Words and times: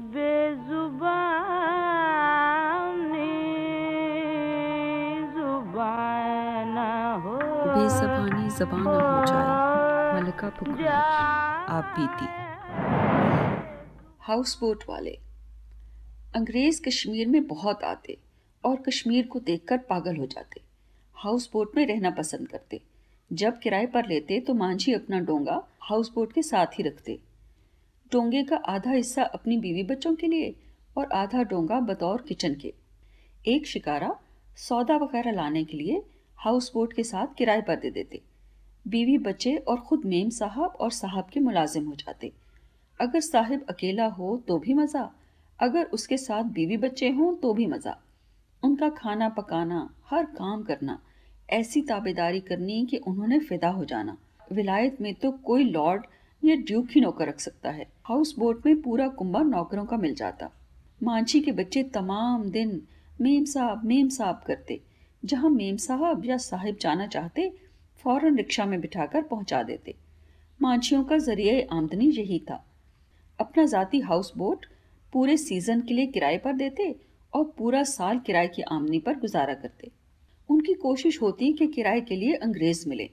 बेजबानी 0.00 0.94
जबान 8.58 8.82
हो 8.82 9.26
जाए। 9.26 10.22
मलका 10.22 10.48
पुखराज 10.48 11.70
आप 11.70 11.94
बीती। 11.98 12.26
हाउस 14.20 14.60
बोट 14.60 14.84
वाले 14.88 15.18
अंग्रेज़ 16.36 16.82
कश्मीर 16.82 17.26
में 17.28 17.46
बहुत 17.46 17.84
आते 17.84 18.18
और 18.64 18.76
कश्मीर 18.76 19.26
को 19.26 19.40
देखकर 19.40 19.78
पागल 19.78 20.16
हो 20.16 20.26
जाते। 20.26 20.60
हाउस 21.14 21.50
बोट 21.52 21.76
में 21.76 21.86
रहना 21.86 22.10
पसंद 22.10 22.48
करते। 22.48 22.80
जब 23.32 23.58
किराए 23.58 23.86
पर 23.86 24.06
लेते 24.06 24.40
तो 24.40 24.54
मांझी 24.54 24.92
अपना 24.92 25.20
डोंगा 25.20 25.62
हाउस 25.82 26.12
बोट 26.14 26.32
के 26.32 26.42
साथ 26.42 26.66
ही 26.66 26.84
रखते। 26.84 27.18
डोंगे 28.12 28.42
का 28.44 28.56
आधा 28.68 28.90
हिस्सा 28.90 29.22
अपनी 29.34 29.56
बीवी 29.58 29.82
बच्चों 29.84 30.14
के 30.14 30.26
लिए 30.26 30.54
और 30.96 31.12
आधा 31.12 31.42
डोंगा 31.42 31.80
बतौर 31.82 32.24
किचन 32.28 32.54
के। 32.54 32.72
एक 33.44 33.66
शिकारा 33.66 34.14
सौदा 34.58 34.96
वगैरह 34.96 35.32
लाने 35.32 35.64
के 35.64 35.76
लिए 35.76 36.02
हाउस 36.38 36.70
बोट 36.74 36.92
के 36.92 37.02
साथ 37.02 37.34
किराए 37.38 37.62
पर 37.62 37.76
दे 37.76 37.90
देते। 37.90 38.20
बीवी 38.86 39.16
बच्चे 39.20 39.56
और 39.58 39.80
खुद 39.80 40.04
मेम 40.04 40.28
साहब 40.30 40.76
और 40.80 40.90
साहब 40.90 41.28
के 41.32 41.40
मुलाजिम 41.40 41.86
हो 41.86 41.94
जाते। 41.96 42.32
अगर 43.00 43.20
साहिब 43.20 43.66
अकेला 43.68 44.06
हो 44.08 44.36
तो 44.48 44.58
भी 44.58 44.74
मज़ा, 44.74 45.10
अगर 45.58 45.84
उसके 45.92 46.16
साथ 46.16 46.44
बीवी 46.52 46.76
बच्चे 46.78 47.08
हों 47.10 47.34
तो 47.34 47.52
भी 47.54 47.66
मज़ा। 47.66 47.98
उनका 48.62 48.88
खाना 48.92 49.28
पकाना, 49.28 49.88
हर 50.06 50.24
काम 50.32 50.62
करना, 50.62 50.98
ऐसी 51.50 51.82
ताबेदारी 51.82 52.40
करनी 52.42 52.84
कि 52.86 52.96
उन्होंने 52.98 53.38
फिदा 53.40 53.68
हो 53.68 53.84
जाना। 53.84 54.16
विलायत 54.52 55.00
में 55.00 55.14
तो 55.14 55.30
कोई 55.44 55.64
लॉर्ड 55.64 56.06
या 56.44 56.54
ड्यूक 56.56 56.88
ही 56.90 57.00
नौकर 57.00 57.28
रख 57.28 57.40
सकता 57.40 57.70
है। 57.70 57.86
हाउस 58.04 58.34
बोट 58.38 58.66
में 58.66 58.80
पूरा 58.82 59.08
कुंबा 59.10 59.42
नौकरों 59.42 59.84
का 59.84 59.96
मिल 59.96 60.14
जाता। 60.14 60.50
मांझी 61.02 61.40
के 61.40 61.52
बच्चे 61.52 61.82
तमाम 61.94 62.50
दिन 62.50 62.80
मेम 63.20 63.44
साहब 63.44 63.84
मेम 63.84 64.08
साहब 64.08 64.42
करते, 64.46 64.80
जहाँ 65.22 65.50
मेम 65.50 65.76
साहब 65.76 66.24
या 66.26 66.36
साहिब 66.36 66.76
जाना 66.80 67.06
चाहते, 67.06 67.48
फ़ौरन 68.04 68.36
रिक्शा 68.36 68.64
में 68.66 68.80
बिठाकर 68.80 69.22
पहुँचा 69.22 69.62
देते। 69.62 69.94
मांझियों 70.60 71.02
का 71.04 71.18
ज़रिए 71.18 71.60
आमदनी 71.72 72.10
यही 72.10 72.38
था। 72.50 72.64
अपना 73.38 73.64
ज़ाती 73.64 74.00
हाउस 74.00 74.32
बोट 74.36 74.66
पूरे 75.12 75.36
सीज़न 75.36 75.80
के 75.80 75.94
लिए 75.94 76.06
किराए 76.06 76.38
पर 76.38 76.52
देते 76.52 76.94
और 77.32 77.44
पूरा 77.58 77.82
साल 77.82 78.18
किराए 78.18 78.48
की 78.48 78.62
आमदनी 78.62 78.98
पर 78.98 79.18
गुजारा 79.18 79.54
करते। 79.54 79.90
उनकी 80.48 80.74
कोशिश 80.74 81.20
होती 81.22 81.52
कि 81.52 81.66
किराए 81.66 82.00
के 82.00 82.16
लिए 82.16 82.34
अंग्रेज़ 82.36 82.88
मिले। 82.88 83.08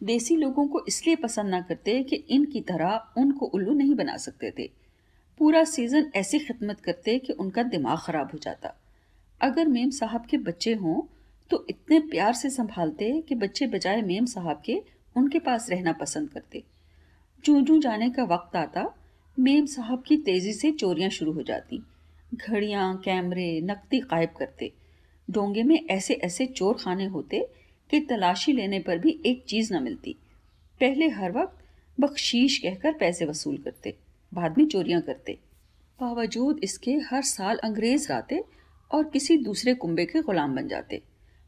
देसी 0.00 0.36
लोगों 0.36 0.66
को 0.68 0.84
इसलिए 0.88 1.16
पसंद 1.16 1.50
ना 1.50 1.60
करते 1.60 2.02
कि 2.02 2.16
इनकी 2.16 2.60
तरह 2.60 3.12
उनको 3.18 3.46
उल्लू 3.46 3.72
नहीं 3.72 3.94
बना 3.94 4.16
सकते 4.16 4.50
थे। 4.58 4.70
पूरा 5.38 5.64
सीज़न 5.64 6.10
ऐसी 6.16 6.38
खिदमत 6.38 6.80
करते 6.80 7.18
कि 7.18 7.32
उनका 7.32 7.62
दिमाग 7.62 7.98
खराब 7.98 8.30
हो 8.32 8.38
जाता। 8.38 8.74
अगर 9.40 9.68
मेम 9.68 9.90
साहब 9.90 10.26
के 10.26 10.38
बच्चे 10.38 10.74
हों 10.74 11.00
तो 11.50 11.64
इतने 11.70 11.98
प्यार 12.00 12.32
से 12.32 12.50
संभालते 12.50 13.10
कि 13.20 13.34
बच्चे 13.34 13.66
बजाय 13.66 14.02
मेम 14.02 14.24
साहब 14.24 14.62
के 14.64 14.80
उनके 15.16 15.38
पास 15.38 15.68
रहना 15.70 15.92
पसंद 15.92 16.28
करते। 16.28 16.62
जू 17.44 17.60
जू 17.60 17.78
जाने 17.78 18.10
का 18.10 18.24
वक्त 18.24 18.56
आता, 18.56 18.94
मेम 19.38 19.66
साहब 19.66 20.02
की 20.06 20.16
तेज़ी 20.16 20.52
से 20.52 20.70
चोरियाँ 20.72 21.10
शुरू 21.10 21.32
हो 21.32 21.42
जाती। 21.42 21.82
घड़ियाँ, 22.34 22.96
कैमरे, 22.96 23.60
नकदी 23.60 24.00
गायब 24.00 24.30
करते। 24.38 24.72
डोंगे 25.28 25.62
में 25.62 25.86
ऐसे 25.86 26.14
ऐसे 26.14 26.46
चोर 26.46 26.76
खाने 26.80 27.04
होते 27.04 27.46
कि 27.90 28.00
तलाशी 28.00 28.52
लेने 28.52 28.78
पर 28.78 28.98
भी 28.98 29.20
एक 29.26 29.44
चीज़ 29.48 29.72
न 29.74 29.82
मिलती। 29.82 30.16
पहले 30.80 31.08
हर 31.10 31.32
वक्त 31.32 31.64
बख्शीश 31.98 32.58
कहकर 32.58 32.92
पैसे 32.92 33.24
वसूल 33.24 33.56
करते, 33.56 33.94
बाद 34.32 34.58
में 34.58 34.66
चोरियाँ 34.66 35.00
करते। 35.00 35.38
बावजूद 35.98 36.60
इसके 36.64 36.92
हर 37.10 37.22
साल 37.24 37.58
अंग्रेज़ 37.64 38.10
आते 38.12 38.42
और 38.90 39.04
किसी 39.04 39.36
दूसरे 39.38 39.74
कुंबे 39.74 40.04
के 40.06 40.20
गुलाम 40.22 40.54
बन 40.56 40.68
जाते। 40.68 41.02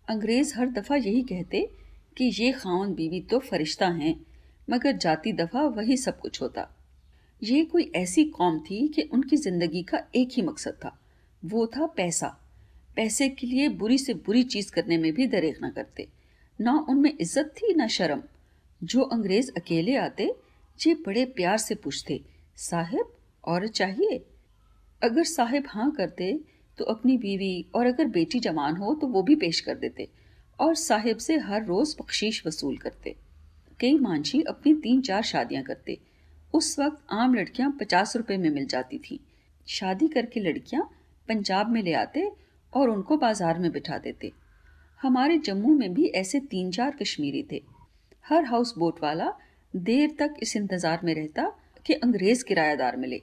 अंग्रेज़ 0.09 0.55
हर 0.57 0.69
दफ़ा 0.71 0.97
यही 0.97 1.23
कहते 1.23 1.69
कि 2.17 2.31
ये 2.35 2.51
खावन 2.53 2.95
बीवी 2.95 3.21
तो 3.21 3.39
फरिश्ता 3.41 3.89
हैं, 3.89 4.15
मगर 4.69 4.97
जाती 4.97 5.33
दफ़ा 5.33 5.63
वही 5.67 5.97
सब 5.97 6.19
कुछ 6.21 6.41
होता। 6.43 6.69
ये 7.43 7.65
कोई 7.65 7.91
ऐसी 7.97 8.25
कौम 8.27 8.59
थी 8.61 8.87
कि 8.89 9.03
उनकी 9.13 9.37
ज़िंदगी 9.37 9.83
का 9.83 9.99
एक 10.17 10.29
ही 10.33 10.43
मकसद 10.43 10.79
था, 10.85 10.99
वो 11.43 11.67
था 11.67 11.87
पैसा। 11.87 12.29
पैसे 12.97 13.29
के 13.29 13.47
लिए 13.47 13.69
बुरी 13.71 13.99
से 13.99 14.15
बुरी 14.17 14.43
चीज़ 14.45 14.71
करने 14.73 14.99
में 14.99 15.13
भी 15.13 15.27
दरेख 15.27 15.59
न 15.65 15.71
करते। 15.71 16.09
ना 16.59 16.73
उनमें 16.89 17.13
इज़्ज़त 17.13 17.53
थी 17.57 17.75
ना 17.75 17.87
शर्म। 17.89 18.23
जो 18.81 19.03
अंग्रेज़ 19.03 19.51
अकेले 19.57 19.97
आते 19.99 20.25
ये 20.79 20.95
बड़े 20.97 21.25
प्यार 21.37 21.59
से 21.59 21.75
पूछते, 21.77 22.21
साहिब, 22.59 23.13
और 23.45 23.67
चाहिए? 23.69 24.25
अगर 25.03 25.25
साहिब 25.27 25.65
हाँ 25.69 25.91
करते 25.93 26.39
तो 26.79 26.85
अपनी 26.87 27.17
बीवी, 27.19 27.65
और 27.75 27.87
अगर 27.87 28.09
बेटी 28.09 28.41
जवान 28.41 28.77
हो 28.77 28.95
तो 28.95 29.07
वो 29.07 29.23
भी 29.23 29.35
पेश 29.37 29.61
कर 29.61 29.75
देते, 29.77 30.09
और 30.59 30.75
साहिब 30.77 31.19
से 31.19 31.37
हर 31.39 31.65
रोज 31.65 31.95
बख्शीश 32.01 32.43
वसूल 32.47 32.77
करते। 32.77 33.15
कई 33.81 33.99
मांझी 33.99 34.43
अपनी 34.45 34.75
तीन 34.77 35.01
चार 35.03 35.23
शादियाँ 35.25 35.63
करते। 35.65 35.99
उस 36.55 36.79
वक्त 36.79 37.03
आम 37.13 37.35
लड़कियाँ 37.35 37.71
पचास 37.81 38.17
रुपए 38.17 38.37
में 38.37 38.51
मिल 38.51 38.67
जाती 38.67 38.99
थी। 39.01 39.19
शादी 39.67 40.09
करके 40.09 40.41
लड़कियाँ 40.41 40.89
पंजाब 41.29 41.71
में 41.71 41.83
ले 41.83 41.93
आते, 41.95 42.31
और 42.73 42.91
उनको 42.91 43.17
बाज़ार 43.19 43.59
में 43.59 43.71
बिठा 43.73 43.99
देते। 43.99 44.33
हमारे 45.01 45.39
जम्मू 45.39 45.75
में 45.75 45.93
भी 45.95 46.07
ऐसे 46.17 46.41
तीन 46.41 46.71
चार 46.71 46.97
कश्मीरी 47.03 47.43
थे। 47.53 47.63
हर 48.25 48.45
हाउस 48.45 48.75
बोट 48.79 49.03
वाला 49.03 49.33
देर 49.75 50.15
तक 50.19 50.35
इस 50.43 50.57
इंतज़ार 50.57 51.01
में 51.05 51.15
रहता 51.15 51.45
कि 51.87 51.95
अंग्रेज़ 51.95 52.45
किरायादार 52.45 52.97
मिले। 52.97 53.23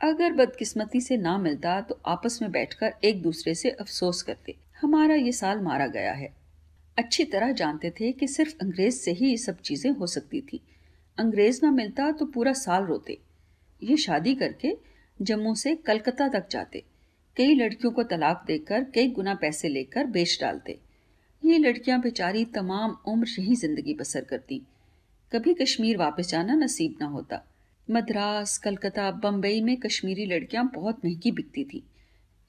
अगर 0.00 0.32
बदकिस्मती 0.32 1.00
से 1.00 1.16
ना 1.16 1.36
मिलता 1.38 1.80
तो 1.80 1.98
आपस 2.06 2.38
में 2.42 2.50
बैठकर 2.52 2.94
एक 3.04 3.22
दूसरे 3.22 3.54
से 3.54 3.70
अफसोस 3.70 4.22
करते। 4.22 4.54
हमारा 4.80 5.14
ये 5.14 5.32
साल 5.32 5.60
मारा 5.60 5.86
गया 5.86 6.12
है। 6.12 6.32
अच्छी 6.96 7.24
तरह 7.24 7.52
जानते 7.52 7.90
थे 7.90 8.12
कि 8.12 8.28
सिर्फ़ 8.28 8.54
अंग्रेज़ 8.62 8.96
से 8.96 9.12
ही 9.12 9.30
ये 9.30 9.36
सब 9.36 9.60
चीज़ें 9.60 9.90
हो 9.90 10.06
सकती 10.06 10.40
थी। 10.42 10.60
अंग्रेज़ 11.18 11.60
ना 11.62 11.70
मिलता 11.70 12.10
तो 12.12 12.26
पूरा 12.26 12.52
साल 12.52 12.84
रोते। 12.84 13.18
ये 13.82 13.96
शादी 13.96 14.34
करके 14.34 14.76
जम्मू 15.20 15.54
से 15.54 15.74
कलकत्ता 15.76 16.28
तक 16.28 16.48
जाते। 16.50 16.84
कई 17.36 17.54
लड़कियों 17.54 17.92
को 17.92 18.02
तलाक 18.04 18.44
देकर 18.46 18.84
कई 18.84 19.08
गुना 19.10 19.34
पैसे 19.34 19.68
लेकर 19.68 20.06
बेच 20.06 20.38
डालते। 20.40 20.78
ये 21.44 21.56
लड़कियाँ 21.58 22.00
बेचारी 22.00 22.44
तमाम 22.54 22.96
उम्र 23.08 23.26
यही 23.30 23.54
ज़िंदगी 23.56 23.94
बसर 23.94 24.20
करती। 24.20 24.60
कभी 25.32 25.52
कश्मीर 25.54 25.96
वापस 25.96 26.28
जाना 26.28 26.54
नसीब 26.54 26.94
ना 27.00 27.06
होता। 27.06 27.40
मद्रास, 27.88 28.56
कलकत्ता 28.58 29.10
बम्बई 29.12 29.60
में 29.60 29.76
कश्मीरी 29.76 30.24
लड़कियाँ 30.26 30.64
बहुत 30.74 31.04
महँगी 31.04 31.32
बिकती 31.32 31.64
थी, 31.64 31.82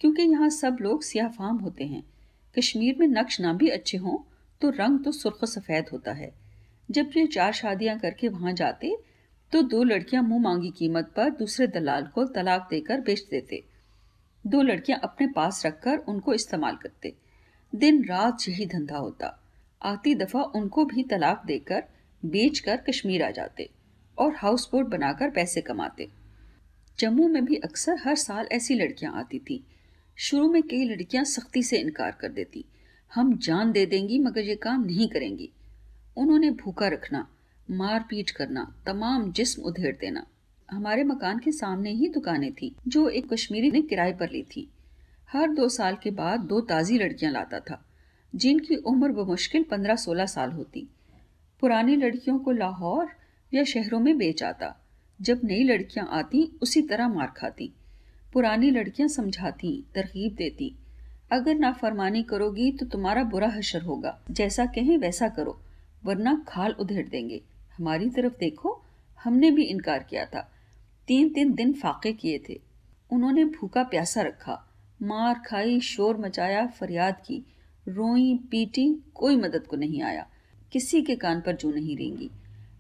क्योंकि 0.01 0.21
यहाँ 0.23 0.49
सब 0.51 0.77
लोग 0.81 1.03
सियाह 1.03 1.27
फाम 1.29 1.57
होते 1.57 1.83
हैं। 1.85 2.03
कश्मीर 2.55 2.95
में 2.99 3.07
नक्श 3.09 3.39
ना 3.41 3.53
भी 3.53 3.69
अच्छे 3.69 3.97
हों 3.97 4.17
तो 4.61 4.69
रंग 4.71 5.03
तो 5.03 5.11
सुर्ख 5.11 5.43
सफ़ेद 5.45 5.89
होता 5.91 6.13
है। 6.13 6.31
जब 6.89 7.11
ये 7.17 7.25
चार 7.27 7.51
शादियाँ 7.53 7.97
करके 7.99 8.27
वहाँ 8.29 8.53
जाते 8.53 8.95
तो 9.53 9.61
दो 9.63 9.83
लड़कियाँ 9.83 10.23
मुँह 10.23 10.41
मांगी 10.41 10.69
कीमत 10.69 11.11
पर 11.15 11.29
दूसरे 11.35 11.67
दलाल 11.69 12.07
को 12.15 12.25
तलाक 12.31 12.67
देकर 12.69 13.01
बेच 13.01 13.27
देते। 13.31 13.63
दो 14.45 14.61
लड़कियाँ 14.61 14.99
अपने 15.03 15.27
पास 15.27 15.65
रखकर 15.65 15.97
उनको 15.99 16.33
इस्तेमाल 16.33 16.75
करते। 16.75 17.13
दिन 17.75 18.05
रात 18.05 18.37
यही 18.49 18.65
धंधा 18.65 18.97
होता। 18.97 19.43
आती 19.81 20.15
दफ़ा 20.15 20.41
उनको 20.41 20.85
भी 20.85 21.03
तलाक 21.03 21.43
देकर 21.45 21.83
बेचकर 22.25 22.77
कश्मीर 22.77 23.23
आ 23.23 23.29
जाते 23.31 23.69
और 24.17 24.35
हाउस 24.35 24.69
बोट 24.71 24.85
बनाकर 24.85 25.29
पैसे 25.29 25.61
कमाते। 25.61 26.07
जम्मू 26.99 27.27
में 27.27 27.45
भी 27.45 27.55
अक्सर 27.55 27.97
हर 28.03 28.15
साल 28.15 28.47
ऐसी 28.51 28.75
लड़कियाँ 28.75 29.13
आती 29.13 29.39
थी। 29.39 29.63
शुरू 30.15 30.51
में 30.51 30.63
कई 30.63 30.83
लड़कियाँ 30.83 31.23
सख्ती 31.23 31.63
से 31.63 31.77
इनकार 31.77 32.11
कर 32.11 32.29
देती। 32.29 32.65
हम 33.13 33.37
जान 33.37 33.71
दे 33.71 33.85
देंगी, 33.85 34.19
मगर 34.19 34.41
ये 34.41 34.55
काम 34.55 34.83
नहीं 34.83 35.07
करेंगी। 35.07 35.49
उन्होंने 36.17 36.51
भूखा 36.51 36.87
रखना 36.87 37.27
मार 37.71 38.05
पीट 38.09 38.29
करना, 38.29 38.75
तमाम 38.85 39.31
जिस्म 39.31 39.61
उधेड़ 39.61 39.95
देना। 39.95 40.25
हमारे 40.71 41.03
मकान 41.03 41.39
के 41.39 41.51
सामने 41.51 41.91
ही 41.91 42.09
दुकानें 42.09 42.53
थी, 42.53 42.75
जो 42.87 43.09
एक 43.09 43.33
कश्मीरी 43.33 43.71
ने 43.71 43.81
किराए 43.81 44.13
पर 44.13 44.29
ली 44.29 44.43
थी। 44.43 44.71
हर 45.31 45.51
दो 45.51 45.69
साल 45.69 45.95
के 45.95 46.11
बाद 46.11 46.39
दो 46.39 46.61
ताज़ी 46.61 46.97
लड़कियाँ 46.97 47.33
लाता 47.33 47.59
था, 47.59 47.85
जिनकी 48.35 48.75
उम्र 48.75 49.11
बमुश्किल 49.11 49.63
पंद्रह 49.63 49.95
सोलह 49.95 50.25
साल 50.25 50.51
होती। 50.51 50.87
पुरानी 51.59 51.95
लड़कियों 51.95 52.39
को 52.39 52.51
लाहौर 52.51 53.09
या 53.53 53.63
शहरों 53.63 53.99
में 53.99 54.17
बेच 54.17 54.43
आता। 54.43 54.85
जब 55.21 55.41
नई 55.43 55.63
लड़कियाँ 55.63 56.07
आती, 56.11 56.59
उसी 56.61 56.81
तरह 56.81 57.07
मार 57.07 57.27
खाती। 57.27 57.73
पुरानी 58.33 58.71
लड़कियाँ 58.71 59.09
समझाती, 59.09 59.85
तरकीब 59.95 60.35
देती। 60.35 60.75
अगर 61.31 61.55
नाफरमानी 61.55 62.23
करोगी 62.23 62.71
तो 62.71 62.85
तुम्हारा 62.85 63.23
बुरा 63.23 63.47
हशर 63.47 63.81
होगा। 63.81 64.21
जैसा 64.31 64.65
कहें, 64.65 64.97
वैसा 64.97 65.29
करो, 65.29 65.61
वरना 66.05 66.45
खाल 66.47 66.71
उधेड़ 66.71 67.07
देंगे। 67.07 67.41
हमारी 67.77 68.09
तरफ़ 68.09 68.37
देखो, 68.37 68.81
हमने 69.23 69.51
भी 69.51 69.63
इनकार 69.63 70.03
किया 70.03 70.25
था। 70.25 70.51
तीन 71.07 71.29
तीन 71.29 71.53
दिन 71.53 71.73
फाके 71.73 72.13
किए 72.13 72.43
थे। 72.49 72.61
उन्होंने 73.11 73.45
भूखा 73.45 73.83
प्यासा 73.83 74.21
रखा। 74.21 74.64
मार 75.01 75.41
खाई, 75.45 75.79
शोर 75.79 76.17
मचाया, 76.17 76.67
फरियाद 76.67 77.15
की। 77.25 77.45
रोई 77.87 78.35
पीटी, 78.51 79.03
कोई 79.15 79.35
मदद 79.35 79.67
को 79.67 79.77
नहीं 79.77 80.01
आया। 80.01 80.27
किसी 80.71 81.01
के 81.01 81.15
कान 81.15 81.41
पर 81.41 81.55
जू 81.55 81.71
नहीं 81.71 81.97
रेंगी। 81.97 82.31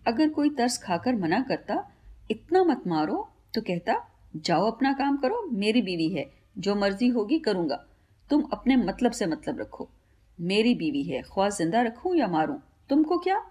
अगर 0.07 0.29
कोई 0.29 0.49
तरस 0.49 0.77
खाकर 0.77 1.15
मना 1.15 1.41
करता, 1.41 1.91
इतना 2.31 2.63
मत 2.63 2.83
मारो 2.87 3.29
तो 3.53 3.61
कहता, 3.61 4.07
जाओ 4.35 4.71
अपना 4.71 4.93
काम 4.93 5.17
करो, 5.17 5.49
मेरी 5.51 5.81
बीवी 5.81 6.09
है। 6.09 6.31
जो 6.57 6.75
मर्ज़ी 6.75 7.07
होगी 7.07 7.39
करूँगा। 7.39 7.85
तुम 8.29 8.41
अपने 8.41 8.75
मतलब 8.75 9.11
से 9.11 9.25
मतलब 9.25 9.59
रखो। 9.59 9.89
मेरी 10.41 10.75
बीवी 10.75 11.03
है, 11.03 11.21
ख्वाह 11.21 11.49
ज़िंदा 11.49 11.81
रखूँ 11.81 12.15
या 12.15 12.27
मारूं? 12.27 12.57
तुमको 12.89 13.17
क्या? 13.17 13.45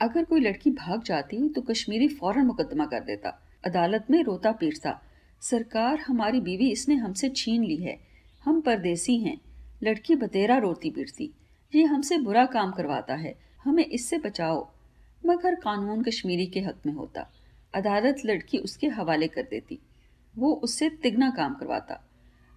अगर 0.00 0.24
कोई 0.24 0.40
लड़की 0.40 0.70
भाग 0.70 1.02
जाती 1.02 1.48
तो 1.48 1.62
कश्मीरी 1.62 2.08
फ़ौरन 2.08 2.46
मुकदमा 2.46 2.86
कर 2.86 3.00
देता। 3.00 3.42
अदालत 3.64 4.06
में 4.10 4.22
रोता 4.22 4.52
पीटता। 4.52 5.00
सरकार 5.42 5.98
हमारी 5.98 6.40
बीवी 6.40 6.70
इसने 6.70 6.94
हमसे 6.94 7.28
छीन 7.28 7.64
ली 7.64 7.76
है। 7.76 8.00
हम 8.44 8.60
परदेसी 8.60 9.18
हैं। 9.18 9.40
लड़की 9.82 10.14
बतेरा 10.14 10.58
रोती 10.58 10.90
पीटती। 10.90 11.30
ये 11.74 11.84
हमसे 11.84 12.18
बुरा 12.18 12.46
काम 12.46 12.72
करवाता 12.72 13.14
है। 13.14 13.38
हमें 13.64 13.84
इससे 13.84 14.18
बचाओ। 14.18 14.68
मगर 15.26 15.54
कानून 15.54 16.02
कश्मीरी 16.02 16.46
के 16.46 16.60
हक 16.60 16.80
में 16.86 16.92
होता। 16.92 17.32
अदालत 17.74 18.16
लड़की 18.26 18.58
उसके 18.58 18.88
हवाले 18.88 19.28
कर 19.28 19.42
देती। 19.42 19.78
वो 20.36 20.52
उससे 20.52 20.90
तिगना 20.90 21.30
काम 21.30 21.54
करवाता। 21.54 22.08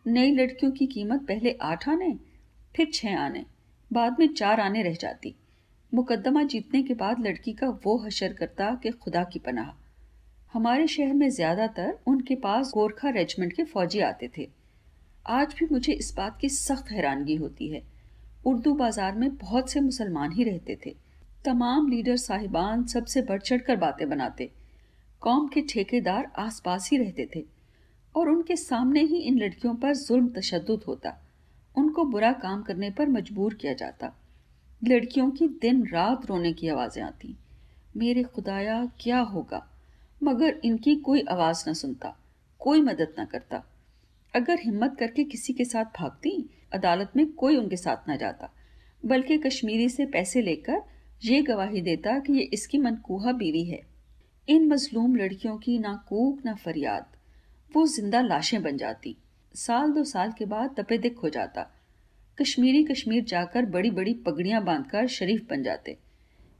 नई 0.08 0.32
लड़कियों 0.32 0.72
की 0.72 0.86
कीमत 0.88 1.22
पहले 1.22 1.58
आठ 1.62 1.90
आने, 1.90 2.20
फिर 2.76 2.92
छः 2.94 3.18
आने। 3.18 3.46
बाद 3.94 4.16
में 4.20 4.28
चार 4.28 4.60
आने 4.60 4.84
रह 4.84 4.94
जाती। 4.94 5.36
मुकदमा 5.94 6.44
जीतने 6.44 6.84
के 6.84 6.94
बाद 6.94 7.20
लड़की 7.20 7.54
का 7.54 7.70
वो 7.70 7.98
हशर 7.98 8.34
करता 8.34 8.76
कि 8.76 8.90
खुदा 8.90 9.24
की 9.24 9.40
पनाह। 9.40 9.85
हमारे 10.56 10.86
शहर 10.88 11.14
में 11.14 11.30
ज़्यादातर 11.30 11.98
उनके 12.08 12.36
पास 12.36 12.72
गोरखा 12.74 13.10
रेजिमेंट 13.10 13.54
के 13.54 13.64
फौजी 13.64 14.00
आते 14.00 14.30
थे। 14.38 14.48
आज 15.30 15.56
भी 15.60 15.66
मुझे 15.72 15.94
इस 15.94 16.14
बात 16.18 16.38
की 16.42 16.50
सख्त 16.50 16.92
हैरानगी 16.92 17.36
होती 17.36 17.68
है। 17.68 17.82
उर्दू 18.48 18.74
बाज़ार 18.74 19.16
में 19.16 19.36
बहुत 19.36 19.72
से 19.72 19.80
मुसलमान 19.80 20.32
ही 20.32 20.44
रहते 20.44 20.78
थे। 20.86 20.96
तमाम 21.46 21.90
लीडर 21.90 22.18
साहिबान 22.18 22.86
सबसे 22.86 23.22
बढ़ 23.22 23.42
चढ़ 23.42 23.62
कर 23.62 23.76
बातें 23.76 24.08
बनाते। 24.10 24.50
कौम 25.22 25.48
के 25.48 25.62
ठेकेदार 25.62 26.32
आसपास 26.38 26.90
ही 26.92 26.98
रहते 26.98 27.30
थे 27.36 27.44
और 28.16 28.30
उनके 28.30 28.56
सामने 28.56 29.04
ही 29.04 29.22
इन 29.22 29.40
लड़कियों 29.40 29.76
पर 29.76 29.96
जुल्म 29.96 30.28
तशद 30.30 30.76
होता। 30.88 31.18
उनको 31.76 32.06
बुरा 32.06 32.32
काम 32.40 32.64
करने 32.64 32.92
पर 32.92 33.10
मजबूर 33.10 33.54
किया 33.54 33.74
जाता। 33.74 34.14
लड़कियों 34.82 35.30
की 35.32 35.48
दिन 35.62 35.88
रात 35.88 36.26
रोने 36.26 36.54
की 36.54 36.68
आवाज़ें 36.70 37.04
आती। 37.04 37.38
मेरे 37.98 38.24
खुदाया, 38.24 38.86
क्या 39.00 39.20
होगा? 39.20 39.68
मगर 40.24 40.62
इनकी 40.66 40.96
कोई 40.96 41.22
आवाज़ 41.22 41.70
न 41.70 41.74
सुनता, 41.74 42.20
कोई 42.60 42.82
मदद 42.82 43.16
न 43.20 43.26
करता। 43.26 43.64
अगर 44.36 44.60
हिम्मत 44.60 44.96
करके 45.00 45.24
किसी 45.24 45.54
के 45.54 45.66
साथ 45.66 45.86
भागती, 45.86 46.50
अदालत 46.74 47.12
में 47.16 47.32
कोई 47.32 47.58
उनके 47.58 47.76
साथ 47.76 48.10
न 48.10 48.18
जाता। 48.18 48.54
बल्कि 49.06 49.38
कश्मीरी 49.38 49.90
से 49.90 50.06
पैसे 50.06 50.42
लेकर 50.42 50.82
ये 51.24 51.42
गवाही 51.42 51.82
देता 51.82 52.20
कि 52.20 52.34
ये 52.34 52.42
इसकी 52.42 52.78
मनकूहा 52.78 53.32
बीवी 53.32 53.64
है। 53.66 53.82
इन 54.50 54.68
मजलूम 54.68 55.16
लड़कियों 55.16 55.58
की 55.58 55.80
ना 55.80 56.06
कूक, 56.10 56.46
ना 56.46 56.56
फरियाद। 56.56 57.06
वो 57.76 57.88
ज़िंदा 57.88 58.22
लाशें 58.22 58.64
बन 58.64 58.78
जाती। 58.78 59.18
साल 59.56 59.92
दो 59.92 60.04
साल 60.04 60.32
के 60.32 60.46
बाद 60.46 60.76
तपे 60.80 60.98
दिख 60.98 61.18
हो 61.24 61.30
जाता। 61.30 61.72
कश्मीरी 62.42 62.84
कश्मीर 62.84 63.24
जाकर 63.24 63.66
बड़ी 63.66 63.92
बड़ी 63.92 64.14
पगड़ियाँ 64.14 64.64
बांधकर 64.64 65.08
शरीफ 65.08 65.48
बन 65.50 65.64
जाते। 65.64 65.98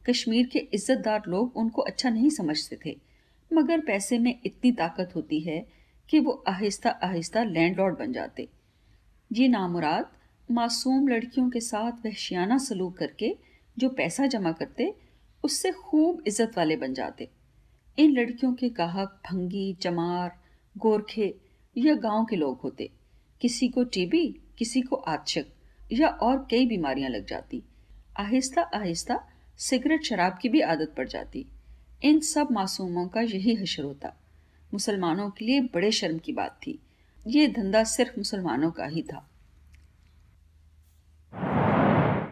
कश्मीर 0.10 0.46
के 0.46 0.60
इज्जतदार 0.60 1.24
लोग 1.28 1.58
उनको 1.58 1.82
अच्छा 1.82 2.10
नहीं 2.10 2.30
समझते 2.30 2.80
थे। 2.86 2.98
मगर 3.56 3.82
पैसे 3.82 4.18
में 4.20 4.40
इतनी 4.46 4.72
ताकत 4.72 5.16
होती 5.16 5.40
है 5.40 5.66
कि 6.10 6.20
वो 6.20 6.44
आहिस्ता 6.48 6.90
आहिस्ता 7.04 7.44
लैंडलॉर्ड 7.44 7.98
बन 8.00 8.12
जाते। 8.12 8.48
ये 9.32 9.48
नामुराद 9.48 10.12
मासूम 10.50 11.08
लड़कियों 11.08 11.50
के 11.50 11.60
साथ 11.60 12.06
वहशियाना 12.06 12.58
सलूक 12.58 12.98
करके 12.98 13.36
जो 13.78 13.90
पैसा 13.90 14.26
जमा 14.28 14.52
करते, 14.52 14.94
उससे 15.44 15.72
खूब 15.72 16.24
इज़्ज़त 16.28 16.58
वाले 16.58 16.76
बन 16.76 16.94
जाते। 16.94 17.30
इन 17.98 18.12
लड़कियों 18.12 18.54
के 18.54 18.70
गाहक 18.70 19.20
भंगी, 19.26 19.74
चमार, 19.74 20.32
गोरखे 20.76 21.34
या 21.76 21.94
गाँव 21.96 22.26
के 22.26 22.36
लोग 22.36 22.60
होते। 22.62 22.90
किसी 23.42 23.68
को 23.68 23.84
टीबी, 23.84 24.26
किसी 24.58 24.82
को 24.82 24.96
आच्छक 24.96 25.46
या 25.92 26.08
और 26.08 26.48
कई 26.52 26.66
बीमारियाँ 26.66 27.10
लग 27.10 27.26
जाती। 27.26 27.64
आहिस्ता 28.20 28.62
आहिस्ता 28.76 29.20
सिगरेट 29.60 30.04
शराब 30.04 30.38
की 30.42 30.50
भी 30.50 30.62
आदत 30.62 30.94
पड़ 30.98 31.08
जाती। 31.08 31.46
इन 32.04 32.20
सब 32.20 32.48
मासूमों 32.52 33.08
का 33.08 33.22
यही 33.22 33.56
हशर 33.56 33.84
होता। 33.84 34.14
मुसलमानों 34.74 35.30
के 35.30 35.46
लिए 35.46 35.62
बड़े 35.62 35.92
शर्म 35.92 36.18
की 36.18 36.34
बात 36.34 36.52
थी। 36.52 36.80
ये 37.28 37.48
धंधा 37.48 37.84
सिर्फ़ 37.84 38.12
मुसलमानों 38.18 38.72
का 38.72 38.86
ही 38.86 39.04
था। 39.04 39.30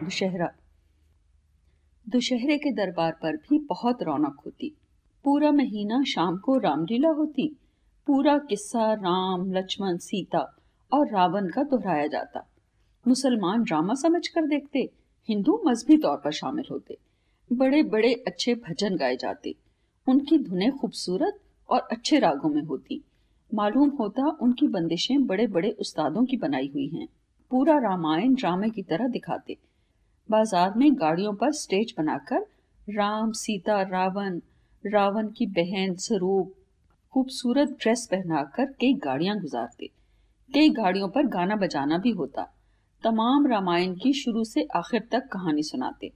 दुशहरा। 0.04 0.52
दुशहरे 2.08 2.58
के 2.58 2.72
दरबार 2.72 3.12
पर 3.12 3.36
भी 3.36 3.58
बहुत 3.58 4.02
रौनक 4.02 4.40
होती। 4.46 4.76
पूरा 5.24 5.50
महीना 5.50 6.02
शाम 6.02 6.36
को 6.36 6.58
रामलीला 6.58 7.08
होती। 7.08 7.56
पूरा 8.06 8.38
किस्सा 8.38 8.92
राम, 8.92 9.52
लक्ष्मण, 9.52 9.96
सीता 9.96 10.56
और 10.92 11.10
रावण 11.10 11.48
का 11.48 11.62
दोहराया 11.62 12.06
जाता। 12.06 12.50
मुसलमान 13.08 13.62
ड्रामा 13.62 13.94
समझ 13.94 14.28
कर 14.28 14.46
देखते। 14.46 14.90
हिंदू 15.28 15.62
मजहबी 15.66 15.96
तौर 15.96 16.16
पर 16.16 16.32
शामिल 16.32 16.64
होते। 16.70 16.98
बड़े 17.50 17.82
बड़े 17.82 18.12
अच्छे 18.26 18.54
भजन 18.54 18.96
गाए 18.96 19.16
जाते। 19.16 19.54
उनकी 20.06 20.38
धुनें 20.38 20.70
खूबसूरत 20.72 21.38
और 21.68 21.88
अच्छे 21.92 22.18
रागों 22.18 22.48
में 22.48 22.62
होती। 22.62 23.02
मालूम 23.54 23.88
होता 23.90 24.28
उनकी 24.42 24.68
बंदिशें 24.68 25.26
बड़े 25.26 25.46
बड़े 25.46 25.70
उस्तादों 25.70 26.24
की 26.24 26.36
बनाई 26.36 26.70
हुई 26.74 26.86
हैं। 26.88 27.06
पूरा 27.50 27.78
रामायण 27.78 28.34
ड्रामे 28.34 28.70
की 28.70 28.82
तरह 28.82 29.08
दिखाते। 29.08 29.56
बाज़ार 30.28 30.74
में 30.76 30.94
गाड़ियों 30.94 31.34
पर 31.34 31.52
स्टेज 31.52 31.94
बनाकर 31.98 32.46
राम, 32.88 33.32
सीता, 33.32 33.80
रावण 33.82 34.40
रावण 34.84 35.28
की 35.28 35.46
बहन 35.46 35.94
स्वरूप 35.94 36.54
खूबसूरत 37.14 37.76
ड्रेस 37.80 38.08
पहनाकर 38.10 38.66
कई 38.80 38.92
गाड़ियाँ 38.94 39.38
गुजारते। 39.40 39.90
कई 40.50 40.70
गाड़ियों 40.70 41.08
पर 41.08 41.26
गाना 41.26 41.56
बजाना 41.56 41.98
भी 41.98 42.10
होता। 42.10 42.42
तमाम 43.02 43.46
रामायण 43.46 43.94
की 43.94 44.12
शुरू 44.12 44.44
से 44.44 44.66
आखिर 44.76 45.08
तक 45.12 45.28
कहानी 45.32 45.62
सुनाते। 45.62 46.12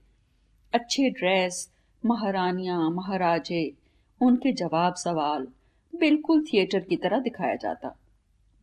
अच्छे 0.73 1.09
ड्रेस, 1.09 1.69
महारानियाँ, 2.05 2.89
महाराजे, 2.89 3.73
उनके 4.21 4.51
जवाब 4.51 4.95
सवाल 4.95 5.47
बिल्कुल 5.93 6.43
थिएटर 6.43 6.79
की 6.79 6.95
तरह 6.95 7.19
दिखाया 7.19 7.55
जाता। 7.55 7.95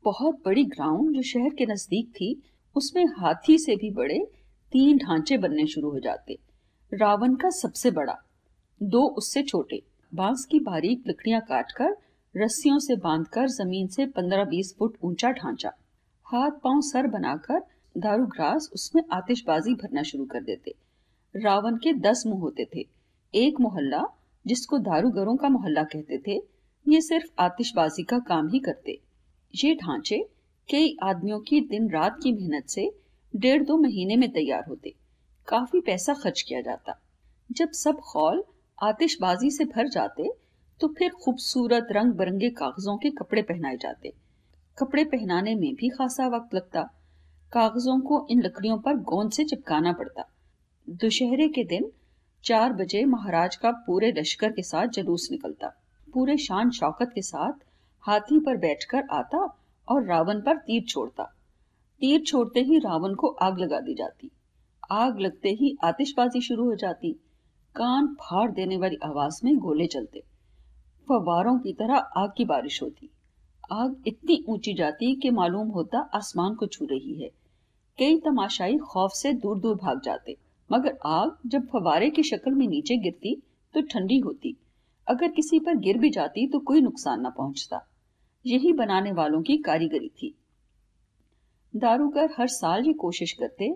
बहुत 0.05 0.35
बड़ी 0.45 0.65
ग्राउंड 0.65 1.17
जो 1.17 1.23
शहर 1.23 1.55
के 1.55 1.67
नज़दीक 1.67 2.09
थी, 2.09 2.43
उसमें 2.77 3.05
हाथी 3.07 3.59
से 3.59 3.77
भी 3.77 3.91
बड़े 3.91 4.19
तीन 4.73 4.99
ढांचे 4.99 5.39
बनने 5.39 5.67
शुरू 5.67 5.91
हो 5.91 5.99
जाते। 5.99 6.39
रावण 6.93 7.35
का 7.35 7.51
सबसे 7.51 7.91
बड़ा, 7.91 8.17
दो 8.83 9.03
उससे 9.09 9.43
छोटे। 9.43 9.83
बाँस 10.15 10.45
की 10.45 10.61
बारीक 10.61 11.03
लकड़ियाँ 11.09 11.41
काटकर 11.41 11.97
रस्सियों 12.35 12.79
से 12.79 12.97
बांधकर 12.97 13.49
ज़मीन 13.49 13.87
से 13.87 14.07
पंद्रह 14.07 14.45
बीस 14.45 14.75
फुट 14.79 14.97
ऊँचा 15.05 15.31
ढांचा। 15.33 15.73
हाथ 16.27 16.51
पाँव 16.51 16.81
सर 16.81 17.07
बनाकर 17.07 17.63
दारू 17.97 18.27
ग्रास 18.27 18.71
उसमें 18.75 19.03
आतिशबाजी 19.13 19.75
भरना 19.75 20.03
शुरू 20.03 20.25
कर 20.25 20.43
देते। 20.43 20.75
रावण 21.37 21.77
के 21.77 21.93
दस 21.93 22.23
मुँह 22.27 22.41
होते 22.41 22.69
थे। 22.75 22.87
एक 23.35 23.61
मोहल्ला, 23.61 24.05
जिसको 24.47 24.79
दारूगरों 24.79 25.37
का 25.37 25.49
मोहल्ला 25.49 25.83
कहते 25.83 26.19
थे, 26.19 26.37
ये 26.89 27.01
सिर्फ़ 27.01 27.31
आतिशबाजी 27.39 28.03
का 28.03 28.19
काम 28.19 28.49
ही 28.49 28.59
करते। 28.59 29.01
ये 29.55 29.75
ढांचे 29.75 30.19
कई 30.71 30.97
आदमियों 31.03 31.41
की 31.41 31.61
दिन 31.61 31.91
रात 31.91 32.19
की 32.23 32.33
मेहनत 32.33 32.69
से 32.69 32.91
डेढ़ 33.37 33.63
दो 33.63 33.77
महीने 33.77 34.17
में 34.17 34.31
तैयार 34.33 34.65
होते। 34.69 34.95
काफ़ी 35.49 35.81
पैसा 35.81 36.15
खर्च 36.15 36.43
किया 36.43 36.61
जाता। 36.61 37.01
जब 37.53 37.71
सब 37.71 38.01
खौल 38.01 38.45
आतिशबाजी 38.83 39.51
से 39.51 39.65
भर 39.65 39.89
जाते 39.89 40.29
तो 40.81 40.89
फिर 40.89 41.11
खूबसूरत 41.11 41.87
रंग 41.91 42.13
बिरंगे 42.13 42.51
कागजों 42.51 42.97
के 42.97 43.11
कपड़े 43.11 43.43
पहनाए 43.43 43.77
जाते। 43.77 44.13
कपड़े 44.79 45.05
पहनाने 45.05 45.55
में 45.55 45.75
भी 45.75 45.89
खासा 45.89 46.27
वक्त 46.27 46.55
लगता। 46.55 46.83
कागजों 47.53 48.01
को 48.01 48.27
इन 48.31 48.43
लकड़ियों 48.43 48.79
पर 48.79 48.97
गोंद 48.97 49.31
से 49.31 49.45
चिपकाना 49.45 49.93
पड़ता। 49.93 50.23
दुशहरे 50.91 51.49
के 51.49 51.65
दिन 51.65 51.93
चार 52.45 52.73
बजे 52.73 53.05
महाराज 53.05 53.57
का 53.57 53.71
पूरे 53.71 54.13
लश्कर 54.13 54.53
के 54.53 54.63
साथ 54.63 54.87
जलूस 54.87 55.29
निकलता। 55.31 55.69
पूरे 56.15 56.37
शान 56.37 56.71
शौकत 56.71 57.13
के 57.15 57.23
साथ 57.23 57.53
हाथी 58.01 58.41
पर 58.41 58.57
बैठकर 58.57 59.05
आता 59.11 59.59
और 59.89 60.05
रावण 60.05 60.41
पर 60.41 60.57
तीर 60.57 60.83
छोड़ता। 60.83 61.25
तीर 62.01 62.21
छोड़ते 62.21 62.61
ही 62.61 62.79
रावण 62.79 63.15
को 63.15 63.29
आग 63.29 63.59
लगा 63.59 63.81
दी 63.81 63.95
जाती। 63.95 64.31
आग 64.91 65.19
लगते 65.19 65.49
ही 65.49 65.77
आतिशबाजी 65.85 66.41
शुरू 66.41 66.65
हो 66.65 66.75
जाती। 66.75 67.13
कान 67.77 68.07
फाड़ 68.07 68.51
देने 68.51 68.77
वाली 68.77 68.97
आवाज़ 69.05 69.41
में 69.45 69.59
गोले 69.59 69.87
चलते। 69.87 70.21
फवारों 71.09 71.59
की 71.59 71.73
तरह 71.73 71.97
आग 71.97 72.33
की 72.37 72.45
बारिश 72.45 72.83
होती। 72.83 73.11
आग 73.73 74.03
इतनी 74.07 74.45
ऊँची 74.49 74.75
जाती 74.75 75.15
कि 75.15 75.31
मालूम 75.31 75.69
होता 75.69 75.99
आसमान 75.99 76.55
को 76.55 76.67
छू 76.67 76.85
रही 76.85 77.23
है। 77.23 77.31
कई 77.99 78.19
तमाशाई 78.19 78.79
खौफ 78.79 79.11
से 79.11 79.33
दूर 79.33 79.59
दूर 79.59 79.77
भाग 79.77 80.01
जाते। 80.01 80.46
मगर 80.71 80.97
आग 81.07 81.37
जब 81.47 81.67
फवारे 81.67 82.11
की 82.11 82.23
शक्ल 82.23 82.51
में 82.51 82.67
नीचे 82.69 82.97
गिरती 82.97 83.35
तो 83.75 83.81
ठंडी 83.81 84.19
होती। 84.19 84.57
अगर 85.07 85.29
किसी 85.29 85.59
पर 85.59 85.77
गिर 85.77 85.99
भी 85.99 86.11
जाती 86.11 86.47
तो 86.47 86.59
कोई 86.59 86.81
नुकसान 86.81 87.27
न 87.27 87.31
पहुँचता। 87.31 87.81
यही 88.45 88.73
बनाने 88.73 89.13
वालों 89.13 89.43
की 89.43 89.57
कारीगरी 89.57 90.09
थी। 90.09 90.35
दारूगर 91.75 92.29
हर 92.39 92.49
साल 92.49 92.87
ये 92.87 92.93
कोशिश 92.93 93.33
करते 93.33 93.69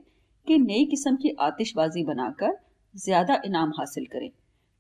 कि 0.47 0.59
नई 0.59 0.85
किस्म 0.85 1.17
की 1.17 1.35
आतिशबाजी 1.41 2.05
बनाकर 2.05 2.57
ज़्यादा 2.95 3.41
इनाम 3.45 3.71
हासिल 3.71 4.07
करें। 4.07 4.31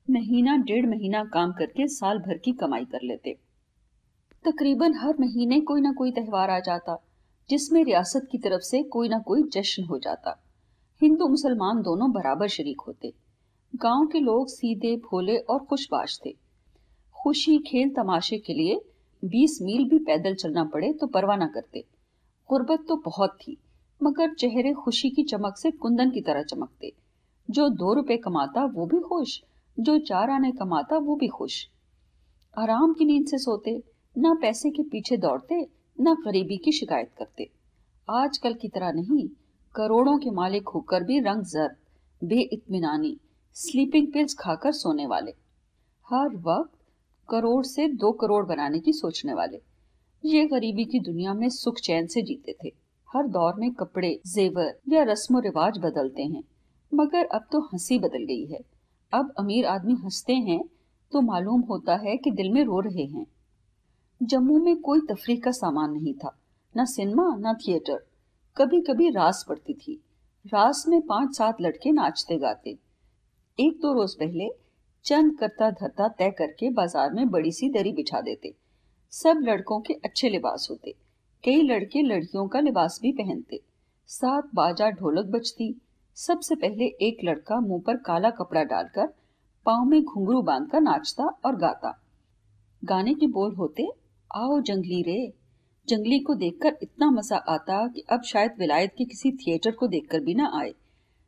महीना 0.08 0.56
डेढ़ 0.56 0.86
महीना 0.86 1.24
काम 1.24 1.52
करके 1.52 1.86
साल 1.88 2.18
भर 2.18 2.38
की 2.38 2.52
कमाई 2.52 2.84
कर 2.84 3.02
लेते। 3.02 3.36
तकरीबन 4.44 4.94
हर 4.94 5.14
महीने 5.20 5.60
कोई 5.60 5.80
ना 5.80 5.92
कोई 5.92 6.10
त्यौहार 6.10 6.50
आ 6.50 6.58
जाता, 6.58 6.96
जिसमें 7.50 7.84
रियासत 7.84 8.28
की 8.32 8.38
तरफ़ 8.38 8.62
से 8.62 8.82
कोई 8.82 9.08
ना 9.08 9.18
कोई 9.18 9.42
जश्न 9.52 9.84
हो 9.84 9.98
जाता। 9.98 10.38
हिंदू 11.02 11.26
मुसलमान 11.28 11.80
दोनों 11.82 12.10
बराबर 12.12 12.48
शरीक 12.48 12.80
होते। 12.80 13.12
गाँव 13.76 14.06
के 14.06 14.20
लोग 14.20 14.48
सीधे, 14.48 14.96
भोले 14.96 15.36
और 15.36 15.58
खुशबाश 15.58 16.18
थे। 16.26 16.34
खुशी 17.16 17.58
खेल 17.58 17.90
तमाशे 17.90 18.38
के 18.38 18.54
लिए 18.54 18.80
बीस 19.22 19.58
मील 19.62 19.88
भी 19.88 19.98
पैदल 19.98 20.34
चलना 20.34 20.64
पड़े 20.64 20.92
तो 20.92 21.06
परवाह 21.06 21.36
न 21.36 21.46
करते। 21.46 21.84
गुर्बत 22.48 22.84
तो 22.88 22.96
बहुत 22.96 23.38
थी, 23.40 23.56
मगर 24.02 24.34
चेहरे 24.34 24.72
खुशी 24.72 25.10
की 25.10 25.22
चमक 25.22 25.56
से 25.56 25.70
कुंदन 25.70 26.10
की 26.10 26.20
तरह 26.20 26.42
चमकते। 26.42 26.92
जो 27.50 27.68
दो 27.68 27.94
रुपए 27.94 28.16
कमाता 28.16 28.64
वो 28.64 28.86
भी 28.86 29.00
खुश, 29.00 29.40
जो 29.80 29.98
चार 29.98 30.30
आने 30.30 30.52
कमाता 30.52 30.98
वो 30.98 31.16
भी 31.16 31.28
खुश। 31.28 31.66
आराम 32.58 32.92
की 32.92 33.04
नींद 33.04 33.26
से 33.26 33.38
सोते, 33.38 33.82
ना 34.18 34.34
पैसे 34.34 34.70
के 34.70 34.82
पीछे 34.82 35.16
दौड़ते, 35.16 35.66
ना 36.00 36.14
गरीबी 36.14 36.56
की 36.56 36.72
शिकायत 36.72 37.10
करते। 37.18 37.50
आजकल 38.10 38.54
की 38.54 38.68
तरह 38.68 38.92
नहीं 38.92 39.28
करोड़ों 39.74 40.18
के 40.18 40.30
मालिक 40.30 40.68
होकर 40.68 41.04
भी 41.04 41.20
रंग 41.20 41.42
जर 41.42 41.76
बेइतमानी 42.24 43.20
स्लीपिंग 43.54 44.12
पिल्स 44.12 44.34
खाकर 44.34 44.72
सोने 44.72 45.06
वाले। 45.06 45.30
हर 46.10 46.36
वक्त 46.36 46.78
करोड़ 47.30 47.64
से 47.64 47.88
दो 47.88 48.12
करोड़ 48.12 48.46
बनाने 48.46 48.78
की 48.78 48.92
सोचने 48.92 49.34
वाले। 49.34 49.62
ये 50.24 50.46
गरीबी 50.46 50.84
की 50.84 51.00
दुनिया 51.00 51.34
में 51.34 51.48
सुख 51.48 51.74
चैन 51.76 52.06
से 52.06 52.22
जीते 52.22 52.56
थे। 52.64 52.72
हर 53.14 53.26
दौर 53.26 53.54
में 53.54 53.72
कपड़े, 53.72 54.20
जेवर 54.26 54.78
या 54.88 55.02
रस्म 55.02 55.38
रिवाज 55.38 55.78
बदलते 55.78 56.22
हैं। 56.22 56.42
मगर 56.94 57.24
अब 57.24 57.46
तो 57.52 57.60
हँसी 57.60 57.98
बदल 57.98 58.24
गई 58.24 58.46
है। 58.46 58.60
अब 59.12 59.32
अमीर 59.38 59.66
आदमी 59.66 59.94
हँसते 59.94 60.34
हैं 60.34 60.64
तो 61.12 61.20
मालूम 61.20 61.60
होता 61.60 61.96
है 61.96 62.16
कि 62.16 62.30
दिल 62.30 62.50
में 62.50 62.64
रो 62.64 62.80
रहे 62.80 63.04
हैं। 63.04 63.26
जम्मू 64.22 64.58
में 64.58 64.76
कोई 64.76 65.00
तफरी 65.00 65.36
का 65.36 65.50
सामान 65.50 65.92
नहीं 65.92 66.14
था। 66.14 66.38
न 66.76 66.84
सिनेमा, 66.84 67.36
न 67.38 67.54
थिएटर। 67.54 68.09
कभी 68.56 68.80
कभी 68.80 69.08
रास 69.10 69.44
पड़ती 69.48 69.74
थी। 69.74 69.92
रास 70.44 70.84
में 70.88 71.00
पाँच 71.02 71.36
सात 71.36 71.60
लड़के 71.60 71.90
नाचते 71.92 72.36
गाते। 72.38 72.70
एक 73.58 73.78
दो 73.82 73.92
रोज 73.92 74.14
पहले 74.14 74.48
चंद 75.04 75.36
करता 75.38 75.70
धरता 75.70 76.08
तय 76.08 76.30
करके 76.30 76.70
बाज़ार 76.70 77.12
में 77.12 77.30
बड़ी 77.30 77.52
सी 77.52 77.68
दरी 77.68 77.92
बिछा 77.92 78.20
देते। 78.20 78.52
सब 79.12 79.40
लड़कों 79.42 79.80
के 79.80 79.94
अच्छे 80.04 80.28
लिबास 80.28 80.66
होते। 80.70 80.94
कई 81.44 81.62
लड़के 81.62 82.02
लड़कियों 82.02 82.46
का 82.48 82.60
लिबास 82.60 82.98
भी 83.02 83.12
पहनते। 83.12 83.60
सात 84.08 84.50
बाजा 84.54 84.90
ढोलक 84.90 85.26
बजती। 85.28 85.74
सबसे 86.16 86.54
पहले 86.54 86.84
एक 87.02 87.24
लड़का 87.24 87.60
मुँह 87.60 87.82
पर 87.86 87.96
काला 87.96 88.30
कपड़ा 88.30 88.62
डालकर 88.64 89.12
पाँव 89.66 89.84
में 89.84 90.02
घुंघरू 90.02 90.42
बांधकर 90.42 90.80
नाचता 90.80 91.24
और 91.44 91.56
गाता। 91.56 91.98
गाने 92.82 93.14
के 93.14 93.26
बोल 93.28 93.54
होते, 93.54 93.88
आओ 94.30 94.60
जंगली 94.60 95.02
रे 95.02 95.32
जंगली 95.90 96.18
को 96.20 96.34
देखकर 96.34 96.76
इतना 96.82 97.10
मज़ा 97.10 97.36
आता 97.48 97.86
कि 97.88 98.04
अब 98.10 98.22
शायद 98.22 98.52
विलायत 98.58 98.94
के 98.98 99.04
किसी 99.04 99.30
थिएटर 99.32 99.70
को 99.72 99.86
देखकर 99.88 100.20
भी 100.20 100.34
ना 100.34 100.50
आए। 100.54 100.72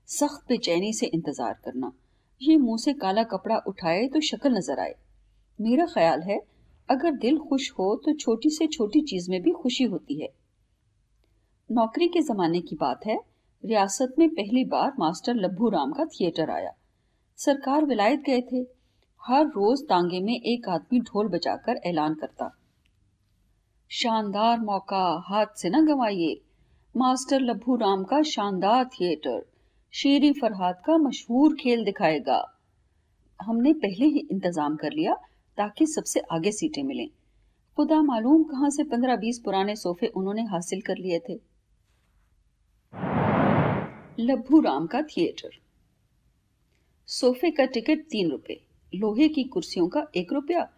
सख्त 0.09 0.49
बेचैनी 0.49 0.92
से 0.92 1.07
इंतज़ार 1.09 1.54
करना। 1.64 1.92
ये 2.40 2.57
मुँह 2.59 2.78
से 2.78 2.92
काला 2.95 3.23
कपड़ा 3.25 3.57
उठाए 3.69 4.07
तो 4.09 4.21
शक्ल 4.21 4.50
नज़र 4.50 4.81
आए। 4.81 4.95
मेरा 5.59 5.87
ख्याल 5.87 6.23
है, 6.23 6.40
अगर 6.88 7.12
दिल 7.16 7.38
खुश 7.40 7.71
हो 7.71 7.95
तो 7.97 8.12
छोटी 8.14 8.50
से 8.50 8.66
छोटी 8.69 9.00
चीज़ 9.02 9.31
में 9.31 9.40
भी 9.42 9.50
खुशी 9.52 9.85
होती 9.85 10.21
है। 10.21 10.28
नौकरी 11.71 12.09
के 12.09 12.21
जमाने 12.23 12.61
की 12.61 12.76
बात 12.76 13.07
है। 13.07 13.19
रियासत 13.64 14.14
में 14.19 14.28
पहली 14.28 14.64
बार 14.64 14.92
मास्टर 14.99 15.35
लब्भू 15.37 15.69
राम 15.69 15.92
का 15.92 16.04
थिएटर 16.04 16.50
आया। 16.50 16.73
सरकार 17.38 17.85
विलायत 17.85 18.23
गए 18.26 18.40
थे। 18.42 18.64
हर 19.23 19.47
रोज 19.49 19.83
तांगे 19.83 20.21
में 20.21 20.35
एक 20.35 20.69
आदमी 20.69 21.00
ढोल 21.02 21.28
बजाकर 21.28 21.81
ऐलान 21.87 22.14
करता। 22.14 22.50
शानदार 23.93 24.61
मौका 24.61 25.23
हाथ 25.27 25.47
से 25.57 25.71
न 25.71 25.85
गंवाइए। 25.87 26.41
मास्टर 26.97 27.41
लब्भू 27.41 27.75
राम 27.77 28.05
का 28.05 28.23
शानदार 28.23 28.85
थिएटर, 28.85 29.43
शेरी 29.95 30.33
फरहाद 30.33 30.81
का 30.87 30.97
मशहूर 30.99 31.55
खेल 31.55 31.85
दिखाएगा। 31.85 32.39
हमने 33.41 33.73
पहले 33.73 34.07
ही 34.07 34.27
इंतज़ाम 34.33 34.77
कर 34.77 34.93
लिया 34.93 35.15
ताकि 35.59 35.87
सबसे 35.87 36.21
आगे 36.33 36.53
सीटें 36.53 36.83
मिलें। 36.83 37.07
खुदा 37.79 38.01
मालूम 38.03 38.43
कहाँ 38.43 38.71
से 38.71 38.85
पंद्रह 38.85 39.17
बीस 39.17 39.39
पुराने 39.39 39.77
सोफे 39.77 40.07
उन्होंने 40.07 40.45
हासिल 40.47 40.81
कर 40.81 40.97
लिए 40.97 41.19
थे। 41.29 41.41
लभू 44.19 44.61
राम 44.61 44.87
का 44.87 45.03
थिएटर। 45.03 45.61
सोफे 47.09 47.51
का 47.51 47.65
टिकट 47.65 48.09
तीन 48.11 48.31
रुपए, 48.31 48.61
लोहे 48.93 49.29
की 49.29 49.45
कुर्सियों 49.45 49.89
का 49.89 50.07
एक 50.17 50.33
रुपया 50.33 50.69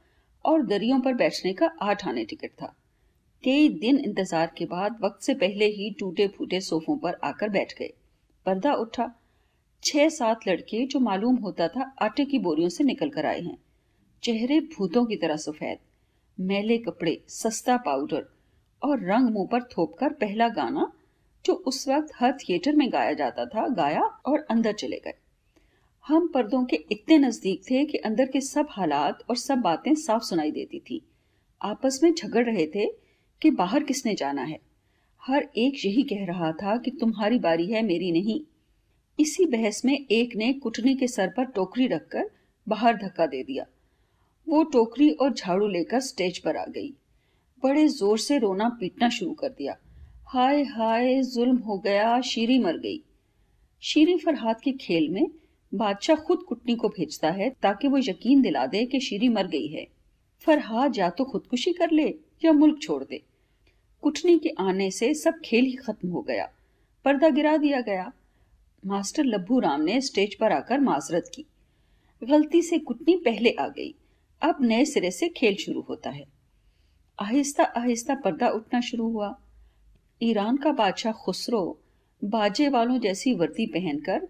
और 0.44 0.66
दरियों 0.66 1.00
पर 1.00 1.14
बैठने 1.14 1.52
का 1.52 1.70
आठ 1.82 2.08
आने 2.08 2.24
टिकट 2.24 2.62
था। 2.62 2.74
कई 3.44 3.68
दिन 3.68 3.98
इंतज़ार 3.98 4.52
के 4.58 4.64
बाद 4.64 4.98
वक्त 5.04 5.22
से 5.22 5.34
पहले 5.34 5.66
ही 5.66 5.90
टूटे 5.90 6.26
फूटे 6.28 6.60
सोफों 6.60 6.96
पर 6.98 7.14
आकर 7.24 7.48
बैठ 7.48 7.74
गए। 7.78 7.92
पर्दा 8.46 8.72
उठा। 8.74 9.10
छह 9.82 10.08
सात 10.08 10.46
लड़के 10.48 10.84
जो 10.86 11.00
मालूम 11.00 11.36
होता 11.36 11.68
था 11.68 11.90
आटे 12.02 12.24
की 12.24 12.38
बोरियों 12.38 12.68
से 12.68 12.84
निकल 12.84 13.08
कर 13.08 13.26
आए 13.26 13.40
हैं। 13.40 13.56
चेहरे 14.22 14.60
भूतों 14.60 15.04
की 15.06 15.16
तरह 15.16 15.36
सफ़ेद, 15.36 15.78
मैले 16.38 16.78
कपड़े, 16.78 17.20
सस्ता 17.28 17.76
पाउडर 17.76 18.24
और 18.82 19.04
रंग 19.04 19.30
मुँह 19.30 19.48
पर 19.52 19.62
थोप 19.62 19.96
कर 19.98 20.12
पहला 20.12 20.48
गाना 20.48 20.90
जो 21.44 21.52
उस 21.52 21.88
वक्त 21.88 22.12
हर 22.16 22.32
थिएटर 22.32 22.76
में 22.76 22.92
गाया 22.92 23.12
जाता 23.12 23.46
था, 23.46 23.68
गाया 23.68 24.02
और 24.02 24.46
अंदर 24.50 24.72
चले 24.72 25.02
गए। 25.04 25.14
हम 26.04 26.28
पर्दों 26.28 26.64
के 26.64 26.84
इतने 26.92 27.18
नज़दीक 27.18 27.62
थे 27.62 27.84
कि 27.84 27.98
अंदर 27.98 28.26
के 28.26 28.40
सब 28.40 28.66
हालात 28.70 29.24
और 29.30 29.36
सब 29.36 29.58
बातें 29.60 29.94
साफ़ 29.94 30.22
सुनाई 30.22 30.50
देती 30.50 30.80
थी। 30.80 31.06
आपस 31.60 32.00
में 32.02 32.12
झगड़ 32.14 32.44
रहे 32.44 32.66
थे 32.66 33.03
कि 33.44 33.50
बाहर 33.50 33.82
किसने 33.82 34.14
जाना 34.14 34.42
है? 34.42 34.58
हर 35.22 35.48
एक 35.56 35.74
यही 35.84 36.02
कह 36.02 36.24
रहा 36.24 36.52
था 36.52 36.76
कि 36.76 36.90
तुम्हारी 36.90 37.38
बारी 37.38 37.66
है, 37.66 37.82
मेरी 37.82 38.12
नहीं। 38.12 38.40
इसी 39.18 39.46
बहस 39.46 39.84
में 39.84 40.06
एक 40.10 40.36
ने 40.36 40.52
कुटनी 40.52 40.94
के 40.94 41.08
सर 41.08 41.28
पर 41.28 41.44
टोकरी 41.44 41.86
रखकर 41.86 42.30
बाहर 42.68 42.96
धक्का 42.96 43.26
दे 43.26 43.42
दिया। 43.42 43.66
वो 44.48 44.62
टोकरी 44.62 45.10
और 45.10 45.32
झाड़ू 45.32 45.68
लेकर 45.68 46.00
स्टेज 46.00 46.38
पर 46.38 46.56
आ 46.56 46.64
गई। 46.64 46.88
बड़े 47.62 47.88
ज़ोर 47.88 48.18
से 48.18 48.38
रोना 48.38 48.68
पीटना 48.68 49.08
शुरू 49.08 49.32
कर 49.32 49.48
दिया। 49.48 49.76
हाय 50.26 50.62
हाय, 50.62 51.22
जुल्म 51.22 51.56
हो 51.56 51.78
गया, 51.78 52.20
शीरी 52.20 52.58
मर 52.58 52.78
गई। 52.78 53.02
शीरी 53.82 54.16
फरहाद 54.16 54.60
के 54.60 54.72
खेल 54.72 55.08
में 55.08 55.26
बादशाह 55.74 56.16
खुद 56.16 56.42
कुटनी 56.42 56.76
को 56.76 56.88
भेजता 56.88 57.30
है 57.30 57.50
ताकि 57.50 57.88
वो 57.88 57.98
यकीन 57.98 58.42
दिला 58.42 58.66
दे 58.66 58.84
कि 58.86 59.00
शीरी 59.00 59.28
मर 59.28 59.46
गई 59.46 59.66
है। 59.66 59.86
फरहाद 60.46 60.98
या 60.98 61.10
तो 61.10 61.24
खुदकुशी 61.24 61.72
कर 61.72 61.90
ले 61.90 62.14
या 62.44 62.52
मुल्क 62.52 62.82
छोड़ 62.82 63.04
दे। 63.04 63.22
कुटनी 64.04 64.38
के 64.38 64.48
आने 64.58 64.90
से 64.90 65.14
सब 65.14 65.34
खेल 65.44 65.64
ही 65.64 65.72
खत्म 65.72 66.08
हो 66.08 66.22
गया। 66.22 66.52
पर्दा 67.04 67.28
गिरा 67.28 67.56
दिया 67.56 67.80
गया। 67.80 68.12
मास्टर 68.86 69.24
लब्बू 69.24 69.58
राम 69.58 69.80
ने 69.80 70.00
स्टेज 70.00 70.34
पर 70.34 70.52
आकर 70.52 70.80
माजरत 70.80 71.30
की। 71.34 71.46
गलती 72.24 72.62
से 72.62 72.78
कुटनी 72.78 73.16
पहले 73.16 73.50
आ 73.50 73.68
गई। 73.68 73.94
अब 74.42 74.58
नए 74.60 74.84
सिरे 74.84 75.10
से 75.10 75.28
खेल 75.28 75.56
शुरू 75.56 75.80
होता 75.80 76.10
है। 76.10 76.24
आहिस्ता 77.20 77.64
आहिस्ता 77.64 78.14
पर्दा 78.14 78.48
उठना 78.48 78.80
शुरू 78.80 79.08
हुआ। 79.08 79.40
ईरान 80.22 80.56
का 80.56 80.72
बादशाह 80.72 81.12
खुसरो 81.12 81.78
बाजे 82.24 82.68
वालों 82.68 82.98
जैसी 82.98 83.34
वर्दी 83.34 83.66
पहनकर 83.66 84.28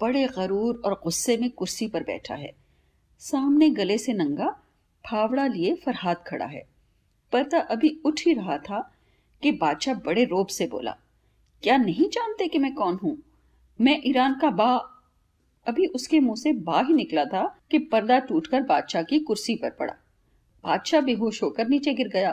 बड़े 0.00 0.26
गरूर 0.26 0.82
और 0.84 1.00
गुस्से 1.04 1.36
में 1.36 1.50
कुर्सी 1.50 1.88
पर 1.88 2.02
बैठा 2.02 2.34
है। 2.34 2.52
सामने 3.18 3.70
गले 3.70 3.98
से 3.98 4.12
नंगा, 4.12 4.62
फावड़ा 5.10 5.46
लिए 5.46 5.74
फरहाद 5.74 6.16
खड़ा 6.26 6.46
है। 6.46 6.68
पर्दा 7.32 7.58
अभी 7.58 8.00
उठ 8.04 8.20
ही 8.26 8.32
रहा 8.32 8.58
था 8.58 8.90
कि 9.44 9.52
बादशाह 9.52 9.94
बड़े 9.96 10.24
रोब 10.24 10.46
से 10.48 10.66
बोला, 10.66 10.96
क्या 11.62 11.76
नहीं 11.76 12.08
जानते 12.08 12.48
कि 12.48 12.58
मैं 12.58 12.74
कौन 12.74 12.98
हूँ? 13.02 13.16
मैं 13.78 14.00
ईरान 14.06 14.38
का 14.40 14.50
बा 14.52 14.74
अभी 15.66 15.86
उसके 15.86 16.20
मुँह 16.20 16.36
से 16.36 16.52
बा 16.52 16.80
ही 16.80 16.94
निकला 16.94 17.24
था 17.24 17.44
कि 17.70 17.78
पर्दा 17.86 18.18
टूटकर 18.20 18.62
बादशाह 18.62 19.02
की 19.02 19.18
कुर्सी 19.20 19.54
पर 19.54 19.70
पड़ा। 19.70 19.92
बादशाह 20.64 21.00
बेहोश 21.00 21.42
होकर 21.42 21.68
नीचे 21.68 21.92
गिर 21.94 22.08
गया। 22.08 22.32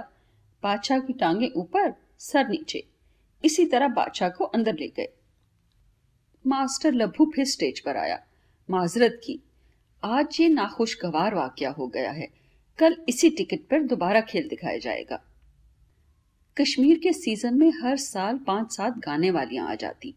बादशाह 0.63 0.99
की 0.99 1.13
टांगे 1.13 1.51
ऊपर, 1.55 1.93
सर 2.19 2.49
नीचे। 2.49 2.83
इसी 3.43 3.65
तरह 3.65 3.87
बादशाह 3.87 4.29
को 4.29 4.43
अंदर 4.45 4.73
ले 4.73 4.87
गए। 4.87 5.07
मास्टर 6.45 6.93
लभू 6.93 7.31
फिर 7.35 7.45
स्टेज 7.45 7.79
पर 7.79 7.97
आया, 7.97 8.19
माजरत 8.69 9.19
की। 9.23 9.39
आज 10.03 10.37
ये 10.39 10.47
नाखुशगवार 10.49 11.35
वाक्य 11.35 11.73
हो 11.77 11.87
गया 11.87 12.11
है। 12.11 12.27
कल 12.79 12.95
इसी 13.09 13.29
टिकट 13.29 13.67
पर 13.71 13.83
दोबारा 13.83 14.21
खेल 14.21 14.47
दिखाया 14.47 14.77
जाएगा। 14.77 15.21
कश्मीर 16.59 16.99
के 16.99 17.13
सीज़न 17.13 17.57
में 17.57 17.71
हर 17.83 17.97
साल 17.97 18.37
पाँच 18.37 18.71
सात 18.75 18.97
गाने 18.97 19.31
वालियाँ 19.31 19.69
आ 19.69 19.75
जाती। 19.75 20.13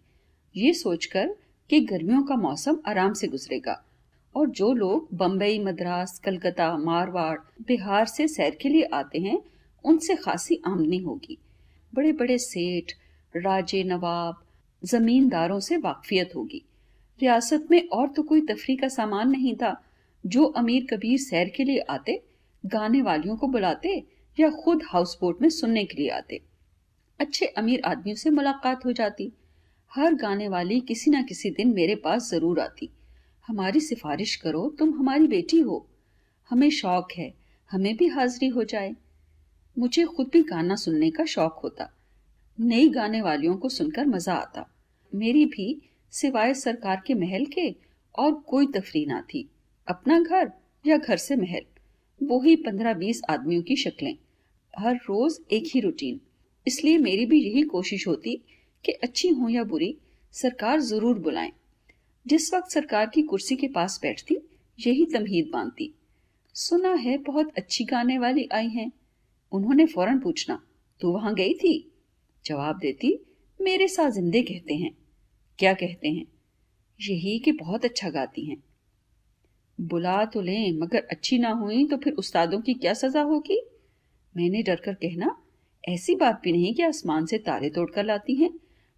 ये 0.56 0.72
सोचकर 0.72 1.34
कि 1.70 1.80
गर्मियों 1.80 2.22
का 2.22 2.36
मौसम 2.36 2.78
आराम 2.86 3.12
से 3.12 3.26
गुजरेगा 3.26 3.84
और 4.34 4.50
जो 4.50 4.72
लोग 4.72 5.08
बम्बई 5.14 5.58
मद्रास, 5.58 6.20
कलकत्ता, 6.24 6.76
मारवाड़, 6.78 7.38
बिहार 7.68 8.06
से 8.06 8.28
सैर 8.28 8.58
के 8.62 8.68
लिए 8.68 8.82
आते 8.82 9.18
हैं, 9.18 9.42
उनसे 9.84 10.14
खासी 10.14 10.62
आमदनी 10.66 10.98
होगी। 10.98 11.38
बड़े 11.94 12.12
बड़े 12.12 12.38
सेठ, 12.38 12.92
राजे 13.36 13.84
नवाब, 13.84 14.42
जमींदारों 14.84 15.60
से 15.60 15.76
वाकफियत 15.76 16.30
होगी। 16.36 16.62
रियासत 17.20 17.68
में 17.70 17.88
और 17.88 18.08
तो 18.08 18.22
कोई 18.22 18.40
तफरी 18.40 18.76
का 18.76 18.88
सामान 18.88 19.30
नहीं 19.30 19.54
था। 19.56 19.84
जो 20.26 20.44
अमीर 20.44 20.86
कबीर 20.90 21.18
सैर 21.18 21.48
के 21.48 21.64
लिए 21.64 21.78
आते, 21.78 22.22
गाने 22.66 23.02
वालियों 23.02 23.36
को 23.36 23.46
बुलाते 23.46 24.13
या 24.40 24.50
खुद 24.50 24.82
हाउस 24.86 25.18
बोट 25.20 25.42
में 25.42 25.48
सुनने 25.48 25.84
के 25.84 25.96
लिए 25.96 26.10
आते। 26.10 26.40
अच्छे 27.20 27.46
अमीर 27.46 27.82
आदमियों 27.84 28.16
से 28.16 28.30
मुलाकात 28.30 28.84
हो 28.84 28.92
जाती। 28.92 29.32
हर 29.96 30.14
गाने 30.14 30.48
वाली 30.48 30.80
किसी 30.80 31.10
ना 31.10 31.22
किसी 31.22 31.50
दिन 31.50 31.74
मेरे 31.74 31.94
पास 31.94 32.30
ज़रूर 32.30 32.60
आती। 32.60 32.90
हमारी 33.48 33.80
सिफारिश 33.80 34.36
करो, 34.36 34.76
तुम 34.78 34.94
हमारी 34.94 35.26
बेटी 35.26 35.60
हो। 35.60 35.88
हमें 36.50 36.70
शौक 36.70 37.12
है, 37.12 37.34
हमें 37.70 37.96
भी 37.96 38.06
हाजिरी 38.06 38.48
हो 38.48 38.64
जाए। 38.64 38.94
मुझे 39.78 40.04
खुद 40.04 40.30
भी 40.32 40.42
गाना 40.42 40.76
सुनने 40.76 41.10
का 41.10 41.24
शौक 41.24 41.60
होता। 41.64 41.90
नई 42.60 42.88
गाने 42.88 43.20
वालियों 43.22 43.56
को 43.56 43.68
सुनकर 43.68 44.06
मज़ा 44.06 44.34
आता। 44.34 44.70
मेरी 45.14 45.46
भी, 45.46 45.82
सिवाय 46.10 46.54
सरकार 46.54 47.02
के 47.06 47.14
महल 47.14 47.44
के, 47.46 47.74
और 48.18 48.34
कोई 48.34 48.66
तफरी 48.66 49.06
ना 49.06 49.20
थी। 49.20 49.50
अपना 49.88 50.20
घर 50.20 50.52
या 50.86 50.96
घर 50.96 51.16
से 51.16 51.36
महल। 51.36 51.62
वो 52.22 52.40
ही 52.40 52.56
पंद्रह 52.56 52.94
बीस 52.94 53.22
आदमियों 53.30 53.62
की 53.62 53.76
शक्लें। 53.76 54.16
हर 54.78 54.94
रोज 54.94 55.38
एक 55.52 55.64
ही 55.74 55.80
रूटीन 55.80 56.20
इसलिए 56.66 56.98
मेरी 56.98 57.26
भी 57.26 57.42
यही 57.42 57.62
कोशिश 57.62 58.08
होती 58.08 58.36
कि 58.84 58.92
अच्छी 58.92 59.28
हो 59.28 59.48
या 59.48 59.64
बुरी, 59.64 59.98
सरकार 60.32 60.80
ज़रूर 60.80 61.18
बुलाए। 61.18 61.52
जिस 62.26 62.54
वक्त 62.54 62.70
सरकार 62.70 63.06
की 63.06 63.22
कुर्सी 63.22 63.56
के 63.56 63.68
पास 63.68 63.98
बैठती, 64.02 64.36
यही 64.86 65.06
तमहीद 65.06 65.50
बांधती। 65.52 65.94
सुना 66.54 66.94
है 66.94 67.18
बहुत 67.18 67.52
अच्छी 67.56 67.84
गाने 67.84 68.18
वाली 68.18 68.48
आई 68.52 68.68
हैं। 68.68 68.92
उन्होंने 69.52 69.86
फ़ौरन 69.86 70.18
पूछना, 70.18 70.62
तू 71.00 71.12
वहाँ 71.12 71.34
गई 71.34 71.54
थी? 71.54 71.92
जवाब 72.44 72.78
देती, 72.78 73.24
मेरे 73.60 73.88
साथ 73.88 74.10
जिंदे 74.10 74.42
कहते 74.42 74.74
हैं। 74.74 74.96
क्या 75.58 75.74
कहते 75.74 76.08
हैं? 76.08 76.26
यही 77.00 77.38
कि 77.38 77.52
बहुत 77.52 77.84
अच्छा 77.84 78.10
गाती 78.10 78.44
हैं। 78.44 78.62
बुला 79.80 80.24
तो 80.24 80.40
लें, 80.40 80.72
मगर 80.72 81.08
अच्छी 81.10 81.38
ना 81.38 81.50
हुई 81.50 81.86
तो 81.86 81.96
फिर 81.96 82.12
उस्तादों 82.12 82.60
की 82.60 82.74
क्या 82.74 82.94
सजा 82.94 83.22
होगी? 83.22 83.66
मैंने 84.34 84.62
डर 84.62 84.76
कर 84.76 84.94
कहना, 84.94 85.36
ऐसी 85.84 86.14
बात 86.14 86.40
भी 86.44 86.52
नहीं 86.52 86.74
कि 86.74 86.82
आसमान 86.82 87.26
से 87.26 87.38
तारे 87.38 87.70
तोड़कर 87.70 88.04
लाती 88.04 88.34
हैं। 88.34 88.50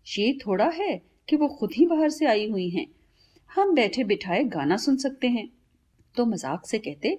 ये 0.06 0.32
थोड़ा 0.46 0.68
है 0.74 0.96
कि 1.28 1.36
वो 1.36 1.48
खुद 1.50 1.72
ही 1.72 1.86
बाहर 1.86 2.10
से 2.10 2.26
आई 2.26 2.48
हुई 2.50 2.68
हैं। 2.68 2.86
हम 3.50 3.74
बैठे 3.74 4.04
बिठाए 4.04 4.42
गाना 4.46 4.76
सुन 4.76 4.96
सकते 4.96 5.28
हैं। 5.28 5.48
तो 6.16 6.24
मज़ाक 6.26 6.66
से 6.66 6.78
कहते, 6.78 7.18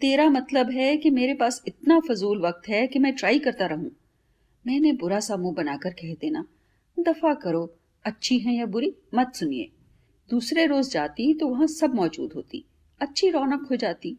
तेरा 0.00 0.28
मतलब 0.30 0.70
है 0.70 0.96
कि 0.96 1.10
मेरे 1.10 1.34
पास 1.34 1.62
इतना 1.68 1.98
फजूल 2.00 2.40
वक्त 2.40 2.68
है 2.68 2.86
कि 2.86 2.98
मैं 2.98 3.14
ट्राई 3.14 3.38
करता 3.38 3.66
रहूँ। 3.66 3.90
मैंने 4.64 4.92
बुरा 4.94 5.20
सा 5.20 5.36
मुँह 5.36 5.54
बनाकर 5.54 5.92
कह 5.92 6.14
देना, 6.14 6.44
दफ़ा 6.96 7.32
करो, 7.34 7.64
अच्छी 8.04 8.38
है 8.38 8.54
या 8.54 8.66
बुरी, 8.66 8.94
मत 9.14 9.32
सुनिए। 9.34 9.70
दूसरे 10.30 10.66
रोज 10.66 10.90
जाती 10.90 11.32
तो 11.34 11.48
वहाँ 11.48 11.66
सब 11.68 11.94
मौजूद 11.94 12.32
होती, 12.32 12.64
अच्छी 13.00 13.30
रौनक 13.30 13.66
हो 13.70 13.76
जाती। 13.76 14.16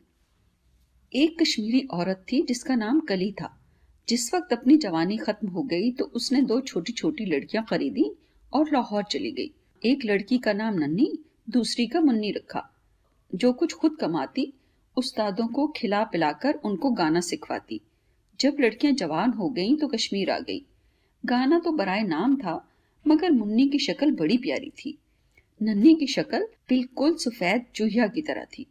एक 1.16 1.40
कश्मीरी 1.42 1.88
औरत 1.92 2.26
थी 2.32 2.42
जिसका 2.42 2.76
नाम 2.76 3.00
कली 3.00 3.32
था। 3.32 3.50
जिस 4.10 4.34
वक्त 4.34 4.54
अपनी 4.54 4.78
जवानी 4.78 5.18
खत्म 5.18 5.48
हो 5.48 5.62
गई 5.64 5.92
तो 5.92 6.06
उसने 6.06 6.42
दो 6.42 6.60
छोटी 6.62 6.94
छोटी 6.94 7.26
लड़कियाँ 7.26 7.66
खरीदी 7.70 8.12
और 8.54 8.70
लाहौर 8.74 9.04
चली 9.04 9.32
गई। 9.32 9.52
एक 9.86 10.06
लड़की 10.06 10.38
का 10.38 10.54
नाम 10.54 10.74
नन्नी 10.74 11.08
दूसरी 11.50 11.88
का 11.88 12.02
मुन्नी 12.02 12.32
रखा। 12.32 12.64
जो 13.36 13.54
कुछ 13.54 13.74
खुद 13.74 13.96
कमाती, 13.96 14.54
उस्तादों 14.98 15.48
को 15.48 15.68
खिला 15.68 16.04
पिलाकर 16.04 16.60
उनको 16.64 16.92
गाना 16.92 17.22
सिखवाती। 17.22 17.82
जब 18.40 18.58
लड़कियाँ 18.60 18.94
जवान 18.94 19.32
हो 19.32 19.50
गईं 19.50 19.76
तो 19.76 19.88
कश्मीर 19.88 20.32
आ 20.32 20.40
गई। 20.40 20.62
गाना 21.26 21.60
तो 21.60 21.72
बराए 21.72 22.04
नाम 22.04 22.36
था, 22.36 22.70
मगर 23.08 23.32
मुन्नी 23.32 23.68
की 23.68 23.80
शक्ल 23.80 24.12
बड़ी 24.12 24.38
प्यारी 24.38 24.70
थी। 24.70 24.98
नन्ही 25.62 25.96
की 25.96 26.08
शक्ल 26.08 26.48
बिल्कुल 26.70 27.16
सफ़ेद 27.16 27.66
चूहिया 27.76 28.08
की 28.08 28.22
तरह 28.22 28.46
थी। 28.58 28.66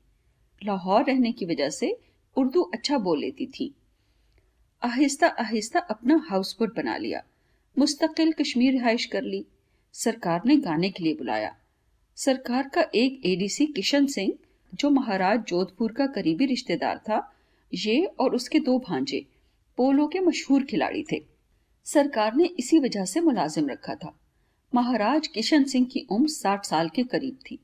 लाहौर 0.65 1.05
रहने 1.05 1.33
की 1.33 1.47
वजह 1.47 1.71
से 1.71 1.97
उर्दू 2.37 2.63
अच्छा 2.63 2.99
बोल 2.99 3.21
लेती 3.21 3.47
थी। 3.47 3.75
आहिस्ता 4.83 5.27
आहिस्ता 5.27 5.79
अपना 5.79 6.27
हाउस 6.31 6.57
बोट 6.59 6.77
बना 6.77 6.97
लिया। 6.97 7.23
मुस्तकिल 7.79 8.33
कश्मीर 8.33 8.73
रिहाइश 8.73 9.07
कर 9.07 9.23
ली। 9.23 9.47
सरकार 9.93 10.43
ने 10.47 10.57
गाने 10.57 10.91
के 10.91 11.05
लिए 11.05 11.15
बुलाया। 11.15 11.57
सरकार 12.17 12.69
का 12.69 12.85
एक 12.95 13.27
एडीसी 13.27 13.67
किशन 13.67 14.07
सिंह, 14.07 14.33
जो 14.75 14.91
महाराज 14.91 15.41
जोधपुर 15.41 15.93
का 15.93 16.07
करीबी 16.07 16.47
रिश्तेदार 16.47 16.99
था, 16.99 17.35
ये 17.75 18.05
और 18.05 18.35
उसके 18.35 18.61
दो 18.61 18.79
भांजे, 18.79 19.27
पोलो 19.77 20.07
के 20.07 20.21
मशहूर 20.21 20.65
खिलाड़ी 20.65 21.05
थे। 21.13 21.25
सरकार 21.85 22.35
ने 22.35 22.45
इसी 22.45 22.79
वजह 22.79 23.05
से 23.05 23.21
मुलाजिम 23.21 23.69
रखा 23.69 23.95
था। 23.95 24.19
महाराज 24.75 25.27
किशन 25.27 25.65
सिंह 25.65 25.87
की 25.87 26.07
उम्र 26.11 26.29
साठ 26.29 26.65
साल 26.65 26.89
के 26.89 27.03
करीब 27.03 27.39
थी। 27.51 27.59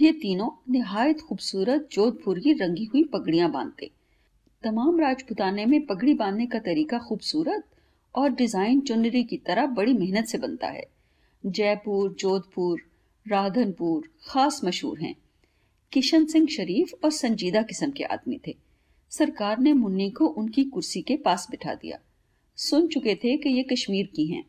ये 0.00 0.12
तीनों 0.12 0.48
निहायत 0.72 1.20
खूबसूरत 1.20 1.88
जोधपुर 1.92 2.38
की 2.38 2.52
रंगी 2.52 2.84
हुई 2.84 3.02
पगड़ियाँ 3.04 3.50
बांधते। 3.50 3.90
तमाम 4.62 5.00
राजपुताने 5.00 5.66
में 5.66 5.86
पगड़ी 5.86 6.14
बांधने 6.14 6.46
का 6.46 6.58
तरीका 6.58 6.98
खूबसूरत 6.98 7.64
और 8.14 8.30
डिज़ाइन 8.30 8.80
चुनरी 8.80 9.22
की 9.24 9.36
तरह 9.36 9.66
बड़ी 9.66 9.92
मेहनत 9.92 10.26
से 10.26 10.38
बनता 10.38 10.66
है। 10.66 10.84
जयपुर, 11.46 12.12
जोधपुर, 12.12 12.80
राधनपुर 13.26 14.10
खास 14.26 14.60
मशहूर 14.64 15.00
हैं। 15.00 15.14
किशन 15.92 16.24
सिंह 16.24 16.46
शरीफ 16.46 16.92
और 17.04 17.10
संजीदा 17.10 17.62
किस्म 17.62 17.90
के 17.90 18.04
आदमी 18.04 18.40
थे। 18.46 18.56
सरकार 19.10 19.58
ने 19.58 19.72
मुन्नी 19.72 20.10
को 20.10 20.26
उनकी 20.26 20.64
कुर्सी 20.64 21.02
के 21.02 21.16
पास 21.16 21.46
बिठा 21.50 21.74
दिया। 21.74 21.98
सुन 22.58 22.88
चुके 22.88 23.14
थे 23.14 23.36
कि 23.36 23.48
ये 23.48 23.62
कश्मीर 23.62 24.06
की 24.06 24.26
हैं। 24.26 24.44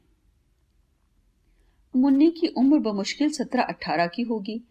मुन्नी 1.95 2.31
की 2.31 2.47
उम्र 2.47 2.79
बमुश्किल 2.79 3.29
सत्रह 3.29 3.63
अठारह 3.63 4.07
की 4.07 4.21
होगी। 4.21 4.61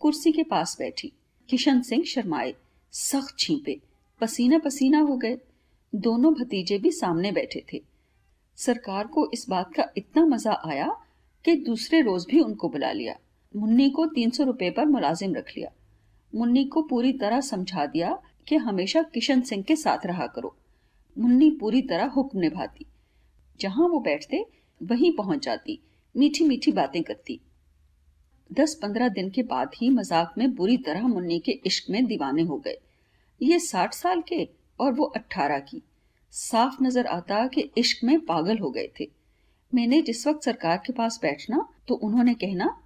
कुर्सी 0.00 0.32
के 0.32 0.42
पास 0.42 0.76
बैठी। 0.78 1.12
किशन 1.48 1.80
सिंह 1.80 2.04
शर्माए, 2.04 2.54
सख्त 2.92 3.36
छींपे, 3.38 3.80
पसीना 4.20 4.58
पसीना 4.58 5.00
हो 5.00 5.16
गए। 5.16 5.38
दोनों 5.94 6.34
भतीजे 6.34 6.78
भी 6.78 6.90
सामने 6.90 7.32
बैठे 7.32 7.64
थे। 7.72 7.82
सरकार 8.56 9.06
को 9.06 9.30
इस 9.34 9.46
बात 9.48 9.74
का 9.74 9.84
इतना 9.96 10.24
मज़ा 10.26 10.52
आया 10.52 10.96
कि 11.44 11.56
दूसरे 11.56 12.00
रोज 12.00 12.26
भी 12.30 12.40
उनको 12.40 12.68
बुला 12.68 12.92
लिया। 12.92 13.16
मुन्नी 13.56 13.90
को 13.90 14.06
तीन 14.06 14.30
सौ 14.30 14.44
रुपए 14.44 14.70
पर 14.70 14.86
मुलाजिम 14.86 15.34
रख 15.34 15.52
लिया। 15.56 15.70
मुन्नी 16.34 16.64
को 16.64 16.82
पूरी 16.82 17.12
तरह 17.12 17.40
समझा 17.40 17.86
दिया 17.86 18.22
कि 18.48 18.56
हमेशा 18.56 19.02
किशन 19.02 19.40
सिंह 19.40 19.62
के 19.62 19.76
साथ 19.76 20.06
रहा 20.06 20.26
करो। 20.26 20.56
मुन्नी 21.18 21.50
पूरी 21.50 21.82
तरह 21.82 22.04
हुक्म 22.04 22.38
निभाती। 22.38 22.86
जहाँ 23.60 23.88
वो 23.88 24.00
बैठते, 24.00 24.46
वहीं 24.82 25.12
पहुँच 25.12 25.44
जाती 25.44 25.82
मीठी 26.16 26.44
मीठी 26.44 26.72
बातें 26.72 27.02
करती। 27.02 27.40
दस 28.50 28.74
पंद्रह 28.82 29.08
दिन 29.08 29.30
के 29.30 29.42
बाद 29.44 29.70
ही 29.74 29.88
मज़ाक 29.90 30.34
में 30.38 30.54
बुरी 30.54 30.76
तरह 30.78 31.06
मुन्नी 31.08 31.38
के 31.38 31.52
इश्क 31.66 31.90
में 31.90 32.04
दीवाने 32.06 32.42
हो 32.42 32.56
गए। 32.58 32.76
ये 33.40 33.58
साठ 33.60 33.94
साल 33.94 34.22
के 34.28 34.48
और 34.78 34.92
वो 34.92 35.04
अट्ठारह 35.06 35.58
की। 35.60 35.82
साफ़ 36.32 36.82
नज़र 36.82 37.06
आता 37.08 37.46
कि 37.46 37.70
इश्क 37.78 38.04
में 38.04 38.18
पागल 38.26 38.58
हो 38.58 38.70
गए 38.70 38.88
थे। 39.00 39.08
मैंने 39.72 40.00
जिस 40.02 40.26
वक्त 40.26 40.44
सरकार 40.44 40.82
के 40.86 40.92
पास 40.92 41.18
बैठना 41.22 41.66
तो 41.88 41.94
उन्होंने 41.96 42.34
कहना, 42.36 42.76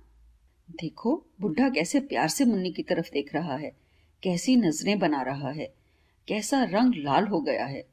देखो, 0.69 1.15
बुढ़ा 1.41 1.69
कैसे 1.71 2.01
प्यार 2.03 2.29
से 2.29 2.45
मुन्नी 2.45 2.71
की 2.73 2.83
तरफ़ 2.83 3.11
देख 3.13 3.35
रहा 3.35 3.57
है, 3.57 3.73
कैसी 4.23 4.57
नज़रें 4.57 4.99
बना 4.99 5.23
रहा 5.23 5.51
है, 5.51 5.73
कैसा 6.29 6.63
रंग 6.65 6.95
लाल 6.99 7.27
हो 7.27 7.41
गया 7.41 7.65
है। 7.67 7.85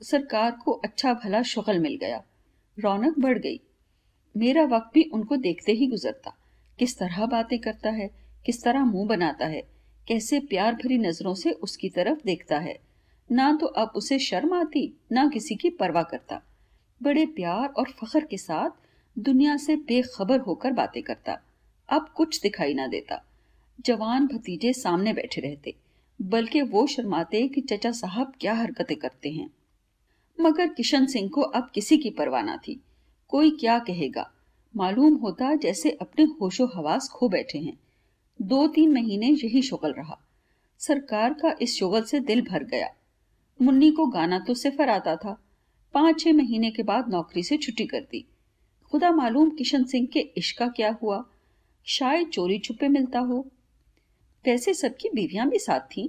सरकार 0.00 0.50
को 0.64 0.72
अच्छा 0.84 1.12
भला 1.14 1.42
शुगल 1.44 1.78
मिल 1.78 1.96
गया। 1.96 2.22
रौनक 2.78 3.18
बढ़ 3.18 3.38
गई। 3.38 3.60
मेरा 4.34 4.64
वक्त 4.66 4.90
भी 4.94 5.02
उनको 5.04 5.36
देखते 5.38 5.72
ही 5.72 5.86
गुजरता। 5.86 6.36
किस 6.78 6.98
तरह 6.98 7.26
बातें 7.26 7.58
करता 7.58 7.90
है, 7.90 8.10
किस 8.46 8.64
तरह 8.64 8.84
मुँह 8.84 9.08
बनाता 9.08 9.46
है, 9.46 9.62
कैसे 10.08 10.40
प्यार 10.40 10.74
भरी 10.74 10.98
नज़रों 10.98 11.34
से 11.34 11.50
उसकी 11.50 11.88
तरफ़ 11.88 12.18
देखता 12.26 12.58
है। 12.58 12.78
ना 13.32 13.58
तो 13.60 13.66
अब 13.66 13.92
उसे 13.96 14.18
शर्म 14.18 14.54
आती, 14.54 15.00
ना 15.12 15.28
किसी 15.28 15.54
की 15.54 15.70
परवाह 15.70 16.02
करता। 16.02 16.42
बड़े 17.02 17.26
प्यार 17.26 17.68
और 17.68 17.90
फखर 17.90 18.24
के 18.24 18.36
साथ 18.36 18.70
दुनिया 19.18 19.56
से 19.56 19.76
बेखबर 19.76 20.40
होकर 20.40 20.72
बातें 20.72 21.02
करता। 21.02 21.40
अब 21.88 22.08
कुछ 22.08 22.40
दिखाई 22.42 22.74
ना 22.74 22.86
देता। 22.86 23.24
जवान 23.80 24.26
भतीजे 24.26 24.72
सामने 24.72 25.12
बैठे 25.12 25.40
रहते, 25.40 25.74
बल्कि 26.22 26.62
वो 26.62 26.86
शर्माते 26.86 27.48
कि 27.48 27.60
चचा 27.60 27.92
साहब 27.92 28.32
क्या 28.40 28.54
हरकतें 28.54 28.96
करते 28.96 29.30
हैं। 29.30 29.50
मगर 30.40 30.68
किशन 30.68 31.06
सिंह 31.06 31.30
को 31.30 31.40
अब 31.40 31.70
किसी 31.74 31.98
की 31.98 32.10
परवाह 32.10 32.42
ना 32.42 32.56
थी। 32.56 32.80
कोई 33.28 33.50
क्या 33.50 33.78
कहेगा? 33.78 34.32
मालूम 34.76 35.14
होता 35.14 35.54
जैसे 35.54 35.90
अपने 35.90 36.24
होशो 36.24 36.66
हवास 36.66 37.08
खो 37.08 37.28
बैठे 37.28 37.58
हैं। 37.58 37.80
दो 38.42 38.68
तीन 38.68 38.92
महीने 38.92 39.26
यही 39.26 39.62
शुगल 39.62 39.92
रहा। 39.92 40.20
सरकार 40.78 41.34
का 41.34 41.56
इस 41.62 41.78
शुगल 41.78 42.02
से 42.02 42.20
दिल 42.20 42.42
भर 42.42 42.64
गया। 42.64 42.88
मुन्नी 43.62 43.90
को 43.90 44.06
गाना 44.06 44.38
तो 44.38 44.54
सिफर 44.54 44.88
आता 44.88 45.16
था। 45.16 45.42
पाँच 45.94 46.20
छह 46.20 46.32
महीने 46.32 46.70
के 46.70 46.82
बाद 46.82 47.08
नौकरी 47.08 47.42
से 47.42 47.56
छुट्टी 47.56 47.86
कर 47.86 48.00
दी। 48.00 48.26
खुदा 48.90 49.10
मालूम 49.10 49.50
किशन 49.50 49.84
सिंह 49.84 50.06
के 50.06 50.20
इश्क 50.20 50.62
क्या 50.62 50.98
हुआ। 51.02 51.24
शायद 51.84 52.28
चोरी 52.28 52.58
छुपे 52.58 52.88
मिलता 52.88 53.18
हो। 53.18 53.46
वैसे 54.46 54.74
सबकी 54.74 55.08
बीवियाँ 55.14 55.48
भी 55.48 55.58
साथ 55.58 55.80
थीं। 55.80 56.08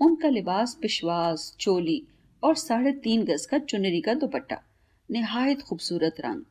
उनका 0.00 0.28
लिबास 0.28 0.78
पिशवास, 0.82 1.56
चोली 1.60 2.06
और 2.42 2.54
साढ़े 2.54 2.92
तीन 2.92 3.24
गज 3.24 3.46
का 3.46 3.58
चुनरी 3.58 4.00
का 4.00 4.14
दुपट्टा। 4.14 4.62
निहायत 5.10 5.62
खूबसूरत 5.62 6.14
रंग। 6.20 6.42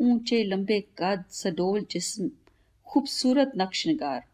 ऊँचे 0.00 0.44
लंबे 0.44 0.80
कद 0.98 1.24
सडोल 1.30 1.86
जिस्म, 1.90 2.30
खूबसूरत 2.86 3.52
नक्श 3.56 3.86
निगार 3.86 4.24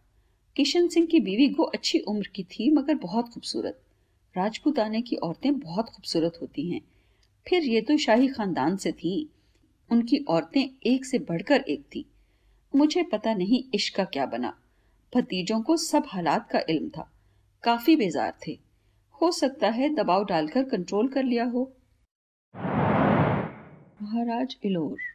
किशन 0.57 0.88
सिंह 0.88 1.07
की 1.07 1.20
बीवी 1.20 1.48
को 1.48 1.62
अच्छी 1.62 1.98
उम्र 1.98 2.31
की 2.35 2.42
थी, 2.42 2.70
मगर 2.70 2.94
बहुत 2.94 3.29
खूबसूरत। 3.29 3.81
राजपूताने 4.37 5.03
की 5.03 5.16
औरतें 5.16 5.59
बहुत 5.59 5.88
खूबसूरत 5.88 6.38
होती 6.42 6.70
हैं। 6.70 6.81
फिर 7.48 7.62
ये 7.62 7.81
तो 7.81 7.96
शाही 7.96 8.29
खानदान 8.29 8.77
से 8.77 8.92
थी। 8.92 9.31
उनकी 9.90 10.18
औरतें 10.18 10.77
एक 10.87 11.05
से 11.05 11.18
बढ़कर 11.18 11.61
एक 11.61 11.81
थी। 11.81 12.05
मुझे 12.77 13.03
पता 13.03 13.35
नहीं 13.35 13.64
इश्क 13.75 13.96
का 13.96 14.05
क्या 14.05 14.27
बना। 14.27 14.59
भतीजों 15.14 15.62
को 15.62 15.77
सब 15.77 16.03
हालात 16.07 16.51
का 16.51 16.61
इल्म 16.70 16.88
था। 16.88 17.12
काफ़ी 17.62 17.96
बेजार 17.96 18.35
थे। 18.46 18.59
हो 19.22 19.33
सकता 19.33 19.68
है 19.68 19.94
दबाव 19.94 20.25
डालकर 20.25 20.64
कंट्रोल 20.64 21.09
कर 21.09 21.22
लिया 21.22 21.44
हो। 21.44 21.72
महाराज 24.03 24.57
इलोर। 24.64 25.12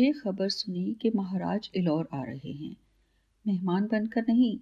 ये 0.00 0.12
खबर 0.12 0.48
सुनी 0.48 0.96
कि 1.02 1.10
महाराज 1.14 1.70
इलोर 1.74 2.08
आ 2.14 2.22
रहे 2.22 2.52
हैं। 2.52 2.76
मेहमान 3.46 3.86
बनकर 3.86 4.24
नहीं, 4.28 4.58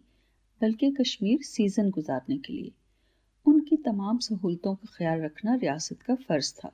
बल्कि 0.62 0.90
कश्मीर 0.90 1.42
सीज़न 1.42 1.90
गुजारने 1.90 2.38
के 2.38 2.52
लिए। 2.52 2.72
उनकी 3.46 3.76
तमाम 3.76 4.18
सहूलतों 4.18 4.74
का 4.74 4.88
ख्याल 4.96 5.20
रखना 5.20 5.54
रियासत 5.54 6.02
का 6.02 6.14
फ़र्ज़ 6.14 6.54
था। 6.54 6.72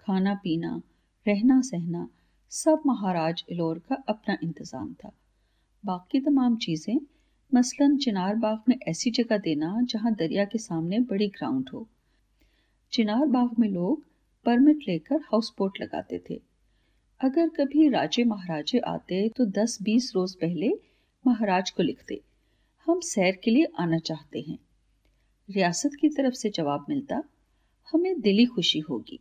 खाना, 0.00 0.34
पीना, 0.34 0.82
रहना, 1.26 1.60
सहना, 1.60 2.08
सब 2.50 2.82
महाराज 2.86 3.44
इलोर 3.50 3.78
का 3.78 3.94
अपना 3.94 4.38
इंतज़ाम 4.42 4.94
था। 4.94 5.12
बाकी 5.84 6.20
तमाम 6.20 6.56
चीज़ें, 6.56 7.00
मसलन 7.54 7.96
चिनार 7.96 8.34
बाग 8.34 8.62
में 8.68 8.76
ऐसी 8.88 9.10
जगह 9.10 9.38
देना 9.38 9.82
जहाँ 9.82 10.14
दरिया 10.14 10.44
के 10.44 10.58
सामने 10.58 11.00
बड़ी 11.00 11.28
ग्राउंड 11.28 11.68
हो। 11.68 11.88
चिनार 12.92 13.26
बाग 13.26 13.58
में 13.58 13.68
लोग 13.68 14.02
परमिट 14.44 14.78
लेकर 14.88 15.16
हाउस 15.16 15.54
बोट 15.58 15.80
लगाते 15.80 16.22
थे। 16.30 16.53
अगर 17.20 17.48
कभी 17.48 17.88
राजे 17.88 18.24
महाराजे 18.24 18.78
आते 18.78 19.28
तो 19.28 19.44
10-20 19.46 20.12
रोज 20.14 20.34
पहले 20.34 20.70
महाराज 21.26 21.70
को 21.70 21.82
लिखते। 21.82 22.20
हम 22.86 23.00
सैर 23.00 23.40
के 23.44 23.50
लिए 23.50 23.66
आना 23.78 23.98
चाहते 23.98 24.40
हैं। 24.40 24.58
रियासत 25.50 25.90
की 26.00 26.08
तरफ़ 26.08 26.34
से 26.34 26.50
जवाब 26.50 26.86
मिलता, 26.88 27.22
हमें 27.92 28.20
दिली 28.20 28.46
खुशी 28.46 28.78
होगी। 28.78 29.20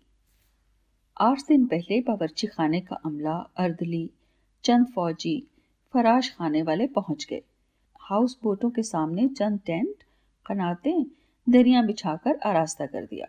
आठ 1.17 1.41
दिन 1.47 1.65
पहले 1.65 2.01
बावर्ची 2.01 2.47
खाने 2.47 2.81
का 2.81 2.95
अमला, 2.95 3.35
अर्दली, 3.57 4.09
चंद 4.63 4.87
फौजी, 4.87 5.47
फराश 5.93 6.35
खाने 6.37 6.61
वाले 6.61 6.87
पहुँच 6.87 7.27
गए। 7.29 7.41
हाउस 8.01 8.37
बोटों 8.43 8.69
के 8.69 8.83
सामने 8.83 9.27
चंद 9.27 9.59
टेंट, 9.65 9.95
कनाते, 10.45 11.05
दरिया 11.49 11.81
बिछाकर 11.81 12.39
आरास्ता 12.45 12.85
कर 12.85 13.05
दिया। 13.05 13.27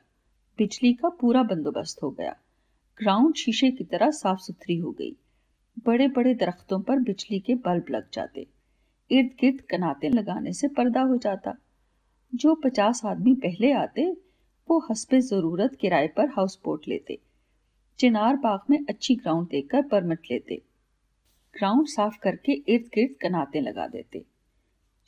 बिजली 0.59 0.95
का 0.95 1.09
पूरा 1.09 1.43
बंदोबस्त 1.43 2.03
हो 2.03 2.11
गया। 2.11 2.37
ग्राउंड 2.99 3.35
शीशे 3.35 3.71
की 3.71 3.85
तरह 3.85 4.11
साफ़ 4.11 4.39
सुथरी 4.39 4.77
हो 4.77 4.93
गई। 4.93 5.17
बड़े 5.87 6.09
बड़े 6.09 6.35
दरख्तों 6.35 6.81
पर 6.81 6.99
बिजली 6.99 7.41
के 7.41 7.55
बल्ब 7.55 7.85
लग 7.91 8.07
जाते। 8.13 8.47
इर्द 9.11 9.31
गिर्द 9.41 9.61
कनाते 9.61 10.09
लगाने 10.09 10.53
से 10.53 10.69
पर्दा 10.69 11.01
हो 11.01 11.17
जाता। 11.17 11.55
जो 12.35 12.55
पचास 12.55 13.03
आदमी 13.05 13.35
पहले 13.35 13.73
आते, 13.73 14.17
वो 14.71 14.87
हसबे 14.91 15.21
ज़रूरत 15.21 15.75
किराए 15.75 16.09
पर 16.09 16.29
हाउस 16.29 16.61
बोट 16.65 16.89
लेते। 16.89 17.19
चिनार 17.99 18.37
बाग 18.37 18.61
में 18.71 18.79
अच्छी 18.89 19.15
ग्राउंड 19.15 19.49
देखकर 19.49 19.83
परमिट 19.83 20.21
लेते। 20.31 20.63
ग्राउंड 21.55 21.87
साफ़ 21.87 22.19
करके 22.19 22.53
इर्द 22.53 22.85
गिर्द 22.85 23.15
कनाते 23.21 23.61
लगा 23.61 23.87
देते। 23.87 24.25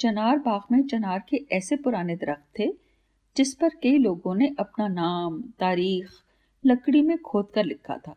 चनार 0.01 0.39
बाग 0.39 0.61
में 0.73 0.87
चनार 0.87 1.25
के 1.29 1.37
ऐसे 1.53 1.77
पुराने 1.77 2.17
दरख्त 2.17 2.59
थे, 2.59 2.73
जिस 3.37 3.55
पर 3.55 3.69
कई 3.69 3.99
लोगों 3.99 4.35
ने 4.35 4.55
अपना 4.59 4.89
नाम, 4.89 5.43
तारीख 5.43 6.11
लकड़ी 6.67 7.01
में 7.03 7.17
खोद 7.19 7.51
कर 7.55 7.65
लिखा 7.65 7.97
था। 7.99 8.15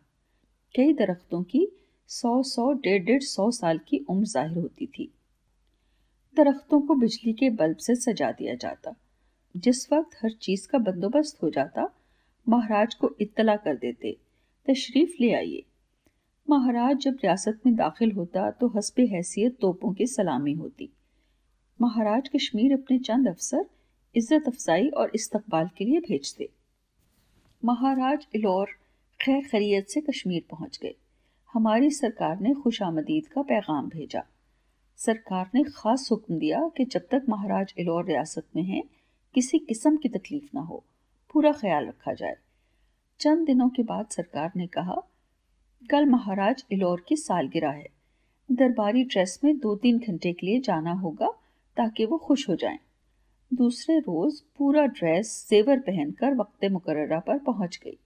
कई 0.75 0.93
दरख्तों 0.93 1.41
की 1.43 1.67
सौ 2.09 2.41
सौ 2.43 2.71
डेढ़ 2.73 3.03
डेढ़ 3.03 3.21
सौ 3.23 3.49
साल 3.51 3.79
की 3.87 3.97
उम्र 4.09 4.25
ज़ाहिर 4.25 4.57
होती 4.57 4.85
थी। 4.87 5.09
दरख्तों 6.35 6.79
को 6.81 6.95
बिजली 6.95 7.33
के 7.33 7.49
बल्ब 7.51 7.77
से 7.77 7.95
सजा 7.95 8.31
दिया 8.31 8.55
जाता। 8.55 8.95
जिस 9.55 9.91
वक्त 9.93 10.17
हर 10.23 10.31
चीज़ 10.41 10.67
का 10.67 10.77
बंदोबस्त 10.79 11.43
हो 11.43 11.49
जाता, 11.49 11.87
महाराज 12.47 12.95
को 12.95 13.15
इत्तला 13.21 13.55
कर 13.57 13.75
देते, 13.77 14.17
तशरीफ़ 14.67 15.15
ले 15.21 15.33
आइए। 15.33 15.63
महाराज 16.47 16.97
जब 16.97 17.17
रियासत 17.23 17.59
में 17.65 17.75
दाखिल 17.75 18.11
होता 18.11 18.49
तो 18.51 18.67
हसब 18.67 19.05
हैसियत 19.11 19.57
तोपों 19.61 19.93
की 19.93 20.07
सलामी 20.07 20.53
होती। 20.53 20.89
महाराज 21.79 22.29
कश्मीर 22.29 22.73
अपने 22.73 22.99
चंद 22.99 23.27
अफसर 23.27 23.65
इज़्ज़त 24.15 24.47
अफजाई 24.47 24.87
और 24.89 25.11
इस्तकबाल 25.15 25.69
के 25.77 25.85
लिए 25.85 25.99
भेजते। 25.99 26.49
महाराज 27.65 28.27
इलौर 28.35 28.67
खैर 29.21 29.47
खरीत 29.47 29.87
से 29.87 30.01
कश्मीर 30.01 30.43
पहुँच 30.49 30.79
गए। 30.83 30.95
हमारी 31.53 31.91
सरकार 31.91 32.39
ने 32.39 32.53
खुश 32.53 32.81
आमदीद 32.81 33.27
का 33.27 33.41
पैगाम 33.41 33.89
भेजा। 33.89 34.23
सरकार 34.97 35.49
ने 35.55 35.63
खास 35.63 36.07
हुक्म 36.11 36.37
दिया 36.39 36.71
कि 36.77 36.85
जब 36.85 37.01
तक 37.11 37.25
महाराज 37.29 37.73
इलौर 37.77 38.05
रियासत 38.05 38.43
में 38.55 38.63
हैं, 38.63 38.83
किसी 39.33 39.59
किस्म 39.59 39.97
की 39.97 40.09
तकलीफ़ 40.09 40.49
ना 40.55 40.61
हो, 40.61 40.83
पूरा 41.33 41.51
ख्याल 41.51 41.87
रखा 41.87 42.13
जाए। 42.13 42.35
चंद 43.19 43.45
दिनों 43.45 43.69
के 43.69 43.83
बाद 43.83 44.07
सरकार 44.07 44.51
ने 44.55 44.67
कहा, 44.67 45.01
कल 45.89 46.05
महाराज 46.05 46.65
इलौर 46.71 47.05
की 47.07 47.15
सालगिरह 47.15 47.69
है। 47.69 47.87
दरबारी 48.51 49.03
ड्रेस 49.03 49.39
में 49.43 49.57
दो 49.57 49.75
तीन 49.75 49.99
घंटे 49.99 50.33
के 50.33 50.47
लिए 50.47 50.59
जाना 50.59 50.93
होगा 50.93 51.27
ताकि 51.77 52.05
वो 52.05 52.17
खुश 52.17 52.49
हो 52.49 52.55
जाएँ। 52.55 52.79
दूसरे 53.53 53.99
रोज 53.99 54.41
पूरा 54.41 54.85
ड्रेस 54.85 55.47
जेवर 55.49 55.79
पहनकर 55.79 56.33
वक्त 56.33 56.65
मुकर्रा 56.65 57.19
पर 57.19 57.39
पहुँच 57.39 57.79
गई। 57.83 57.97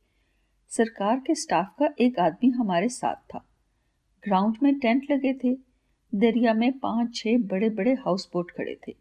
सरकार 0.69 1.19
के 1.19 1.35
स्टाफ 1.35 1.75
का 1.79 1.89
एक 2.01 2.19
आदमी 2.19 2.49
हमारे 2.49 2.89
साथ 2.89 3.15
था। 3.15 3.45
ग्राउंड 4.23 4.57
में 4.63 4.79
टेंट 4.79 5.11
लगे 5.11 5.33
थे। 5.33 5.57
दरिया 6.15 6.53
में 6.53 6.79
पाँच 6.79 7.15
छह 7.15 7.37
बड़े 7.37 7.69
बड़े 7.69 7.93
हाउस 7.93 8.29
बोट 8.33 8.51
खड़े 8.51 8.79
थे। 8.87 8.95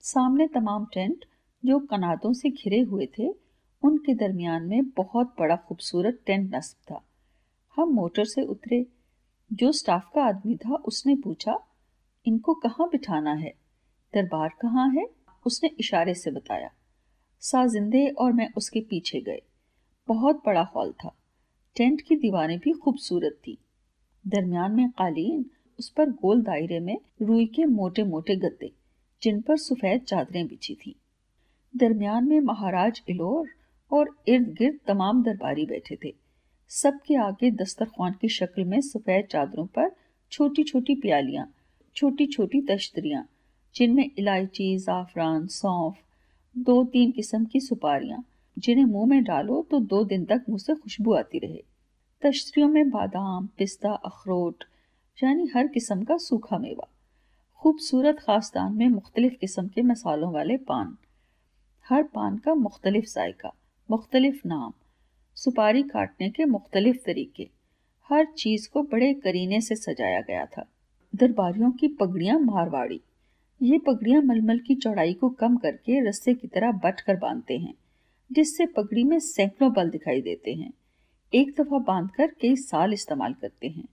सामने 0.00 0.46
तमाम 0.46 0.86
टेंट 0.94 1.24
जो 1.64 1.78
कनातों 1.78 2.32
से 2.32 2.50
घिरे 2.50 2.80
हुए 2.80 3.08
थे, 3.18 3.34
उनके 3.82 4.14
दरमियान 4.14 4.62
में 4.62 4.88
बहुत 4.88 5.34
बड़ा 5.38 5.56
खूबसूरत 5.56 6.20
टेंट 6.26 6.54
नस्ब 6.54 6.76
था। 6.90 7.04
हम 7.76 7.88
मोटर 7.88 8.24
से 8.24 8.42
उतरे। 8.42 8.86
जो 9.52 9.72
स्टाफ 9.72 10.10
का 10.14 10.22
आदमी 10.22 10.56
था, 10.56 10.74
उसने 10.74 11.16
पूछा, 11.16 11.58
इनको 12.26 12.54
कहाँ 12.54 12.88
बिठाना 12.88 13.32
है? 13.32 13.54
दरबार 14.14 14.48
कहाँ 14.48 14.90
है? 14.90 15.13
उसने 15.46 15.70
इशारे 15.80 16.14
से 16.14 16.30
बताया, 16.30 16.70
साजिंदे 17.42 18.06
और 18.08 18.32
मैं 18.32 18.48
उसके 18.56 18.80
पीछे 18.80 19.20
गए। 19.20 19.40
बहुत 20.08 20.42
बड़ा 20.46 20.62
हॉल 20.76 20.92
था। 20.94 21.14
टेंट 21.76 22.00
की 22.00 22.16
दीवारें 22.16 22.58
भी 22.58 22.72
खूबसूरत 22.74 23.38
थी। 23.46 23.56
दरमियान 24.24 24.72
में 24.72 24.88
कालीन, 24.90 25.44
उस 25.78 25.88
पर 25.88 26.10
गोल 26.12 26.42
दायरे 26.42 26.80
में 26.80 26.96
रुई 27.22 27.46
के 27.46 27.64
मोटे 27.64 28.02
मोटे 28.04 28.36
गद्दे, 28.36 28.70
जिन 29.22 29.40
पर 29.40 29.56
सफ़ेद 29.56 30.00
चादरें 30.00 30.46
बिछी 30.46 30.74
थी। 30.76 30.94
दरमियान 31.74 32.28
में 32.28 32.40
महाराज 32.40 33.02
इलोर 33.08 33.48
और 33.90 34.14
इर्द 34.28 34.48
गिर्द 34.58 34.78
तमाम 34.86 35.22
दरबारी 35.22 35.66
बैठे 35.66 35.98
थे। 36.04 36.14
सबके 36.70 37.14
आगे 37.16 37.50
दस्तरखान 37.52 38.12
की 38.12 38.28
शक्ल 38.28 38.64
में 38.64 38.80
सफ़ेद 38.80 39.26
चादरों 39.26 39.66
पर 39.66 39.90
छोटी 40.32 40.62
छोटी 40.62 40.94
प्यालियाँ 40.94 41.46
छोटी 41.96 42.26
छोटी 42.26 42.60
तश्तरियाँ 42.60 43.28
जिनमें 43.76 44.10
इलायची, 44.18 44.78
ज़ाफ़रान, 44.78 45.46
सौंफ, 45.46 45.94
दो 46.58 46.84
तीन 46.84 47.10
किस्म 47.10 47.44
की 47.44 47.60
सुपारियाँ। 47.60 48.24
जिन्हें 48.58 48.84
मुँह 48.84 49.06
में 49.06 49.24
डालो 49.24 49.66
तो 49.70 49.80
दो 49.80 50.04
दिन 50.04 50.24
तक 50.24 50.44
मुँह 50.48 50.58
से 50.58 50.74
खुशबू 50.74 51.14
आती 51.14 51.38
रहे। 51.38 51.64
तश्तरियों 52.22 52.68
में 52.68 52.90
बादाम, 52.90 53.46
पिस्ता, 53.46 53.92
अखरोट, 53.92 54.64
यानी 55.24 55.46
हर 55.46 55.66
किस्म 55.66 56.04
का 56.04 56.16
सूखा 56.16 56.58
मेवा। 56.58 56.88
खूबसूरत 57.56 58.16
खासदान 58.18 58.72
में 58.72 58.88
मुख्तलिफ़ 58.88 59.34
किस्म 59.34 59.68
के 59.68 59.82
मसालों 59.82 60.32
वाले 60.32 60.56
पान। 60.56 60.96
हर 61.88 62.02
पान 62.02 62.38
का 62.38 62.54
मुख्तलिफ़ 62.54 63.04
जायका, 63.04 63.52
मुख्तलिफ़ 63.90 64.48
नाम, 64.48 64.72
सुपारी 65.34 65.82
काटने 65.82 66.30
के 66.30 66.44
मुख्तलिफ़ 66.44 66.96
तरीके। 66.96 67.48
हर 68.08 68.24
चीज़ 68.24 68.68
को 68.68 68.82
बड़े 68.82 69.14
करीने 69.14 69.60
से 69.60 69.76
सजाया 69.76 70.20
गया 70.20 70.46
था। 70.46 70.68
दरबारियों 71.14 71.70
की 71.70 71.88
पगड़ियाँ 71.88 72.38
मारवाड़ी। 72.38 73.00
ये 73.64 73.78
पगड़ियाँ 73.78 74.22
मलमल 74.22 74.58
की 74.58 74.74
चौड़ाई 74.74 75.12
को 75.12 75.28
कम 75.28 75.56
करके 75.56 76.08
रस्से 76.08 76.34
की 76.34 76.48
तरह 76.48 76.72
बट 76.72 77.00
कर 77.00 77.16
बांधते 77.16 77.58
हैं, 77.58 77.74
जिससे 78.32 78.66
पगड़ी 78.66 79.04
में 79.04 79.18
सैकड़ों 79.18 79.72
बल 79.72 79.90
दिखाई 79.90 80.20
देते 80.20 80.54
हैं। 80.54 80.72
एक 81.34 81.54
दफ़ा 81.60 81.78
बांधकर 81.78 82.26
कई 82.26 82.56
साल 82.56 82.92
इस्तेमाल 82.92 83.34
करते 83.34 83.68
हैं। 83.68 83.84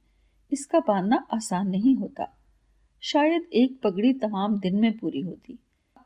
इसका 0.52 0.80
बांधना 0.80 1.28
आसान 1.34 1.68
नहीं 1.68 1.96
होता। 1.96 2.38
शायद 3.02 3.44
एक 3.54 3.80
पगड़ी 3.84 4.14
तमाम 4.14 4.60
दिन 4.60 4.76
में 4.76 4.98
पूरी 4.98 5.22
होती। 5.22 5.60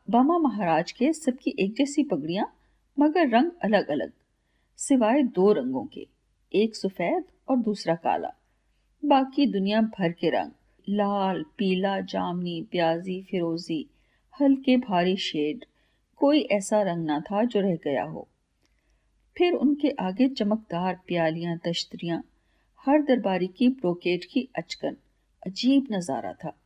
बामा 0.09 0.37
महाराज 0.37 0.91
के 0.91 1.13
सबकी 1.13 1.55
एक 1.59 1.75
जैसी 1.75 2.03
पगड़ियाँ, 2.03 2.53
मगर 2.99 3.29
रंग 3.29 3.51
अलग 3.63 3.87
अलग 3.87 4.11
सिवाय 4.77 5.23
दो 5.23 5.51
रंगों 5.51 5.85
के, 5.85 6.07
एक 6.53 6.75
सफ़ेद 6.75 7.23
और 7.49 7.57
दूसरा 7.57 7.95
काला। 7.95 8.31
बाकी 9.05 9.45
दुनिया 9.45 9.81
भर 9.81 10.11
के 10.11 10.29
रंग। 10.29 10.51
लाल, 10.89 11.45
पीला, 11.57 12.01
जामनी, 12.01 12.67
प्याजी, 12.71 13.21
फिरोजी, 13.21 13.89
हल्के 14.41 14.77
भारी 14.77 15.17
शेड। 15.17 15.65
कोई 16.17 16.41
ऐसा 16.41 16.81
रंग 16.81 17.05
ना 17.05 17.19
था 17.19 17.43
जो 17.43 17.59
रह 17.59 17.75
गया 17.75 18.03
हो। 18.03 18.27
फिर 19.37 19.53
उनके 19.53 19.89
आगे 19.89 20.27
चमकदार 20.29 20.99
प्यालियाँ, 21.07 21.57
तश्तरियाँ, 21.57 22.23
हर 22.85 23.01
दरबारी 23.01 23.47
की 23.47 23.69
ब्रोकेट 23.69 24.25
की 24.25 24.49
अचकन, 24.55 24.97
अजीब 25.47 25.87
नज़ारा 25.91 26.33
था। 26.33 26.57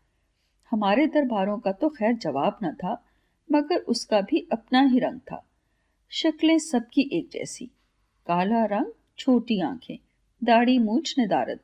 हमारे 0.71 1.08
दरबारों 1.08 1.60
का 1.60 1.71
तो 1.71 1.89
खैर 1.89 2.13
जवाब 2.13 2.58
न 2.63 2.73
था, 2.73 3.05
मगर 3.51 3.77
उसका 3.77 4.21
भी 4.21 4.47
अपना 4.51 4.82
ही 4.82 4.99
रंग 4.99 5.19
था। 5.19 5.45
शक्लें 6.10 6.60
सबकी 6.60 7.10
एक 7.13 7.29
जैसी, 7.32 7.65
काला 8.27 8.65
रंग, 8.65 8.86
छोटी 9.17 9.62
आँखें, 9.62 9.97
दाढ़ी, 10.43 10.79
मूछ 10.79 11.15
निदारत 11.19 11.63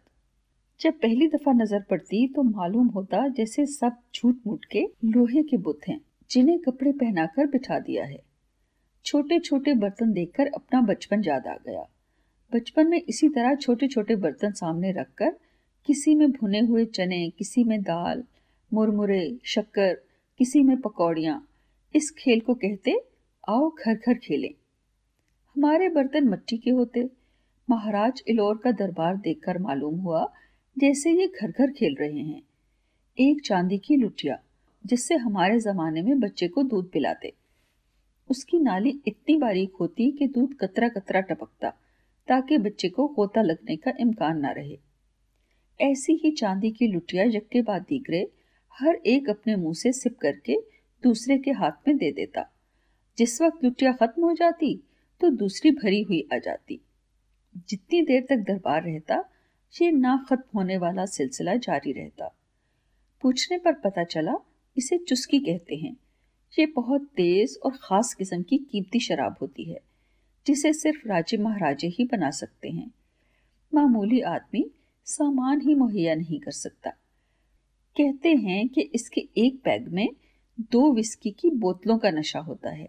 जब 0.80 0.94
पहली 0.94 1.28
दफ़ा 1.28 1.52
नज़र 1.54 1.80
पड़ती 1.90 2.28
तो 2.28 2.44
मालूम 2.44 2.88
होता 2.88 3.28
जैसे 3.28 3.66
सब 3.66 3.98
झूठ 4.16 4.36
मूठ 4.48 4.66
के 4.66 4.84
लोहे 5.06 5.44
के 5.44 5.58
बुत 5.58 5.88
हैं, 5.88 6.00
जिन्हें 6.32 6.60
कपड़े 6.60 6.92
पहनाकर 6.92 7.48
बिठा 7.48 7.80
दिया 7.80 8.06
है। 8.06 8.20
छोटे 9.06 9.40
छोटे 9.40 9.74
बर्तन 9.76 10.12
देखकर 10.14 10.48
अपना 10.48 10.82
बचपन 10.82 11.24
याद 11.24 11.48
आ 11.48 11.56
गया। 11.68 11.86
बचपन 12.52 12.88
में 12.88 12.98
इसी 13.00 13.30
तरह 13.30 13.56
छोटे 13.56 13.88
छोटे 13.88 14.16
बर्तन 14.18 14.52
सामने 14.54 14.92
रखकर 14.92 15.36
किसी 15.88 16.16
में 16.16 16.32
भुने 16.32 16.60
हुए 16.60 16.86
चने, 16.88 17.30
किसी 17.30 17.64
में 17.64 17.82
दाल, 17.82 18.24
मुरमुरे, 18.72 19.38
शक्कर, 19.46 19.94
किसी 20.40 20.64
में 20.64 20.78
पकौड़ियाँ, 20.82 21.42
इस 21.96 22.12
खेल 22.12 22.40
को 22.40 22.54
कहते 22.56 23.00
आओ 23.48 23.70
घर 23.70 23.94
घर 23.98 24.18
खेलें। 24.18 24.54
हमारे 25.56 25.90
बर्तन 25.90 26.28
मट्टी 26.30 26.58
के 26.58 26.72
होते। 26.72 27.10
महाराज 27.68 28.24
इलोर 28.28 28.58
का 28.58 28.72
दरबार 28.74 29.16
देखकर 29.18 29.58
मालूम 29.60 30.00
हुआ 30.00 30.26
जैसे 30.78 31.12
ये 31.12 31.28
घर 31.28 31.52
घर 31.52 31.72
खेल 31.72 31.96
रहे 32.00 32.20
हैं। 32.20 32.42
एक 33.20 33.42
चांदी 33.42 33.78
की 33.78 33.96
लुटिया, 33.96 34.40
जिससे 34.86 35.16
हमारे 35.16 35.60
जमाने 35.60 36.02
में 36.02 36.20
बच्चे 36.20 36.48
को 36.48 36.64
दूध 36.64 36.92
पिलाते। 36.92 37.34
उसकी 38.30 38.60
नाली 38.60 39.02
इतनी 39.08 39.38
बारीक 39.38 39.74
होती 39.80 40.12
कि 40.12 40.28
दूध 40.28 40.54
कतरा 40.54 40.88
कतरा 40.88 41.22
टपकता, 41.22 41.70
ताकि 42.28 42.58
बच्चे 42.58 42.90
को 42.90 43.16
होता 43.18 43.42
लगने 43.42 43.76
का 43.76 43.92
इम्कान 44.00 44.40
ना 44.40 44.52
रहे। 44.52 44.78
ऐसी 45.82 46.14
ही 46.14 46.32
चांदी 46.32 46.72
की 46.72 46.88
लुटिया 46.88 47.24
यक्के 47.24 47.62
बाद 47.62 47.82
दीगरे 47.82 48.32
हर 48.80 48.96
एक 48.96 49.30
अपने 49.30 49.56
मुँह 49.56 49.74
से 49.74 49.92
सिप 49.92 50.18
करके 50.18 50.58
दूसरे 51.04 51.38
के 51.38 51.52
हाथ 51.52 51.88
में 51.88 51.98
दे 51.98 52.12
देता। 52.12 52.52
जिस 53.18 53.42
वक्त 53.42 53.64
लुटिया 53.64 53.94
खत्म 53.94 54.24
हो 54.24 54.34
जाती 54.34 54.84
तो 55.22 55.30
दूसरी 55.30 55.72
भरी 55.72 56.02
हुई 56.02 56.28
आ 56.34 56.38
जाती। 56.38 56.82
जितनी 57.70 58.02
देर 58.02 58.26
तक 58.30 58.38
दरबार 58.38 58.84
रहता 58.84 59.24
ये 59.76 59.92
ना 59.92 60.16
खत्म 60.30 60.58
होने 60.58 60.78
वाला 60.78 61.06
सिलसिला 61.06 61.56
जारी 61.58 61.92
रहता। 61.92 62.28
पूछने 63.24 63.58
पर 63.58 63.74
पता 63.76 64.04
चला, 64.04 64.34
इसे 64.78 64.98
चुस्की 65.00 65.40
कहते 65.40 65.76
हैं। 65.76 65.96
ये 66.54 66.66
बहुत 66.66 67.08
तेज 67.16 67.58
और 67.66 67.78
ख़ास 67.78 68.14
किस्म 68.14 68.42
की 68.42 68.58
कीमती 68.62 69.00
शराब 69.00 69.36
होती 69.42 69.64
है, 69.64 69.80
जिसे 70.46 70.74
सिर्फ़ 70.74 71.08
राजे 71.08 71.38
महाराजे 71.38 71.88
ही 71.90 72.06
बना 72.06 72.30
सकते 72.32 72.70
हैं। 72.70 72.92
मामूली 73.74 74.22
आदमी 74.24 74.66
सामान 75.08 75.62
ही 75.62 75.76
मुहैया 75.76 76.16
नहीं 76.16 76.40
कर 76.40 76.52
सकता। 76.52 76.90
कहते 77.96 78.30
हैं 78.30 78.68
कि 78.70 78.82
इसके 78.96 79.28
एक 79.38 79.60
पैग 79.66 79.88
में 79.88 80.08
दो 80.72 80.92
विस्की 80.94 81.32
की 81.32 81.50
बोतलों 81.52 81.98
का 81.98 82.10
नशा 82.12 82.40
होता 82.40 82.70
है, 82.70 82.88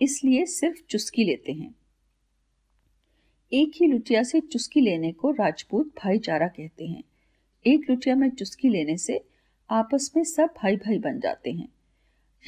इसलिए 0.00 0.44
सिर्फ़ 0.46 0.82
चुस्की 0.90 1.24
लेते 1.24 1.52
हैं। 1.52 1.74
एक 3.52 3.72
ही 3.80 3.86
लुटिया 3.86 4.22
से 4.22 4.40
चुस्की 4.40 4.80
लेने 4.80 5.12
को 5.12 5.30
राजपूत 5.30 5.86
भाईचारा 5.86 6.48
कहते 6.48 6.86
हैं। 6.86 7.02
एक 7.66 7.90
लुटिया 7.90 8.16
में 8.16 8.30
चुस्की 8.30 8.68
लेने 8.68 8.96
से 8.96 9.20
आपस 9.70 10.12
में 10.16 10.24
सब 10.24 10.54
भाई 10.62 10.76
भाई 10.76 10.98
बन 10.98 11.20
जाते 11.20 11.52
हैं। 11.52 11.68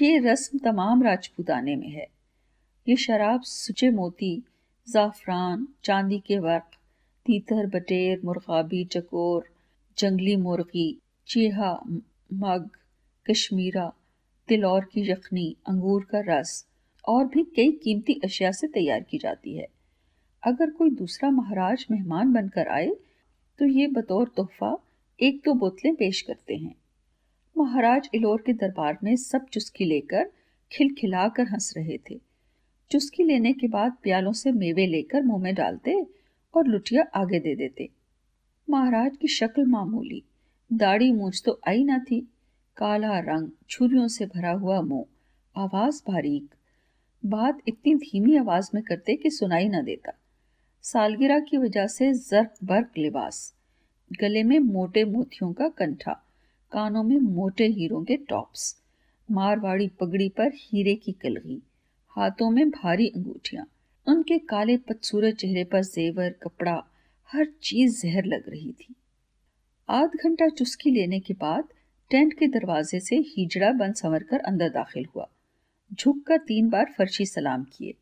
ये 0.02 0.18
रस्म 0.18 0.58
तमाम 0.58 1.02
राजपूताने 1.02 1.76
में 1.76 1.88
है। 1.88 2.06
ये 2.88 2.96
शराब, 2.96 3.42
सुचे 3.42 3.90
मोती, 3.90 4.42
ज़ाफ़रान, 4.88 5.68
चांदी 5.84 6.18
के 6.18 6.38
वर्क, 6.38 6.70
तीतर, 7.26 7.66
बटेर, 7.66 8.20
मुर्गाबी, 8.24 8.84
चकोर, 8.84 9.44
जंगली 9.98 10.36
मुर्गी, 10.36 10.98
चीहा 11.26 11.72
मग, 12.32 12.70
कश्मीरा, 13.30 13.92
तिलौर 14.48 14.84
की 14.84 15.10
यखनी, 15.10 15.56
अंगूर 15.68 16.04
का 16.04 16.20
रस 16.28 16.66
और 17.08 17.24
भी 17.24 17.42
कई 17.56 17.72
कीमती 17.72 18.20
अशिया 18.24 18.52
से 18.52 18.66
तैयार 18.66 19.00
की 19.00 19.18
जाती 19.18 19.56
है। 19.56 19.66
अगर 20.42 20.70
कोई 20.70 20.90
दूसरा 20.90 21.30
महाराज 21.30 21.86
मेहमान 21.90 22.32
बनकर 22.32 22.68
आए 22.68 22.90
तो 23.58 23.66
ये 23.66 23.86
बतौर 23.86 24.28
तोहफा 24.36 24.76
एक 25.20 25.40
दो 25.44 25.54
बोतलें 25.54 25.94
पेश 25.94 26.20
करते 26.20 26.56
हैं। 26.56 26.74
महाराज 27.56 28.08
इलोर 28.14 28.42
के 28.46 28.52
दरबार 28.52 28.98
में 29.04 29.14
सब 29.16 29.46
चुस्की 29.46 29.84
लेकर 29.84 30.30
खिलखिलाकर 30.70 31.48
हंस 31.48 31.72
रहे 31.76 31.98
थे। 32.10 32.18
चुस्की 32.90 33.24
लेने 33.24 33.52
के 33.52 33.68
बाद 33.68 33.96
प्यालों 34.02 34.32
से 34.32 34.52
मेवे 34.52 34.86
लेकर 34.86 35.22
मुँह 35.22 35.42
में 35.42 35.54
डालते 35.54 35.94
और 36.54 36.66
लुटिया 36.66 37.02
आगे 37.14 37.40
दे 37.40 37.54
देते। 37.54 37.88
महाराज 38.68 39.16
की 39.16 39.28
शक्ल 39.28 39.64
मामूली, 39.64 40.22
दाढ़ी 40.70 41.12
मूछ 41.12 41.42
तो 41.44 41.60
आई 41.68 41.84
ना 41.84 41.98
थी, 42.00 42.20
काला 42.76 43.18
रंग 43.18 43.50
छुरियों 43.70 44.08
से 44.08 44.26
भरा 44.26 44.52
हुआ 44.52 44.80
मुँह, 44.80 45.04
आवाज़ 45.56 46.02
बारीक, 46.08 46.54
बात 47.22 47.58
इतनी 47.68 47.94
धीमी 47.94 48.36
आवाज़ 48.36 48.70
में 48.74 48.82
करते 48.82 49.16
कि 49.16 49.30
सुनाई 49.30 49.68
ना 49.68 49.82
देता। 49.82 50.12
सालगिरह 50.84 51.40
की 51.40 51.56
वजह 51.56 51.86
से 51.86 52.12
जर्क 52.12 52.54
बर्क 52.64 52.90
लिबास। 52.98 53.54
गले 54.20 54.42
में 54.42 54.58
मोटे 54.58 55.04
मोतियों 55.04 55.52
का 55.52 55.68
कंठा, 55.68 56.12
कानों 56.72 57.02
में 57.02 57.18
मोटे 57.18 57.66
हीरों 57.66 58.02
के 58.04 58.16
टॉप्स, 58.16 58.76
मारवाड़ी 59.30 59.88
पगड़ी 59.88 60.28
पर 60.28 60.50
हीरे 60.54 60.94
की 60.94 61.12
कलगी 61.12 61.62
हाथों 62.08 62.50
में 62.50 62.70
भारी 62.70 63.08
अंगूठियाँ, 63.08 63.66
उनके 64.06 64.38
काले 64.38 64.76
पतसूरत 64.76 65.34
चेहरे 65.34 65.64
पर 65.64 65.84
जेवर, 65.84 66.30
कपड़ा, 66.30 66.82
हर 67.30 67.46
चीज़ 67.62 68.02
जहर 68.02 68.24
लग 68.24 68.48
रही 68.48 68.72
थी। 68.72 68.94
आध 69.88 70.10
घंटा 70.24 70.48
चुस्की 70.48 70.90
लेने 70.90 71.20
के 71.20 71.34
बाद 71.34 71.64
टेंट 72.10 72.32
के 72.32 72.46
दरवाजे 72.48 73.00
से 73.00 73.16
हिजड़ा 73.16 73.72
बंद 73.72 73.94
संवर 73.94 74.22
कर 74.22 74.40
अंदर 74.40 74.68
दाखिल 74.68 75.06
हुआ। 75.16 75.28
झुककर 75.92 76.38
तीन 76.38 76.68
बार 76.68 76.94
फर्शी 76.98 77.26
सलाम 77.26 77.64
किए। 77.64 77.94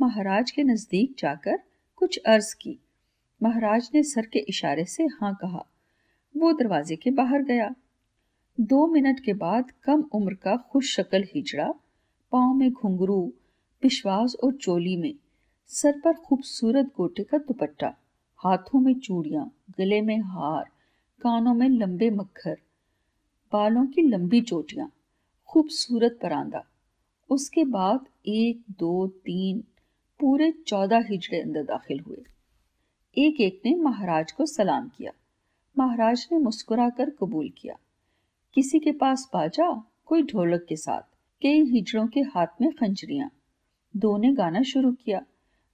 महाराज 0.00 0.50
के 0.50 0.62
नज़दीक 0.62 1.14
जाकर 1.18 1.62
कुछ 1.96 2.18
अर्ज़ 2.26 2.54
की। 2.54 2.78
महाराज 3.42 3.90
ने 3.94 4.02
सर 4.02 4.26
के 4.26 4.38
इशारे 4.38 4.84
से 4.84 5.04
हाँ 5.04 5.34
कहा। 5.34 5.64
वो 6.36 6.52
दरवाजे 6.52 6.96
के 6.96 7.10
बाहर 7.10 7.42
गया। 7.42 7.74
दो 8.60 8.86
मिनट 8.86 9.20
के 9.20 9.32
बाद 9.32 9.70
कम 9.84 10.04
उम्र 10.12 10.34
का 10.34 10.56
खुश 10.56 10.94
शक्ल 10.96 11.24
हिजड़ा 11.34 11.68
पाँव 12.32 12.54
में 12.54 12.70
घुंघरू, 12.72 13.32
पिशवास 13.82 14.36
और 14.44 14.52
चोली 14.52 14.96
में, 14.96 15.14
सर 15.66 16.00
पर 16.04 16.12
खूबसूरत 16.12 16.86
गोटे 16.96 17.22
का 17.22 17.38
दुपट्टा, 17.38 17.94
हाथों 18.36 18.80
में 18.80 18.94
चूड़ियाँ, 18.94 19.50
गले 19.78 20.00
में 20.00 20.18
हार, 20.18 20.64
कानों 21.20 21.54
में 21.54 21.68
लंबे 21.68 22.10
मक्खर, 22.10 22.56
बालों 23.52 23.86
की 23.86 24.02
लंबी 24.02 24.40
चोटियाँ, 24.40 24.90
खूबसूरत 25.48 26.18
परांदा। 26.22 26.64
उसके 27.30 27.64
बाद 27.64 28.06
एक, 28.26 28.62
दो, 28.70 29.06
तीन 29.06 29.64
पूरे 30.20 30.52
चौदह 30.66 30.98
हिजड़े 30.98 31.40
अंदर 31.40 31.62
दाखिल 31.62 32.00
हुए। 32.00 32.16
एक 33.16 33.40
एक 33.40 33.60
ने 33.66 33.74
महाराज 33.74 34.32
को 34.32 34.46
सलाम 34.46 34.88
किया। 34.88 35.12
महाराज 35.78 36.28
ने 36.32 36.38
मुस्कुराकर 36.38 37.10
कबूल 37.10 37.48
किया। 37.58 37.76
किसी 38.54 38.78
के 38.78 38.92
पास 38.92 39.30
बाजा, 39.34 39.82
कोई 40.06 40.22
ढोलक 40.22 40.66
के 40.68 40.76
साथ, 40.76 41.02
कई 41.42 41.64
हिजड़ों 41.64 42.06
के 42.06 42.20
हाथ 42.20 42.46
में 42.60 42.72
खंजरियाँ। 42.72 43.30
दो 43.96 44.16
ने 44.16 44.32
गाना 44.32 44.62
शुरू 44.62 44.92
किया। 44.92 45.20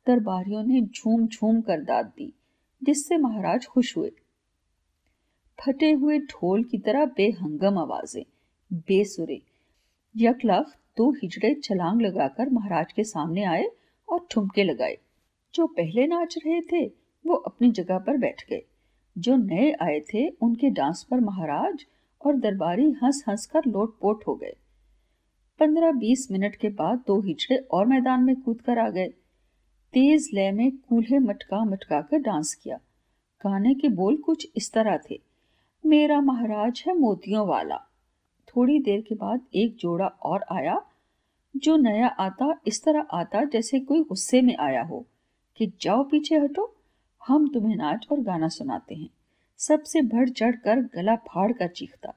दरबारियों 0.07 0.63
ने 0.63 0.81
झूम 0.81 1.27
झूम 1.27 1.61
कर 1.61 1.81
दाद 1.81 2.07
दी, 2.07 2.33
जिससे 2.83 3.17
महाराज 3.17 3.67
खुश 3.67 3.97
हुए। 3.97 4.13
फटे 5.59 5.93
हुए 5.93 6.19
ढोल 6.19 6.65
की 6.65 6.79
तरह 6.79 7.05
बेहंगम 7.07 7.79
आवाज़ें, 7.79 8.25
बेसुरे 8.73 9.43
यकलख 10.17 10.77
दो 10.97 11.11
हिजड़े 11.13 11.55
छलांग 11.55 12.01
लगाकर 12.01 12.49
महाराज 12.49 12.93
के 12.93 13.05
सामने 13.05 13.45
आए 13.45 13.69
और 14.13 14.27
ठुमके 14.31 14.65
लगाए। 14.65 14.99
जो 15.55 15.67
पहले 15.67 16.07
नाच 16.07 16.39
रहे 16.47 16.61
थे, 16.61 16.87
वो 17.27 17.35
अपनी 17.35 17.71
जगह 17.71 17.99
पर 17.99 18.17
बैठ 18.17 18.51
गए। 18.51 18.63
जो 19.19 19.37
नए 19.37 19.73
आए 19.73 20.01
थे, 20.01 20.29
उनके 20.29 20.71
डांस 20.71 21.07
पर 21.11 21.21
महाराज 21.21 21.87
और 22.27 22.37
दरबारी 22.37 22.91
हंस 22.91 23.25
हंस 23.29 23.47
कर 23.47 23.63
लोट 23.67 23.99
पोट 24.01 24.25
हो 24.27 24.35
गए। 24.35 24.57
पंद्रह 25.59 25.93
बीस 25.93 26.31
मिनट 26.31 26.57
के 26.57 26.69
बाद 26.69 27.05
दो 27.07 27.21
हिजड़े 27.21 27.57
और 27.57 27.87
मैदान 27.87 28.23
में 28.23 28.41
कूद 28.41 28.61
कर 28.61 28.79
आ 28.79 28.91
गए। 28.91 29.09
तेज 29.93 30.31
लय 30.35 30.53
में 30.53 30.77
कूल्हे 30.77 31.19
मटका 31.19 31.65
मटका 31.65 32.01
कर 32.01 32.19
डांस 32.19 32.55
किया। 32.55 32.77
गाने 33.45 33.75
के 33.75 33.89
बोल 33.89 34.17
कुछ 34.17 34.49
इस 34.57 34.73
तरह 34.73 35.01
थे। 35.11 35.21
मेरा 35.87 36.21
महाराज 36.21 36.85
है 36.87 36.95
मोतियों 36.95 37.47
वाला। 37.47 37.77
थोड़ी 38.49 38.81
देर 38.81 39.01
के 39.01 39.15
बाद 39.15 39.41
एक 39.55 39.77
जोड़ा 39.77 40.07
और 40.07 40.45
आया 40.53 40.83
जो 41.55 41.77
नया 41.77 42.07
आता, 42.07 42.55
इस 42.67 42.83
तरह 42.85 43.07
आता 43.13 43.45
जैसे 43.45 43.81
कोई 43.81 44.03
गुस्से 44.03 44.41
में 44.43 44.57
आया 44.57 44.83
हो 44.83 45.05
कि 45.59 45.73
जाओ 45.83 46.03
पीछे 46.05 46.37
हटो, 46.37 46.75
हम 47.23 47.49
तुम्हें 47.49 47.77
नाच 47.77 48.07
और 48.13 48.21
गाना 48.21 48.49
सुनाते 48.49 48.95
हैं। 48.95 49.09
सबसे 49.61 50.03
बढ़ 50.03 50.29
चढ़ 50.29 50.57
कर 50.57 50.81
गला 50.95 51.17
फाड़ 51.17 51.53
कर 51.53 51.69
चीखता, 51.69 52.15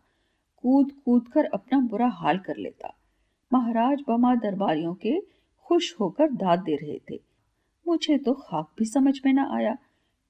कूद 0.63 0.91
कूद 1.05 1.27
कर 1.27 1.45
अपना 1.45 1.79
बुरा 1.81 2.07
हाल 2.13 2.37
कर 2.37 2.57
लेता। 2.57 2.93
महाराज 3.51 4.03
बमा 4.07 4.35
दरबारियों 4.35 4.93
के 4.95 5.19
खुश 5.67 5.95
होकर 5.99 6.31
दाद 6.33 6.59
दे 6.59 6.75
रहे 6.75 6.99
थे। 7.11 7.19
मुझे 7.85 8.17
तो 8.17 8.33
खाक 8.33 8.71
भी 8.79 8.85
समझ 8.85 9.19
में 9.25 9.33
ना 9.33 9.49
आया, 9.53 9.77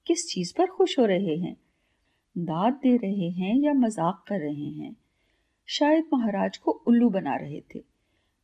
किस 0.06 0.28
चीज़ 0.28 0.54
पर 0.58 0.66
खुश 0.66 0.98
हो 0.98 1.04
रहे 1.06 1.36
हैं? 1.36 1.56
दाद 2.36 2.72
दे 2.72 2.96
रहे 2.96 3.30
हैं 3.30 3.56
या 3.56 3.72
मज़ाक 3.74 4.24
कर 4.28 4.40
रहे 4.40 4.70
हैं? 4.72 4.96
शायद 5.68 6.04
महाराज 6.12 6.56
को 6.56 6.70
उल्लू 6.86 7.10
बना 7.10 7.36
रहे 7.36 7.60
थे। 7.74 7.95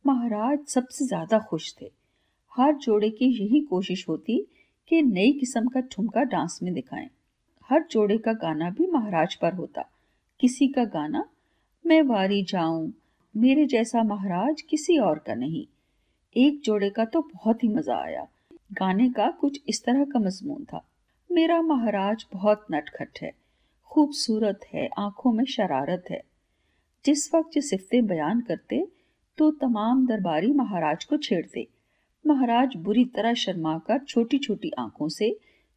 महाराज 0.05 0.59
सबसे 0.67 1.05
ज़्यादा 1.05 1.39
खुश 1.39 1.73
थे। 1.81 1.89
हर 2.51 2.73
जोड़े 2.75 3.09
की 3.09 3.25
यही 3.25 3.59
कोशिश 3.61 4.07
होती 4.09 4.37
कि 4.87 5.01
नई 5.01 5.31
किस्म 5.31 5.67
का 5.67 5.79
ठुमका 5.81 6.23
डांस 6.23 6.59
में 6.63 6.73
दिखाएँ। 6.73 7.09
हर 7.69 7.83
जोड़े 7.91 8.17
का 8.17 8.33
गाना 8.33 8.69
भी 8.69 8.87
महाराज 8.87 9.35
पर 9.35 9.53
होता। 9.53 9.89
किसी 10.39 10.67
का 10.67 10.83
गाना, 10.85 11.23
मैं 11.85 12.01
वारी 12.01 12.43
जाऊँ, 12.43 12.91
मेरे 13.35 13.65
जैसा 13.65 14.03
महाराज 14.03 14.61
किसी 14.61 14.97
और 14.97 15.19
का 15.19 15.35
नहीं। 15.35 15.65
एक 16.35 16.61
जोड़े 16.61 16.89
का 16.89 17.05
तो 17.05 17.21
बहुत 17.21 17.63
ही 17.63 17.67
मज़ा 17.67 17.95
आया। 17.95 18.27
गाने 18.73 19.09
का 19.09 19.29
कुछ 19.31 19.59
इस 19.67 19.83
तरह 19.83 20.03
का 20.03 20.19
मजमून 20.19 20.63
था। 20.63 20.85
मेरा 21.29 21.61
महाराज 21.61 22.25
बहुत 22.33 22.65
नटखट 22.71 23.19
है, 23.21 23.31
खूबसूरत 23.91 24.65
है, 24.73 24.89
आँखों 24.97 25.31
में 25.31 25.45
शरारत 25.45 26.03
है। 26.11 26.21
जिस 27.05 27.33
वक्त 27.35 27.57
ये 27.57 27.61
सिफतें 27.61 28.05
बयान 28.05 28.41
करते 28.41 28.85
तो 29.37 29.49
तमाम 29.51 30.05
दरबारी 30.07 30.51
महाराज 30.53 31.03
को 31.03 31.17
छेड़ते 31.17 31.67
महाराज 32.25 32.75
बुरी 32.75 33.03
तरह 33.05 33.33
शर्मा 33.33 33.77
कर 33.77 33.99
छोटी 33.99 34.37
छोटी 34.37 34.71
आँखों 34.79 35.07
से, 35.09 35.29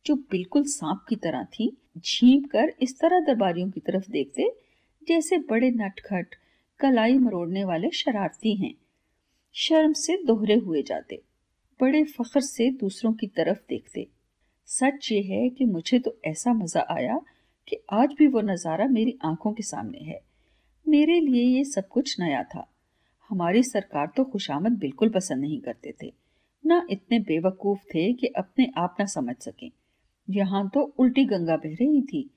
जो 0.06 0.14
बिल्कुल 0.30 0.64
सांप 0.64 1.04
की 1.08 1.16
तरह 1.16 1.44
थी 1.44 1.70
झीप 1.98 2.48
कर 2.52 2.72
इस 2.82 2.98
तरह 3.00 3.20
दरबारियों 3.20 3.70
की 3.70 3.80
तरफ़ 3.80 4.10
देखते, 4.10 4.50
जैसे 5.02 5.38
बड़े 5.40 5.70
नटखट, 5.70 6.34
कलाई 6.80 7.18
मरोड़ने 7.18 7.64
वाले 7.64 7.90
शरारती 7.90 8.54
हैं। 8.56 8.74
शर्म 9.54 9.92
से 9.92 10.16
दोहरे 10.26 10.54
हुए 10.56 10.82
जाते, 10.82 11.20
बड़े 11.80 12.04
फख्र 12.04 12.40
से 12.40 12.70
दूसरों 12.70 13.12
की 13.12 13.26
तरफ़ 13.26 13.58
देखते। 13.68 14.06
सच 14.68 15.10
ये 15.12 15.20
है 15.22 15.48
कि 15.48 15.64
मुझे 15.64 15.98
तो 15.98 16.16
ऐसा 16.24 16.52
मज़ा 16.52 16.86
आया 16.90 17.20
कि 17.68 17.82
आज 17.94 18.14
भी 18.18 18.26
वो 18.26 18.40
नज़ारा 18.42 18.86
मेरी 18.88 19.18
आँखों 19.24 19.52
के 19.52 19.62
सामने 19.62 20.04
है। 20.04 20.20
मेरे 20.86 21.20
लिए 21.20 21.44
ये 21.46 21.64
सब 21.64 21.88
कुछ 21.88 22.18
नया 22.20 22.42
था। 22.44 22.68
हमारी 23.30 23.62
सरकार 23.62 24.06
तो 24.16 24.24
खुशामद 24.24 24.72
बिल्कुल 24.72 25.08
पसंद 25.08 25.40
नहीं 25.40 25.60
करते 25.60 25.94
थे। 26.02 26.12
ना 26.66 26.86
इतने 26.90 27.18
बेवकूफ़ 27.18 27.80
थे 27.84 28.12
कि 28.12 28.26
अपने 28.26 28.72
आप 28.78 28.96
ना 29.00 29.06
समझ 29.06 29.36
सकें। 29.36 29.70
यहाँ 30.30 30.68
तो 30.68 30.80
उल्टी 30.98 31.24
गंगा 31.24 31.56
बह 31.56 31.74
रही 31.74 32.02
थी। 32.02 32.30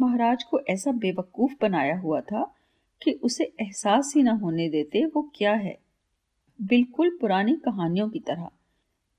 महाराज 0.00 0.42
को 0.42 0.60
ऐसा 0.60 0.92
बेवकूफ़ 0.92 1.52
बनाया 1.62 1.96
हुआ 1.98 2.20
था 2.20 2.54
कि 3.02 3.12
उसे 3.12 3.44
एहसास 3.60 4.12
ही 4.16 4.22
ना 4.22 4.32
होने 4.32 4.68
देते 4.68 5.04
वो 5.04 5.22
क्या 5.36 5.52
है। 5.52 5.76
बिल्कुल 6.62 7.18
पुरानी 7.20 7.56
कहानियों 7.56 8.08
की 8.08 8.18
तरह। 8.18 8.50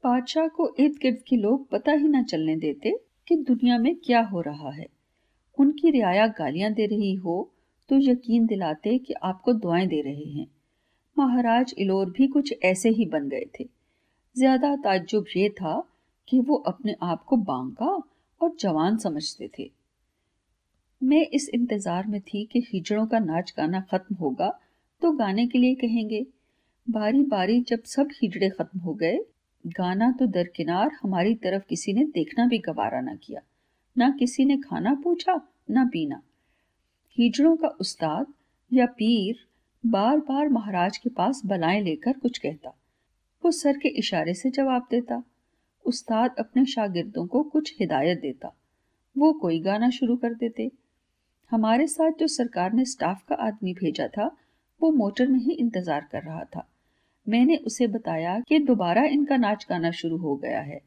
बादशाह 0.04 0.48
को 0.48 0.76
इर्द 0.80 0.96
गिर्द 1.02 1.18
के 1.28 1.36
लोग 1.36 1.70
पता 1.70 1.92
ही 1.92 2.08
ना 2.08 2.24
चलने 2.24 2.56
देते 2.56 2.98
कि 3.28 3.36
दुनिया 3.36 3.78
में 3.78 3.96
क्या 3.96 4.22
हो 4.22 4.42
रहा 4.42 4.72
है। 4.72 4.88
उनकी 5.58 5.92
रियाया 5.92 6.28
गालियाँ 6.28 6.74
दे 6.74 6.86
रही 6.86 7.14
हो 7.16 7.52
तो 7.90 7.98
यकीन 8.00 8.46
दिलाते 8.46 8.98
कि 8.98 9.14
आपको 9.14 9.54
दुआएँ 9.54 9.88
दे 9.88 10.02
रहे 10.02 10.32
हैं। 10.32 10.48
महाराज 11.18 11.74
इलोर 11.78 12.10
भी 12.10 12.28
कुछ 12.28 12.54
ऐसे 12.64 12.90
ही 12.90 13.06
बन 13.06 13.28
गए 13.30 13.46
थे। 13.60 13.66
ज़्यादा 14.36 14.76
ताज्जुब 14.76 15.26
ये 15.38 15.50
था 15.52 15.82
कि 16.28 16.40
वो 16.40 16.56
अपने 16.68 16.96
आप 17.04 17.24
को 17.24 17.38
बांका 17.44 17.92
और 18.42 18.56
जवान 18.60 18.98
समझते 18.98 19.50
थे। 19.60 19.70
मैं 21.02 21.26
इस 21.30 21.50
इंतज़ार 21.50 22.08
में 22.08 22.20
थी 22.24 22.44
कि 22.46 22.60
हिजड़ों 22.68 23.06
का 23.08 23.20
नाच 23.20 23.54
गाना 23.58 23.82
खत्म 23.92 24.16
होगा 24.16 24.50
तो 25.02 25.12
गाने 25.14 25.48
के 25.48 25.60
लिए 25.60 25.76
कहेंगे 25.76 26.26
बारी 26.88 27.24
बारी 27.26 27.60
जब 27.62 27.84
सब 27.86 28.10
हिजड़े 28.14 28.50
खत्म 28.50 28.80
हो 28.80 28.94
गए, 28.94 29.18
गाना 29.66 30.12
तो 30.12 30.26
दरकिनार 30.28 30.92
हमारी 31.04 31.36
तरफ़ 31.36 31.64
किसी 31.70 31.94
ने 31.94 32.04
देखना 32.06 32.46
भी 32.48 32.58
गवारा 32.60 33.00
ना 33.02 33.16
किया, 33.16 33.42
ना 33.96 34.10
किसी 34.10 34.46
ने 34.46 34.58
खाना 34.60 34.94
पूछा, 35.04 35.42
ना 35.72 35.86
पीना। 35.86 36.22
हिजड़ों 37.18 37.56
का 37.56 37.68
उस्ताद 37.80 38.34
या 38.72 38.86
पीर 38.98 39.46
बार 39.86 40.18
बार 40.18 40.50
महाराज 40.50 40.98
के 40.98 41.10
पास 41.10 41.42
बलाएँ 41.46 41.82
लेकर 41.82 42.14
कुछ 42.14 42.38
कहता। 42.38 42.70
वो 43.46 43.52
सर 43.52 43.78
के 43.78 43.90
इशारे 43.90 44.34
से 44.34 44.50
जवाब 44.50 44.88
देता। 44.92 45.24
उस्ताद 45.86 46.36
अपने 46.40 46.66
शागिर्दों 46.66 47.28
को 47.28 47.44
कुछ 47.44 47.76
हिदायत 47.80 48.20
देता। 48.20 48.56
वो 49.18 49.34
कोई 49.34 49.60
गाना 49.60 49.90
शुरू 49.90 50.16
कर 50.16 50.34
देते। 50.34 50.72
हमारे 51.52 51.88
साथ 51.88 52.12
जो 52.12 52.28
सरकार 52.28 52.74
ने 52.74 52.86
स्टाफ 52.86 53.26
का 53.30 53.36
आदमी 53.36 53.74
भेजा 53.74 54.08
था, 54.08 54.38
वो 54.82 54.92
मोटर 54.92 55.28
में 55.28 55.40
ही 55.40 55.52
इंतज़ार 55.52 56.08
कर 56.12 56.24
रहा 56.24 56.44
था। 56.44 56.68
मैंने 57.30 57.58
उसे 57.58 57.88
बताया 57.88 58.40
कि 58.40 58.60
दोबारा 58.60 59.04
इनका 59.04 59.38
नाच 59.38 59.66
गाना 59.70 59.92
शुरू 59.92 60.18
हो 60.18 60.36
गया 60.36 60.62
है। 60.62 60.82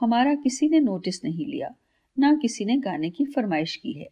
हमारा 0.00 0.34
किसी 0.34 0.68
ने 0.68 0.80
नोटिस 0.80 1.24
नहीं 1.24 1.46
लिया, 1.46 1.74
ना 2.18 2.34
किसी 2.34 2.64
ने 2.64 2.76
गाने 2.76 3.10
की 3.10 3.24
फरमाइश 3.24 3.76
की 3.76 3.92
है, 3.92 4.08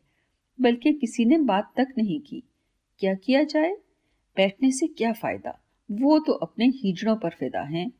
बल्कि 0.60 0.92
किसी 0.92 1.24
ने 1.24 1.38
बात 1.38 1.72
तक 1.76 1.88
नहीं 1.98 2.20
की। 2.20 2.42
क्या 2.98 3.14
किया 3.14 3.42
जाए? 3.42 3.76
बैठने 4.38 4.70
से 4.70 4.86
क्या 4.88 5.12
फ़ायदा? 5.12 5.58
वो 5.88 6.18
तो 6.18 6.32
अपने 6.32 6.66
हिजड़ों 6.74 7.16
पर 7.16 7.30
फिदा 7.30 7.62
हैं। 7.66 7.90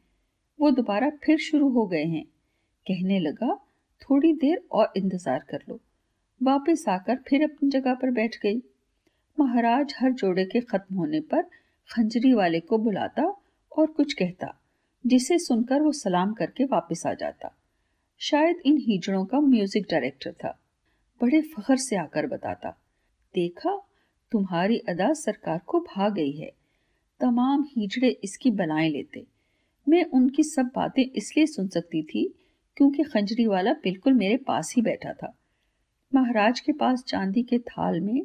वो 0.59 0.71
दोबारा 0.71 1.11
फिर 1.25 1.39
शुरू 1.39 1.69
हो 1.69 1.87
गए 1.87 2.05
हैं। 2.05 2.25
कहने 2.87 3.19
लगा, 3.21 3.55
थोड़ी 4.03 4.33
देर 4.33 4.63
और 4.73 4.93
इंतज़ार 4.97 5.45
कर 5.51 5.63
लो। 5.69 5.79
वापस 6.41 6.85
आकर 6.89 7.17
फिर 7.29 7.43
अपनी 7.45 7.71
जगह 7.71 7.95
पर 7.95 8.11
बैठ 8.11 8.37
गई। 8.43 8.61
महाराज 9.39 9.95
हर 9.99 10.13
जोड़े 10.13 10.45
के 10.45 10.61
खत्म 10.61 10.97
होने 10.97 11.21
पर 11.21 11.43
खंजरी 11.89 12.33
वाले 12.35 12.61
को 12.61 12.79
बुलाता 12.79 13.23
और 13.73 13.87
कुछ 13.87 14.13
कहता, 14.13 14.55
जिसे 15.05 15.39
सुनकर 15.39 15.83
वो 15.83 15.93
सलाम 15.95 16.33
करके 16.33 16.65
वापस 16.67 17.03
आ 17.07 17.15
जाता। 17.15 17.55
शायद 18.21 18.63
इन 18.67 18.79
हिजड़ों 18.79 19.25
का 19.25 19.41
म्यूज़िक 19.41 19.87
डायरेक्टर 19.91 20.33
था। 20.35 20.59
बड़े 21.21 21.41
फखर 21.49 21.77
से 21.79 21.97
आकर 21.97 22.27
बताता, 22.27 22.71
देखा 23.35 23.79
तुम्हारी 24.33 24.79
अदा 24.79 25.13
सरकार 25.13 25.61
को 25.67 25.81
भाग 25.81 26.15
गई 26.15 26.33
है। 26.33 26.53
तमाम 27.21 27.67
हिजड़े 27.77 28.09
इसकी 28.25 28.51
बनाए 28.51 28.89
लेते। 28.89 29.27
मैं 29.89 30.05
उनकी 30.05 30.43
सब 30.43 30.71
बातें 30.77 31.03
इसलिए 31.03 31.47
सुन 31.47 31.69
सकती 31.69 32.03
थी, 32.03 32.35
क्योंकि 32.77 33.03
खंजरी 33.03 33.47
वाला 33.47 33.73
बिल्कुल 33.73 34.13
मेरे 34.13 34.37
पास 34.37 34.73
ही 34.77 34.83
बैठा 34.83 35.13
था। 35.13 35.35
महाराज 36.15 36.61
के 36.61 36.73
पास 36.73 37.03
चांदी 37.03 37.43
के 37.43 37.59
थाल 37.59 38.01
में 38.01 38.23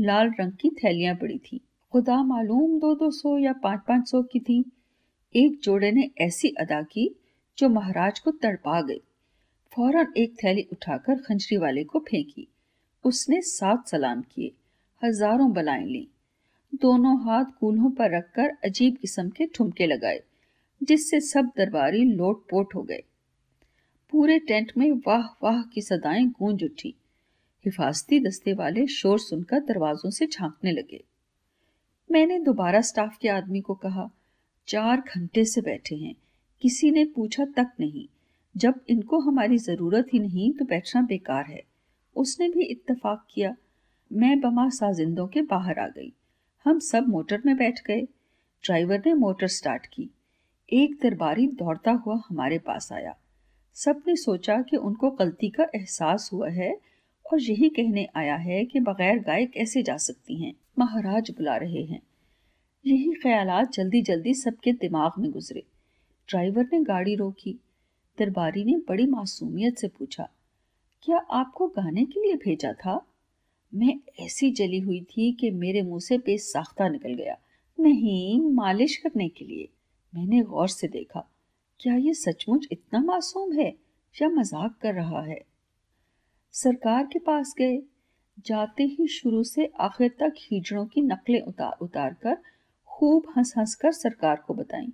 लाल 0.00 0.30
रंग 0.40 0.52
की 0.52 0.70
थैलियाँ 0.70 1.14
पड़ी 1.14 1.38
थी। 1.38 1.60
खुदा 1.92 2.22
मालूम 2.22 2.78
दो 2.78 2.94
दो 2.94 3.10
सौ 3.10 3.38
या 3.38 3.52
पाँच 3.52 3.80
पाँच 3.88 4.08
सौ 4.08 4.22
की 4.22 4.40
थी। 4.40 4.64
एक 5.36 5.60
जोड़े 5.62 5.92
ने 5.92 6.10
ऐसी 6.18 6.48
अदा 6.48 6.82
की, 6.82 7.20
जो 7.58 7.68
महाराज 7.68 8.18
को 8.18 8.30
तड़पा 8.30 8.82
गई। 8.82 9.00
फ़ौरन 9.72 10.12
एक 10.16 10.34
थैली 10.44 10.68
उठाकर 10.72 11.14
खंजरी 11.14 11.56
वाले 11.56 11.84
को 11.84 11.98
फेंकी। 11.98 12.48
उसने 13.04 13.40
सात 13.40 13.88
सलाम 13.88 14.22
किए। 14.22 14.52
हज़ारों 15.02 15.52
बलाएँ 15.52 15.84
ली। 15.84 16.08
दोनों 16.72 17.16
हाथ 17.24 17.44
कूल्हों 17.60 17.90
पर 17.90 18.16
रखकर 18.16 18.50
अजीब 18.64 18.96
किस्म 18.96 19.28
के 19.28 19.46
ठुमके 19.46 19.86
लगाए, 19.86 20.20
जिससे 20.80 21.20
सब 21.20 21.50
दरबारी 21.56 22.04
लोट 22.06 22.42
पोट 22.50 22.74
हो 22.74 22.82
गए। 22.82 23.02
पूरे 24.12 24.38
टेंट 24.38 24.72
में 24.78 24.90
वाह 25.06 25.26
वाह 25.42 25.62
की 25.64 25.82
सदाएँ 25.82 26.26
गूंज 26.30 26.64
उठी। 26.64 26.94
हिफाजती 27.64 28.20
दस्ते 28.20 28.52
वाले 28.52 28.86
शोर 28.86 29.18
सुनकर 29.18 29.60
दरवाजों 29.60 30.10
से 30.10 30.26
झांकने 30.26 30.72
लगे। 30.72 31.02
मैंने 32.10 32.38
दोबारा 32.38 32.80
स्टाफ 32.80 33.16
के 33.18 33.28
आदमी 33.28 33.60
को 33.60 33.74
कहा, 33.74 34.08
चार 34.68 35.02
घंटे 35.08 35.44
से 35.44 35.60
बैठे 35.60 35.96
हैं, 35.96 36.14
किसी 36.62 36.90
ने 36.90 37.04
पूछा 37.06 37.44
तक 37.56 37.72
नहीं। 37.80 38.06
जब 38.54 38.80
इनको 38.88 39.20
हमारी 39.20 39.58
ज़रूरत 39.58 40.12
ही 40.12 40.18
नहीं 40.18 40.52
तो 40.52 40.64
बैठना 40.64 41.02
बेकार 41.02 41.44
है। 41.44 41.62
उसने 42.16 42.48
भी 42.48 42.64
इत्तफाक 42.64 43.26
किया 43.30 43.54
मैं 44.12 44.40
बमा 44.40 44.68
साजिंदों 44.68 45.26
के 45.26 45.42
बाहर 45.42 45.78
आ 45.78 45.86
गई। 45.88 46.12
हम 46.64 46.78
सब 46.78 47.08
मोटर 47.08 47.42
में 47.46 47.56
बैठ 47.56 47.80
गए। 47.86 48.00
ड्राइवर 48.64 49.02
ने 49.06 49.14
मोटर 49.14 49.46
स्टार्ट 49.46 49.86
की। 49.86 50.10
एक 50.72 50.98
दरबारी 51.02 51.46
दौड़ता 51.46 51.90
हुआ 51.90 52.20
हमारे 52.28 52.58
पास 52.58 52.92
आया। 52.92 53.16
सबने 53.74 54.16
सोचा 54.16 54.62
कि 54.62 54.76
उनको 54.76 55.10
गलती 55.10 55.48
का 55.48 55.64
एहसास 55.74 56.30
हुआ 56.32 56.48
है 56.48 56.72
और 57.32 57.40
यही 57.40 57.68
कहने 57.68 58.08
आया 58.16 58.36
है 58.36 58.64
कि 58.64 58.80
बगैर 58.80 59.18
गाय 59.18 59.46
कैसे 59.46 59.82
जा 59.82 59.96
सकती 59.96 60.42
हैं? 60.42 60.54
महाराज 60.78 61.30
बुला 61.30 61.56
रहे 61.56 61.82
हैं। 61.82 62.00
यही 62.86 63.12
ख्यालात 63.12 63.72
जल्दी 63.72 64.02
जल्दी 64.02 64.34
सबके 64.34 64.72
दिमाग 64.72 65.12
में 65.18 65.30
गुजरे। 65.30 65.62
ड्राइवर 66.28 66.68
ने 66.72 66.82
गाड़ी 66.82 67.14
रोकी। 67.14 67.58
दरबारी 68.18 68.64
ने 68.64 68.76
बड़ी 68.88 69.06
मासूमियत 69.06 69.78
से 69.78 69.88
पूछा, 69.88 70.28
क्या 71.02 71.18
आपको 71.18 71.68
गाने 71.68 72.04
के 72.04 72.20
लिए 72.20 72.34
भेजा 72.34 72.72
था? 72.72 73.06
मैं 73.74 73.94
ऐसी 74.20 74.50
जली 74.50 74.78
हुई 74.80 75.00
थी 75.00 75.32
कि 75.32 75.50
मेरे 75.50 75.82
मुँह 75.82 76.00
से 76.00 76.18
बेसाख्ता 76.18 76.88
निकल 76.88 77.14
गया। 77.14 77.36
नहीं, 77.80 78.40
मालिश 78.40 78.96
करने 78.96 79.28
के 79.28 79.44
लिए। 79.44 79.68
मैंने 80.14 80.42
गौर 80.42 80.68
से 80.68 80.88
देखा, 80.88 81.28
क्या 81.80 81.94
ये 81.94 82.14
सचमुच 82.14 82.66
इतना 82.72 83.00
मासूम 83.00 83.52
है? 83.52 83.74
या 84.22 84.28
मज़ाक 84.28 84.78
कर 84.82 84.94
रहा 84.94 85.22
है? 85.22 85.40
सरकार 86.52 87.08
के 87.12 87.18
पास 87.18 87.54
गए। 87.58 87.82
जाते 88.46 88.84
ही 88.84 89.06
शुरू 89.06 89.42
से 89.44 89.70
आखिर 89.80 90.08
तक 90.08 90.34
हिजड़ों 90.38 90.86
की 90.86 91.00
नकलें 91.00 91.40
उतार 91.40 91.76
उतार 91.82 92.14
कर 92.14 92.36
खूब 92.86 93.32
हंस 93.36 93.54
हंस 93.58 93.74
कर 93.74 93.92
सरकार 93.92 94.36
को 94.36 94.54
बताई। 94.54 94.92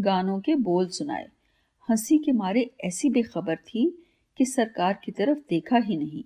गानों 0.00 0.40
के 0.40 0.54
बोल 0.54 0.88
सुनाए। 0.88 1.28
हँसी 1.90 2.18
के 2.18 2.32
मारे 2.32 2.70
ऐसी 2.84 3.10
बेखबर 3.10 3.56
थी 3.56 4.04
कि 4.36 4.44
सरकार 4.44 5.00
की 5.04 5.12
तरफ़ 5.12 5.38
देखा 5.38 5.76
ही 5.76 5.96
नहीं। 5.96 6.24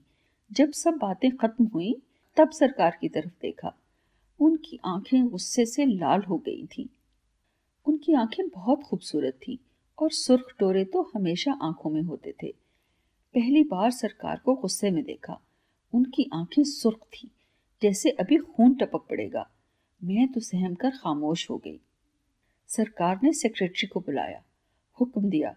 जब 0.53 0.73
सब 0.73 0.91
बातें 0.91 1.37
खत्म 1.37 1.65
हुई, 1.65 2.03
तब 2.37 2.51
सरकार 2.51 2.99
की 3.01 3.09
तरफ़ 3.09 3.33
देखा। 3.43 3.75
उनकी 4.41 4.79
आँखें 4.85 5.29
गुस्से 5.29 5.67
से 5.67 5.85
लाल 5.87 6.23
हो 6.23 6.39
गई 6.39 6.67
थी। 6.67 6.89
उनकी 7.87 8.15
आँखें 8.15 8.49
बहुत 8.49 8.83
खूबसूरत 8.83 9.35
थी 9.35 9.59
और 9.99 10.11
सुर्ख 10.11 10.55
टोरे 10.59 10.85
तो 10.85 11.13
हमेशा 11.15 11.53
आँखों 11.63 11.91
में 11.91 12.03
होते 12.03 12.35
थे। 12.43 12.55
पहली 13.35 13.65
बार 13.65 13.91
सरकार 13.91 14.41
को 14.45 14.55
गुस्से 14.55 14.91
में 14.91 15.05
देखा। 15.05 15.41
उनकी 15.93 16.31
आँखें 16.35 16.65
सुर्ख 16.65 16.99
थी, 16.99 17.31
जैसे 17.83 18.11
अभी 18.11 18.37
खून 18.37 18.75
टपक 18.75 19.07
पड़ेगा। 19.11 19.51
मैं 20.05 20.29
तो 20.29 20.41
सहम 20.41 20.75
कर 20.75 20.91
खामोश 20.91 21.51
हो 21.51 21.57
गई। 21.57 21.81
सरकार 22.69 23.21
ने 23.23 23.33
सेक्रेटरी 23.33 23.87
को 23.87 24.01
बुलाया। 24.01 24.43
हुक्म 25.01 25.29
दिया, 25.31 25.57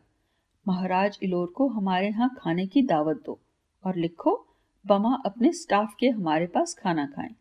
महाराज 0.67 1.19
इलोर 1.23 1.47
को 1.47 1.67
हमारे 1.67 2.07
यहाँ 2.07 2.35
खाने 2.39 2.67
की 2.67 2.81
दावत 2.81 3.23
दो 3.25 3.39
और 3.83 3.95
लिखो 3.95 4.45
बमा 4.87 5.21
अपने 5.25 5.53
स्टाफ 5.53 5.95
के 5.99 6.09
हमारे 6.09 6.47
पास 6.47 6.73
खाना 6.73 7.05
खाएँ। 7.05 7.35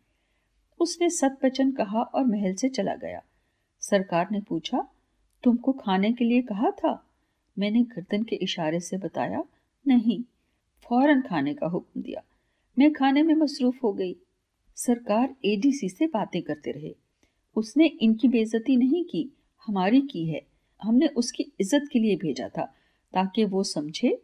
उसने 0.81 1.11
सत 1.11 1.39
वचन 1.45 1.73
कहा 1.73 2.03
और 2.03 2.25
महल 2.25 2.55
से 2.55 2.69
चला 2.69 2.95
गया। 2.95 3.23
सरकार 3.81 4.29
ने 4.33 4.41
पूछा, 4.41 4.89
तुमको 5.43 5.73
खाने 5.73 6.13
के 6.13 6.25
लिए 6.25 6.43
कहा 6.43 6.71
था? 6.71 7.07
मैंने 7.59 7.83
गर्दन 7.83 8.23
के 8.23 8.37
इशारे 8.37 8.81
से 8.81 8.99
बताया, 8.99 9.45
नहीं, 9.87 10.23
फ़ौरन 10.83 11.23
खाने 11.23 11.55
का 11.55 11.67
हुक्म 11.67 12.03
दिया। 12.03 12.23
मैं 12.79 12.93
खाने 12.93 13.23
में 13.23 13.35
मसरूफ 13.35 13.83
हो 13.83 13.93
गई। 13.93 14.17
सरकार 14.77 15.35
एडीसी 15.45 15.89
से 15.89 16.07
बातें 16.07 16.43
करते 16.43 16.71
रहे। 16.71 16.95
उसने 17.57 17.87
इनकी 17.87 18.29
बेइज्जती 18.29 18.77
नहीं 18.77 19.05
की, 19.05 19.37
हमारी 19.67 20.01
की 20.01 20.27
है। 20.27 20.43
हमने 20.83 21.07
उसकी 21.07 21.53
इज़्ज़त 21.61 21.89
के 21.93 21.99
लिए 21.99 22.17
भेजा 22.17 22.49
था, 22.49 22.75
ताकि 23.13 23.45
वो 23.45 23.63
समझे, 23.63 24.23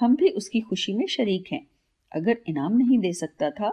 हम 0.00 0.16
भी 0.16 0.28
उसकी 0.28 0.60
खुशी 0.60 0.92
में 0.92 1.06
शरीक 1.06 1.44
हैं। 1.52 1.66
अगर 2.12 2.38
इनाम 2.48 2.76
नहीं 2.76 2.98
दे 2.98 3.12
सकता 3.14 3.50
था 3.50 3.70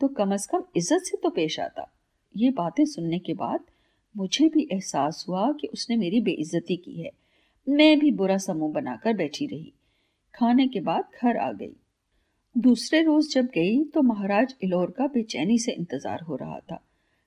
तो 0.00 0.08
कम 0.10 0.32
अज 0.32 0.46
कम 0.46 0.62
इज़्ज़त 0.76 1.04
से 1.04 1.16
तो 1.16 1.30
पेश 1.30 1.58
आता। 1.60 1.90
ये 2.34 2.50
बातें 2.52 2.84
सुनने 2.86 3.18
के 3.18 3.34
बाद 3.36 3.60
मुझे 4.14 4.48
भी 4.48 4.66
एहसास 4.72 5.24
हुआ 5.28 5.50
कि 5.52 5.66
उसने 5.68 5.96
मेरी 5.96 6.20
बेइज्जती 6.22 6.76
की 6.76 7.00
है। 7.00 7.10
मैं 7.66 7.98
भी 7.98 8.10
बुरा 8.12 8.36
समूह 8.38 8.72
बनाकर 8.72 9.14
बैठी 9.14 9.46
रही। 9.46 9.72
खाने 10.34 10.66
के 10.68 10.80
बाद 10.82 11.08
घर 11.22 11.36
आ 11.36 11.50
गई। 11.52 11.74
दूसरे 12.56 13.02
रोज 13.02 13.32
जब 13.32 13.46
गई 13.54 13.82
तो 13.84 14.02
महाराज 14.04 14.54
इलोर 14.64 14.90
का 14.90 15.06
बेचैनी 15.08 15.58
से 15.58 15.72
इंतज़ार 15.72 16.22
हो 16.22 16.36
रहा 16.36 16.58
था। 16.60 16.80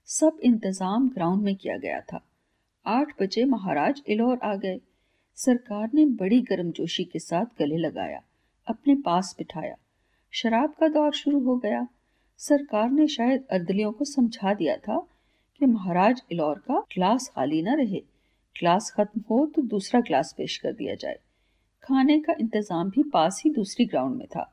सब 0.08 0.40
इंतज़ाम 0.44 1.10
ग्राउंड 1.10 1.44
में 1.44 1.56
किया 1.56 1.78
गया 1.78 2.00
था। 2.04 2.24
आठ 2.86 3.14
बजे 3.22 3.46
महाराज 3.48 4.02
इलोर 4.08 4.40
आ 4.44 4.56
गए। 4.56 4.80
सरकार 5.38 5.90
ने 5.94 6.06
बड़ी 6.16 6.42
गर्मजोशी 6.44 7.04
के 7.04 7.20
साथ 7.20 7.46
गले 7.60 7.78
लगाया, 7.80 8.22
अपने 8.68 8.96
पास 8.96 9.36
बिठाया। 9.38 9.76
शराब 10.34 10.74
का 10.80 10.88
दौर 10.88 11.14
शुरू 11.14 11.40
हो 11.40 11.56
गया। 11.56 11.88
सरकार 12.40 12.90
ने 12.90 13.08
शायद 13.08 13.44
अर्दलियों 13.52 13.92
को 13.92 14.06
समझा 14.06 14.54
दिया 14.54 14.76
था 14.78 14.98
कि 15.62 15.66
महाराज 15.66 16.22
इलौर 16.32 16.60
का 16.68 16.80
ग्लास 16.94 17.28
खाली 17.36 17.62
न 17.62 17.76
रहे। 17.78 18.00
ग्लास 18.56 18.92
खत्म 18.92 19.22
हो 19.30 19.46
तो 19.46 19.62
दूसरा 19.64 20.02
ग्लास 20.02 20.34
पेश 20.38 20.58
कर 20.58 20.74
दिया 20.74 20.96
जाए। 20.96 21.20
खाने 21.84 22.20
का 22.20 22.34
इंतज़ाम 22.40 22.90
भी 22.90 23.04
पास 23.10 23.42
ही 23.46 23.52
दूसरी 23.52 23.86
ग्राउंड 23.86 24.18
में 24.18 24.28
था। 24.28 24.52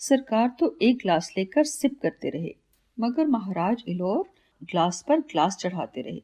सरकार 0.00 0.50
तो 0.60 0.76
एक 0.82 0.98
ग्लास 0.98 1.32
लेकर 1.36 1.64
सिप 1.64 1.98
करते 2.02 2.30
रहे, 2.30 2.54
मगर 2.98 3.26
महाराज 3.28 3.84
इलौर 3.88 4.28
ग्लास 4.62 5.04
पर 5.08 5.20
ग्लास 5.22 5.56
चढ़ाते 5.56 6.02
रहे। 6.02 6.20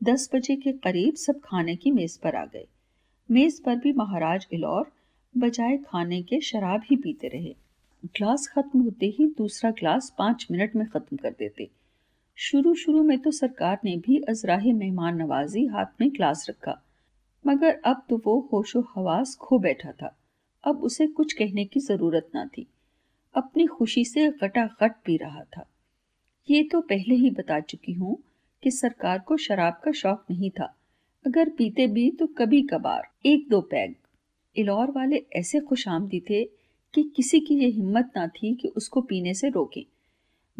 दस 0.00 0.30
बजे 0.34 0.56
के 0.56 0.72
करीब 0.78 1.14
सब 1.16 1.40
खाने 1.44 1.76
की 1.76 1.90
मेज 1.90 2.16
पर 2.18 2.36
आ 2.36 2.44
गए। 2.44 2.66
मेज 3.28 3.60
पर 3.60 3.76
भी 3.76 3.92
महाराज 3.94 4.46
इलौर 4.52 4.90
बजाय 5.34 5.76
खाने 5.86 6.22
के 6.22 6.40
शराब 6.42 6.82
ही 6.84 6.96
पीते 6.96 7.28
रहे। 7.28 7.54
ग्लास 8.06 8.46
खत्म 8.46 8.80
होते 8.80 9.06
ही 9.08 9.26
दूसरा 9.38 9.70
ग्लास 9.70 10.12
पाँच 10.18 10.46
मिनट 10.50 10.74
में 10.76 10.86
खत्म 10.86 11.16
कर 11.16 11.30
देते। 11.30 11.68
शुरू 12.38 12.74
शुरू 12.74 13.02
में 13.02 13.18
तो 13.18 13.30
सरकार 13.30 13.78
ने 13.84 13.96
भी 13.96 14.18
अजराही 14.28 14.72
मेहमान 14.72 15.16
नवाजी 15.16 15.64
हाथ 15.66 16.00
में 16.00 16.08
ग्लास 16.10 16.46
रखा, 16.50 16.80
मगर 17.44 17.80
अब 17.84 18.02
तो 18.08 18.20
वो 18.26 18.38
होशो 18.52 18.80
हवास 18.96 19.34
खो 19.40 19.58
बैठा 19.58 19.92
था। 19.92 20.16
अब 20.64 20.82
उसे 20.82 21.06
कुछ 21.06 21.32
कहने 21.32 21.64
की 21.64 21.80
ज़रूरत 21.80 22.28
ना 22.34 22.44
थी। 22.46 22.66
अपनी 23.34 23.66
खुशी 23.66 24.04
से 24.04 24.28
गटागट 24.42 24.94
पी 25.04 25.16
रहा 25.16 25.42
था। 25.56 25.66
ये 26.48 26.62
तो 26.62 26.80
पहले 26.80 27.14
ही 27.14 27.30
बता 27.30 27.58
चुकी 27.60 27.92
हूँ 27.92 28.16
कि 28.62 28.70
सरकार 28.70 29.18
को 29.18 29.36
शराब 29.36 29.80
का 29.84 29.92
शौक 29.92 30.24
नहीं 30.30 30.50
था। 30.50 30.74
अगर 31.24 31.48
पीते 31.48 31.86
भी 31.86 32.10
तो 32.10 32.26
कभी 32.28 32.62
कभार, 32.62 33.08
एक 33.26 33.48
दो 33.48 33.60
पैग। 33.60 33.94
इलौर 34.56 34.90
वाले 34.90 35.22
ऐसे 35.36 35.60
खुश 35.60 35.86
आमदी 35.88 36.20
थे 36.20 36.42
कि 36.94 37.12
किसी 37.16 37.40
की 37.40 37.54
ये 37.54 37.66
हिम्मत 37.66 38.12
ना 38.16 38.26
थी 38.26 38.54
कि 38.54 38.68
उसको 38.68 39.00
पीने 39.00 39.34
से 39.34 39.48
रोके। 39.48 39.86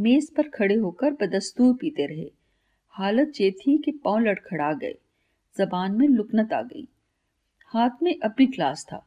मेज 0.00 0.34
पर 0.34 0.48
खड़े 0.48 0.74
होकर 0.74 1.10
बदस्तूर 1.10 1.74
पीते 1.74 2.06
रहे। 2.06 2.32
हालत 2.88 3.32
ये 3.40 3.50
थी 3.50 3.78
कि 3.78 3.92
पाँव 3.92 4.18
लड़खड़ा 4.18 4.72
गए। 4.72 4.94
जबान 5.58 5.92
में 5.92 6.08
लुकनत 6.08 6.52
आ 6.52 6.62
गई। 6.62 6.88
हाथ 7.66 7.90
में 8.02 8.18
अपनी 8.22 8.46
ग्लास 8.46 8.86
था 8.92 9.06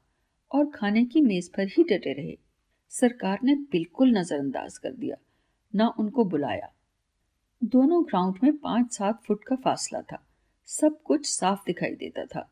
और 0.52 0.66
खाने 0.70 1.06
की 1.06 1.22
मेज 1.22 1.50
पर 1.50 1.68
ही 1.68 1.84
डटे 1.84 2.14
रहे। 2.14 2.38
सरकार 2.90 3.40
ने 3.44 3.56
बिल्कुल 3.56 4.18
नजरअंदाज 4.18 4.78
कर 4.78 4.92
दिया। 4.92 5.16
ना 5.76 5.94
उनको 6.00 6.26
बुलाया। 6.26 6.74
दोनों 7.64 8.06
ग्राउंड 8.06 8.36
में 8.44 8.58
पाँच 8.58 8.94
सात 8.94 9.24
फुट 9.24 9.44
का 9.44 9.56
फासला 9.56 10.02
था। 10.02 10.28
सब 10.66 11.02
कुछ 11.04 11.26
साफ़ 11.26 11.60
दिखाई 11.66 11.96
देता 11.96 12.26
था। 12.26 12.52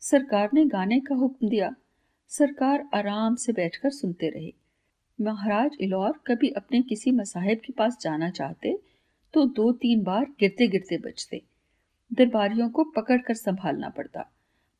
सरकार 0.00 0.50
ने 0.54 0.64
गाने 0.64 1.00
का 1.00 1.14
हुक्म 1.14 1.48
दिया 1.48 1.74
सरकार 2.30 2.84
आराम 2.94 3.34
से 3.36 3.52
बैठकर 3.52 3.90
सुनते 3.92 4.28
रहे। 4.30 4.52
महाराज 5.18 5.76
इलौर 5.80 6.12
कभी 6.26 6.48
अपने 6.52 6.80
किसी 6.82 7.10
मसाहिब 7.12 7.60
के 7.64 7.72
पास 7.72 7.98
जाना 8.00 8.30
चाहते 8.30 8.76
तो 9.34 9.44
दो 9.48 9.70
तीन 9.74 10.02
बार 10.02 10.24
गिरते 10.40 10.66
गिरते 10.68 10.98
बचते। 11.00 11.40
दरबारियों 12.10 12.68
को 12.70 12.84
पकड़कर 12.90 13.34
संभालना 13.34 13.88
पड़ता, 13.90 14.28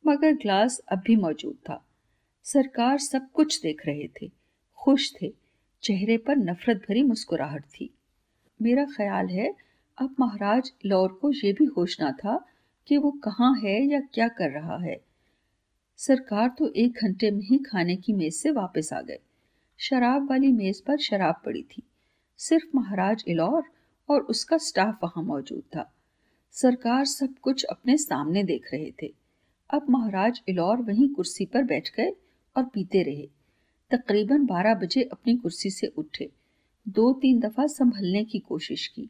मगर 0.05 0.33
ग्लास 0.35 0.77
अब 0.87 1.01
भी 1.05 1.15
मौजूद 1.17 1.55
था। 1.69 1.81
सरकार 2.45 2.97
सब 2.99 3.29
कुछ 3.31 3.61
देख 3.61 3.85
रहे 3.85 4.07
थे, 4.15 4.29
खुश 4.79 5.11
थे, 5.13 5.31
चेहरे 5.83 6.17
पर 6.17 6.35
नफरत 6.37 6.81
भरी 6.89 7.03
मुस्कुराहट 7.03 7.63
थी। 7.71 7.89
मेरा 8.59 8.85
ख्याल 8.87 9.29
है, 9.29 9.53
अब 9.97 10.15
महाराज 10.19 10.71
लौर 10.85 11.17
को 11.21 11.31
यह 11.35 11.53
भी 11.53 11.65
होश 11.77 11.99
ना 12.01 12.11
था 12.19 12.37
कि 12.87 12.97
वो 12.97 13.11
कहाँ 13.23 13.53
है 13.59 13.81
या 13.85 13.99
क्या 14.13 14.27
कर 14.29 14.51
रहा 14.51 14.77
है। 14.79 14.99
सरकार 15.97 16.49
तो 16.59 16.67
एक 16.75 16.97
घंटे 17.03 17.31
में 17.31 17.41
ही 17.41 17.57
खाने 17.57 17.95
की 17.95 18.13
मेज 18.13 18.33
से 18.33 18.51
वापस 18.51 18.93
आ 18.93 19.01
गए 19.01 19.19
शराब 19.79 20.29
वाली 20.29 20.51
मेज 20.51 20.81
पर 20.81 20.97
शराब 20.97 21.41
पड़ी 21.45 21.61
थी। 21.63 21.83
सिर्फ़ 22.37 22.65
महाराज 22.75 23.23
इलौर 23.27 23.63
और 24.09 24.21
उसका 24.21 24.57
स्टाफ 24.57 24.99
वहाँ 25.03 25.23
मौजूद 25.23 25.63
था। 25.75 25.93
सरकार 26.51 27.05
सब 27.05 27.35
कुछ 27.41 27.63
अपने 27.63 27.97
सामने 27.97 28.43
देख 28.43 28.69
रहे 28.73 28.91
थे। 29.01 29.13
अब 29.69 29.85
महाराज 29.89 30.41
इलौर 30.49 30.77
वहीं 30.77 31.09
कुर्सी 31.09 31.45
पर 31.45 31.63
बैठ 31.63 31.89
गए 31.97 32.11
और 32.55 32.65
पीते 32.65 33.03
रहे। 33.03 33.27
तकरीबन 33.91 34.45
बारह 34.45 34.75
बजे 34.75 35.03
अपनी 35.03 35.35
कुर्सी 35.37 35.69
से 35.69 35.87
उठे। 35.87 36.29
दो 36.87 37.11
तीन 37.13 37.39
दफ़ा 37.39 37.67
संभलने 37.67 38.23
की 38.23 38.39
कोशिश 38.39 38.87
की। 38.87 39.09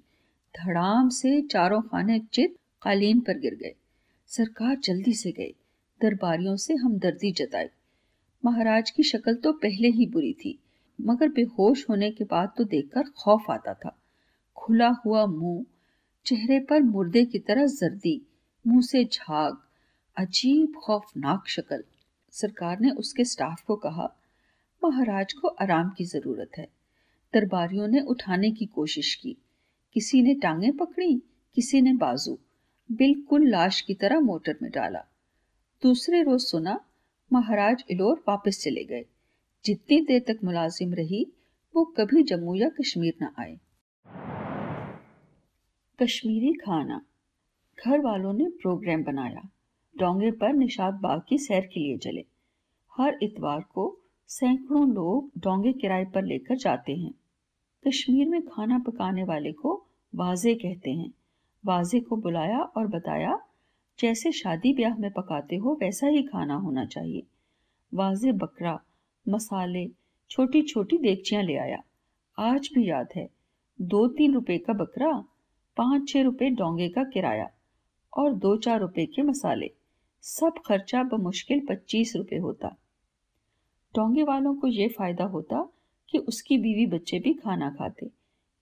धड़ाम 0.55 1.09
से 1.09 1.41
चारों 1.41 1.81
खाने 1.81 2.19
चित 2.33 2.55
कालीन 2.81 3.19
पर 3.19 3.39
गिर 3.39 3.55
गए। 3.55 3.75
सरकार 4.27 4.75
जल्दी 4.75 5.13
से 5.13 5.31
गए 5.31 5.53
दरबारियों 6.01 6.55
से 6.55 6.73
हमदर्दी 6.73 7.31
जताई। 7.31 7.65
महाराज 8.45 8.91
की 8.91 9.03
शक्ल 9.03 9.35
तो 9.35 9.53
पहले 9.53 9.87
ही 9.87 10.05
बुरी 10.05 10.33
थी, 10.33 10.59
मगर 11.01 11.29
बेहोश 11.29 11.89
होने 11.89 12.11
के 12.11 12.23
बाद 12.23 12.53
तो 12.57 12.63
देखकर 12.63 13.03
खौफ 13.03 13.45
आता 13.49 13.73
था। 13.73 13.99
खुला 14.55 14.87
हुआ 14.87 15.25
मुँह, 15.25 15.65
चेहरे 16.25 16.59
पर 16.59 16.81
मुर्दे 16.81 17.25
की 17.25 17.39
तरह 17.39 17.65
जर्दी, 17.65 18.21
मुँह 18.67 18.81
से 18.81 19.05
झाग, 19.05 19.57
अजीब 20.17 20.73
खौफनाक 20.85 21.47
शक्ल। 21.47 21.83
सरकार 22.31 22.79
ने 22.79 22.89
उसके 22.89 23.25
स्टाफ 23.25 23.63
को 23.63 23.75
कहा, 23.75 24.15
महाराज 24.83 25.33
को 25.33 25.47
आराम 25.47 25.89
की 25.89 26.05
ज़रूरत 26.05 26.51
है। 26.57 26.67
दरबारियों 27.33 27.87
ने 27.87 27.99
उठाने 27.99 28.51
की 28.51 28.65
कोशिश 28.65 29.15
की। 29.15 29.37
किसी 29.93 30.21
ने 30.21 30.33
टांगे 30.33 30.71
पकड़ी, 30.71 31.21
किसी 31.55 31.81
ने 31.81 31.93
बाजू। 31.93 32.39
बिल्कुल 32.91 33.49
लाश 33.49 33.81
की 33.81 33.93
तरह 33.93 34.19
मोटर 34.19 34.55
में 34.61 34.71
डाला। 34.71 35.05
दूसरे 35.85 36.23
रोज 36.23 36.41
सुना, 36.41 36.85
महाराज 37.33 37.83
इलोर 37.91 38.23
वापस 38.27 38.61
चले 38.63 38.83
गए। 38.83 39.05
जितनी 39.65 40.01
देर 40.01 40.21
तक 40.21 40.39
मुलाजिम 40.43 40.93
रही, 40.93 41.27
वो 41.75 41.85
कभी 41.85 42.23
जम्मू 42.23 42.55
या 42.55 42.69
कश्मीर 42.69 43.13
न 43.21 43.29
आए। 43.39 43.59
कश्मीरी 46.03 46.53
खाना। 46.53 47.05
घर 47.85 47.99
वालों 47.99 48.33
ने 48.33 48.45
प्रोग्राम 48.45 49.03
बनाया। 49.03 49.49
डोंगे 49.97 50.31
पर 50.31 50.53
निशाद 50.53 50.93
बाग 50.93 51.21
की 51.29 51.37
सैर 51.37 51.61
के 51.61 51.79
लिए 51.79 51.97
चले। 51.97 52.25
हर 52.97 53.17
इतवार 53.23 53.61
को 53.61 53.99
सैकड़ों 54.27 54.93
लोग 54.93 55.31
डोंगे 55.37 55.73
किराए 55.73 56.05
पर 56.05 56.23
लेकर 56.23 56.55
जाते 56.55 56.95
हैं। 56.95 57.13
कश्मीर 57.87 58.29
में 58.29 58.41
खाना 58.41 58.79
पकाने 58.79 59.23
वाले 59.23 59.51
को 59.51 59.85
वाजे 60.15 60.55
कहते 60.55 60.91
हैं। 60.91 61.13
वाजे 61.65 61.99
को 61.99 62.15
बुलाया 62.17 62.59
और 62.59 62.87
बताया 62.87 63.39
जैसे 63.99 64.31
शादी 64.31 64.73
ब्याह 64.73 64.97
में 64.97 65.11
पकाते 65.11 65.55
हो, 65.55 65.77
वैसा 65.81 66.07
ही 66.07 66.23
खाना 66.23 66.55
होना 66.55 66.85
चाहिए। 66.85 67.23
वाजे 67.93 68.31
बकरा, 68.31 68.79
मसाले 69.29 69.89
छोटी 70.29 70.61
छोटी 70.61 70.97
देगचियाँ 70.97 71.43
ले 71.43 71.55
आया। 71.55 71.83
आज 72.37 72.69
भी 72.73 72.89
याद 72.89 73.07
है 73.15 73.29
दो 73.81 74.07
तीन 74.07 74.33
रुपए 74.33 74.57
का 74.57 74.73
बकरा 74.73 75.11
पाँच 75.77 76.09
छः 76.09 76.23
रुपए 76.23 76.49
डोंगे 76.49 76.89
का 76.89 77.03
किराया 77.03 77.49
और 78.17 78.33
दो 78.33 78.57
चार 78.57 78.79
रुपए 78.79 79.05
के 79.05 79.21
मसाले। 79.21 79.71
सब 80.21 80.53
खर्चा 80.65 81.03
बमुश्किल 81.03 81.61
पच्चीस 81.69 82.15
रुपए 82.15 82.37
होता। 82.37 82.75
टोंगे 83.95 84.23
वालों 84.23 84.55
को 84.55 84.67
ये 84.67 84.87
फ़ायदा 84.87 85.23
होता 85.23 85.69
कि 86.09 86.17
उसकी 86.17 86.57
बीवी 86.57 86.85
बच्चे 86.85 87.19
भी 87.19 87.33
खाना 87.33 87.69
खाते। 87.69 88.09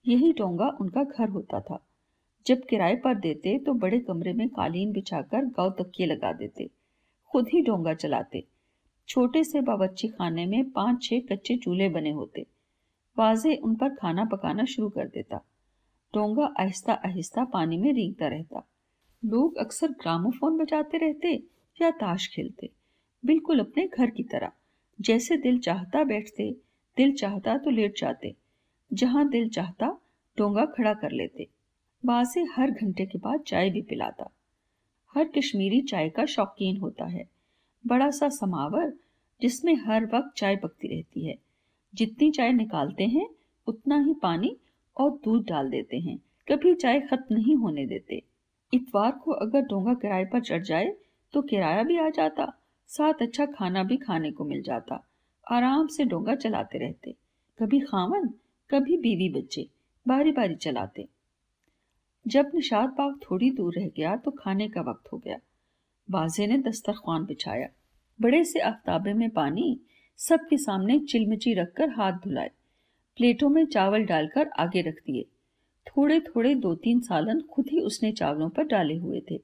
यही 0.06 0.32
टोंगा 0.32 0.68
उनका 0.80 1.04
घर 1.04 1.28
होता 1.28 1.60
था। 1.60 1.86
जब 2.46 2.64
किराए 2.64 2.96
पर 2.96 3.14
देते 3.14 3.58
तो 3.58 3.72
बड़े 3.74 3.98
कमरे 3.98 4.32
में 4.32 4.48
कालीन 4.48 4.92
बिछाकर 4.92 5.44
गाँव 5.48 5.70
तकिए 5.78 6.06
लगा 6.06 6.32
देते, 6.32 6.68
खुद 7.30 7.48
ही 7.48 7.62
डोंगा 7.62 7.94
चलाते। 7.94 8.44
छोटे 9.08 9.42
से 9.44 9.60
बावर्ची 9.60 10.08
खाने 10.08 10.44
में 10.46 10.70
पाँच 10.70 11.02
छह 11.02 11.20
कच्चे 11.30 11.56
चूल्हे 11.56 11.88
बने 11.88 12.10
होते। 12.10 12.46
वाजे 13.16 13.54
उन 13.56 13.74
पर 13.74 13.94
खाना 13.94 14.24
पकाना 14.24 14.64
शुरू 14.64 14.88
कर 14.88 15.08
देता। 15.08 15.36
डोंगा 16.14 16.46
आहिस्ता 16.58 16.92
आहिस्ता 17.06 17.44
पानी 17.44 17.76
में 17.76 17.92
रींगता 17.92 18.26
रहता। 18.26 18.66
लोग 19.22 19.56
अक्सर 19.56 19.88
ग्रामोफोन 19.92 20.58
बजाते 20.58 20.98
रहते 20.98 21.32
या 21.78 21.90
ताश 21.90 22.28
खेलते, 22.28 22.70
बिल्कुल 23.24 23.60
अपने 23.60 23.86
घर 23.88 24.10
की 24.10 24.22
तरह। 24.22 24.52
जैसे 24.98 25.36
दिल 25.36 25.58
चाहता 25.58 26.04
बैठते, 26.04 26.50
दिल 26.96 27.12
चाहता 27.12 27.56
तो 27.58 27.70
लेट 27.70 27.98
जाते। 27.98 28.34
जहाँ 28.90 29.28
दिल 29.28 29.48
चाहता, 29.48 29.86
डोंगा 30.38 30.64
खड़ा 30.66 30.94
कर 30.94 31.10
लेते। 31.10 31.48
बासे 32.04 32.40
हर 32.40 32.70
घंटे 32.70 33.06
के 33.06 33.18
बाद 33.18 33.40
चाय 33.40 33.70
भी 33.70 33.82
पिलाता। 33.82 34.30
हर 35.14 35.24
कश्मीरी 35.24 35.80
चाय 35.80 36.08
का 36.08 36.24
शौकीन 36.24 36.76
होता 36.76 37.04
है। 37.04 37.28
बड़ा 37.86 38.10
सा 38.10 38.28
समावर, 38.28 38.92
जिसमें 39.42 39.74
हर 39.74 40.04
वक्त 40.04 40.34
चाय 40.36 40.56
पकती 40.56 40.88
रहती 40.88 41.26
है। 41.26 41.38
जितनी 41.94 42.30
चाय 42.30 42.52
निकालते 42.52 43.04
हैं, 43.04 43.30
उतना 43.66 44.00
ही 44.00 44.14
पानी 44.14 44.56
और 44.96 45.10
दूध 45.10 45.46
डाल 45.48 45.70
देते 45.70 45.98
हैं। 45.98 46.18
कभी 46.48 46.74
चाय 46.74 47.00
खत्म 47.00 47.34
नहीं 47.34 47.56
होने 47.56 47.86
देते। 47.86 48.22
इतवार 48.74 49.12
को 49.12 49.30
अगर 49.32 49.60
डोंगा 49.60 49.94
किराए 49.94 50.24
पर 50.24 50.40
चढ़ 50.40 50.62
जाए 50.62 50.96
तो 51.32 51.42
किराया 51.42 51.82
भी 51.82 51.98
आ 51.98 52.08
जाता। 52.08 52.60
साथ 52.88 53.14
अच्छा 53.14 53.46
खाना 53.46 53.82
भी 53.82 53.96
खाने 53.96 54.30
को 54.30 54.44
मिल 54.44 54.62
जाता। 54.62 55.08
आराम 55.50 55.86
से 55.86 56.04
डोंगा 56.04 56.34
चलाते 56.34 56.78
रहते। 56.78 57.14
कभी 57.58 57.80
खावन, 57.80 58.28
कभी 58.70 58.96
बीवी 58.96 59.28
बच्चे 59.28 59.68
बारी 60.08 60.32
बारी 60.32 60.54
चलाते। 60.54 61.08
जब 62.26 62.50
निशाद 62.54 62.88
बाग 62.88 63.18
थोड़ी 63.22 63.50
दूर 63.50 63.74
रह 63.74 63.88
गया 63.88 64.16
तो 64.16 64.30
खाने 64.30 64.68
का 64.68 64.80
वक्त 64.80 65.12
हो 65.12 65.18
गया। 65.18 65.38
बाजे 66.08 66.46
ने 66.46 66.58
दस्तरखान 66.58 67.24
बिछाया। 67.24 67.68
बड़े 68.20 68.44
से 68.44 68.60
आफ्ताबे 68.60 69.12
में 69.12 69.30
पानी 69.30 69.80
सबके 70.18 70.56
सामने 70.56 70.98
चिलमिची 71.00 71.54
रखकर 71.54 71.90
हाथ 71.90 72.12
धुलाए। 72.12 72.50
प्लेटों 73.16 73.48
में 73.48 73.64
चावल 73.66 74.04
डालकर 74.04 74.48
आगे 74.48 74.80
रख 74.80 74.94
दिए। 74.94 75.22
थोड़े 75.86 76.20
थोड़े 76.20 76.54
दो 76.54 76.74
तीन 76.74 77.00
सालन 77.00 77.40
खुद 77.40 77.68
ही 77.68 77.80
उसने 77.80 78.12
चावलों 78.12 78.48
पर 78.48 78.64
डाले 78.64 78.96
हुए 78.96 79.22
थे। 79.30 79.40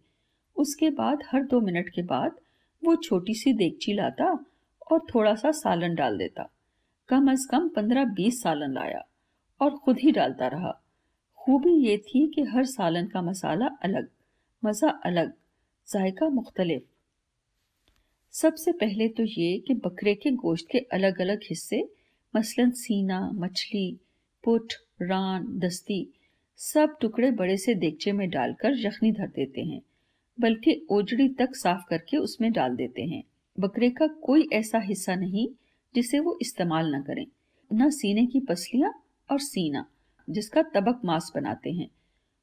उसके 0.56 0.90
बाद 0.90 1.22
हर 1.32 1.42
दो 1.42 1.60
मिनट 1.60 1.88
के 1.88 2.02
बाद 2.02 2.36
वो 2.84 2.96
छोटी 2.96 3.34
सी 3.34 3.52
देगची 3.52 3.92
लाता 3.92 4.44
और 4.92 5.06
थोड़ा 5.14 5.34
सा 5.34 5.50
सालन 5.50 5.94
डाल 5.94 6.18
देता। 6.18 6.50
कम 7.08 7.30
अज 7.30 7.44
कम 7.50 7.68
पंद्रह 7.68 8.04
बीस 8.04 8.42
सालन 8.42 8.72
लाया 8.72 9.06
और 9.60 9.76
खुद 9.76 9.98
ही 9.98 10.12
डालता 10.12 10.46
रहा। 10.46 10.80
खूबी 11.40 11.72
ये 11.86 11.96
थी 11.98 12.26
कि 12.26 12.42
हर 12.44 12.64
सालन 12.64 13.06
का 13.06 13.20
मसाला 13.22 13.66
अलग, 13.82 14.08
मज़ा 14.62 14.88
अलग, 15.04 15.32
जायका 15.88 16.28
मुख्तलिफ़। 16.28 16.82
सबसे 18.34 18.72
पहले 18.72 19.08
तो 19.08 19.22
ये 19.22 19.58
कि 19.58 19.74
बकरे 19.74 20.14
के 20.14 20.30
गोश्त 20.30 20.66
के 20.70 20.78
अलग 20.92 21.20
अलग 21.20 21.40
हिस्से, 21.44 21.82
मसलन 22.34 22.70
सीना, 22.70 23.20
मछली, 23.34 24.00
पुट, 24.44 24.72
रान, 25.02 25.46
दस्ती, 25.58 26.06
सब 26.58 26.96
टुकड़े 27.00 27.30
बड़े 27.30 27.56
से 27.56 27.74
देगचे 27.74 28.12
में 28.12 28.28
डालकर 28.30 28.78
यखनी 28.78 29.12
धर 29.12 29.26
देते 29.26 29.60
हैं, 29.60 29.80
बल्कि 30.38 30.86
ओजड़ी 30.90 31.28
तक 31.28 31.56
साफ़ 31.56 31.84
करके 31.90 32.16
उसमें 32.16 32.50
डाल 32.52 32.76
देते 32.76 33.02
हैं। 33.02 33.22
बकरे 33.58 33.90
का 33.90 34.06
कोई 34.22 34.48
ऐसा 34.52 34.78
हिस्सा 34.78 35.14
नहीं 35.14 35.48
जिसे 35.94 36.18
वो 36.18 36.38
इस्तेमाल 36.42 36.94
न 36.94 37.02
करें, 37.02 37.26
न 37.70 37.90
सीने 37.90 38.26
की 38.26 38.40
पसलियाँ 38.40 38.92
और 39.30 39.40
सीना। 39.40 39.84
जिसका 40.30 40.62
तबक 40.62 41.00
मांस 41.04 41.32
बनाते 41.34 41.72
हैं। 41.72 41.88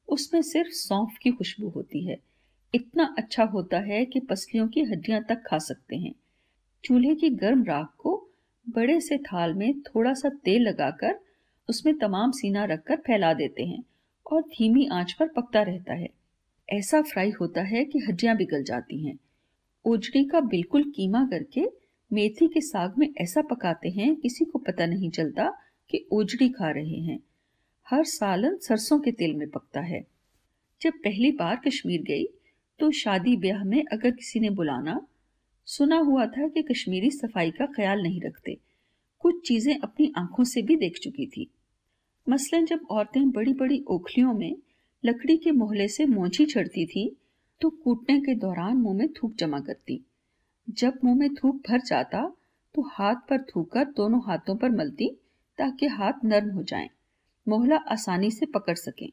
उसमें 0.08 0.42
सिर्फ़ 0.42 0.68
सौंफ 0.68 1.18
की 1.22 1.30
खुशबू 1.30 1.68
होती 1.68 2.06
है। 2.06 2.18
इतना 2.74 3.14
अच्छा 3.18 3.44
होता 3.44 3.78
है 3.78 4.04
कि 4.04 4.20
पसलियों 4.20 4.68
की 4.68 4.80
हड्डियाँ 4.80 5.24
तक 5.24 5.42
खा 5.46 5.58
सकते 5.58 5.96
हैं। 5.96 6.14
चूल्हे 6.84 7.14
की 7.14 7.30
गर्म 7.30 7.64
राख 7.64 7.94
को 7.98 8.28
बड़े 8.68 9.00
से 9.00 9.18
थाल 9.18 9.54
में 9.54 9.80
थोड़ा 9.80 10.14
सा 10.14 10.28
तेल 10.28 10.62
लगाकर 10.62 11.20
उसमें 11.68 11.98
तमाम 11.98 12.30
सीना 12.30 12.64
रखकर 12.64 12.96
फैला 12.96 13.34
देते 13.34 13.64
हैं 13.64 13.84
और 14.32 14.42
धीमी 14.42 14.86
आँच 14.86 15.12
पर 15.12 15.28
पकता 15.28 15.62
रहता 15.62 15.94
है। 15.94 16.08
ऐसा 16.70 17.02
फ्राई 17.02 17.30
होता 17.30 17.62
है 17.62 17.84
कि 17.84 17.98
हड्डियाँ 17.98 18.36
बिगल 18.36 18.62
जाती 18.62 19.06
हैं। 19.06 19.18
ओजड़ी 19.84 20.24
का 20.24 20.40
बिल्कुल 20.40 20.92
कीमा 20.96 21.26
करके 21.26 21.66
मेथी 22.12 22.48
के 22.48 22.60
साग 22.60 22.98
में 22.98 23.14
ऐसा 23.18 23.42
पकाते 23.42 23.88
हैं, 23.88 24.16
किसी 24.16 24.44
को 24.44 24.58
पता 24.58 24.86
नहीं 24.86 25.10
चलता 25.10 25.50
कि 25.90 26.08
ओजड़ी 26.12 26.48
खा 26.48 26.70
रहे 26.70 27.00
हैं। 27.00 27.20
हर 27.88 28.04
सालन 28.04 28.56
सरसों 28.58 28.98
के 29.00 29.12
तेल 29.12 29.34
में 29.34 29.48
पकता 29.50 29.80
है। 29.80 30.00
जब 30.80 30.92
पहली 31.04 31.30
बार 31.32 31.60
कश्मीर 31.66 32.02
गई 32.02 32.24
तो 32.80 32.90
शादी 32.90 33.36
ब्याह 33.36 33.62
में 33.64 33.82
अगर 33.92 34.10
किसी 34.10 34.40
ने 34.40 34.50
बुलाना 34.50 35.00
सुना 35.68 35.98
हुआ 35.98 36.26
था 36.26 36.48
कि 36.48 36.62
कश्मीरी 36.62 37.10
सफ़ाई 37.10 37.50
का 37.50 37.66
ख्याल 37.66 38.02
नहीं 38.02 38.20
रखते। 38.20 38.56
कुछ 39.24 39.40
चीज़ें 39.48 39.74
अपनी 39.74 40.12
आँखों 40.16 40.44
से 40.44 40.62
भी 40.62 40.76
देख 40.76 40.98
चुकी 40.98 41.26
थी। 41.26 41.48
मसलन 42.26 42.64
जब 42.64 42.80
औरतें 42.90 43.30
बड़ी 43.30 43.52
बड़ी 43.54 43.82
ओखलियों 43.88 44.32
में 44.34 44.56
लकड़ी 45.04 45.36
के 45.36 45.50
मोहले 45.52 45.88
से 45.88 46.06
मोची 46.06 46.46
चढ़ती 46.46 46.86
थी 46.86 47.08
तो 47.60 47.70
कूटने 47.70 48.18
के 48.20 48.34
दौरान 48.36 48.76
मुँह 48.76 48.96
में 48.96 49.08
थूक 49.12 49.34
जमा 49.38 49.60
करती। 49.60 50.00
जब 50.68 50.98
मुँह 51.04 51.16
में 51.16 51.34
थूक 51.34 51.62
भर 51.68 51.80
जाता 51.80 52.22
तो 52.74 52.82
हाथ 52.92 53.26
पर 53.28 53.42
थूक 53.46 53.72
कर 53.72 53.84
दोनों 53.96 54.20
हाथों 54.26 54.56
पर 54.56 54.70
मलती 54.72 55.10
ताकि 55.58 55.86
हाथ 55.88 56.24
नर्म 56.24 56.50
हो 56.50 56.62
जाएँ, 56.62 56.88
मोहला 57.48 57.76
आसानी 57.88 58.30
से 58.30 58.46
पकड़ 58.46 58.74
सकें। 58.74 59.08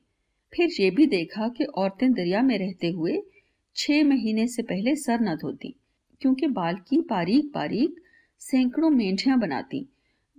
फिर 0.53 0.75
ये 0.79 0.89
भी 0.91 1.05
देखा 1.07 1.47
कि 1.47 1.63
औरतें 1.63 2.11
दरिया 2.13 2.41
में 2.41 2.57
रहते 2.57 2.89
हुए 2.89 3.21
छह 3.75 4.03
महीने 4.03 4.47
से 4.47 4.63
पहले 4.63 4.95
सर 4.95 5.21
न 5.21 5.35
धोती, 5.35 5.73
क्योंकि 6.21 6.47
बाल 6.47 6.75
की 6.89 6.97
बारीक 7.01 7.51
बारीक 7.53 7.95
सैकड़ों 8.41 8.89
मेंढियाँ 8.89 9.39
बनाती, 9.39 9.85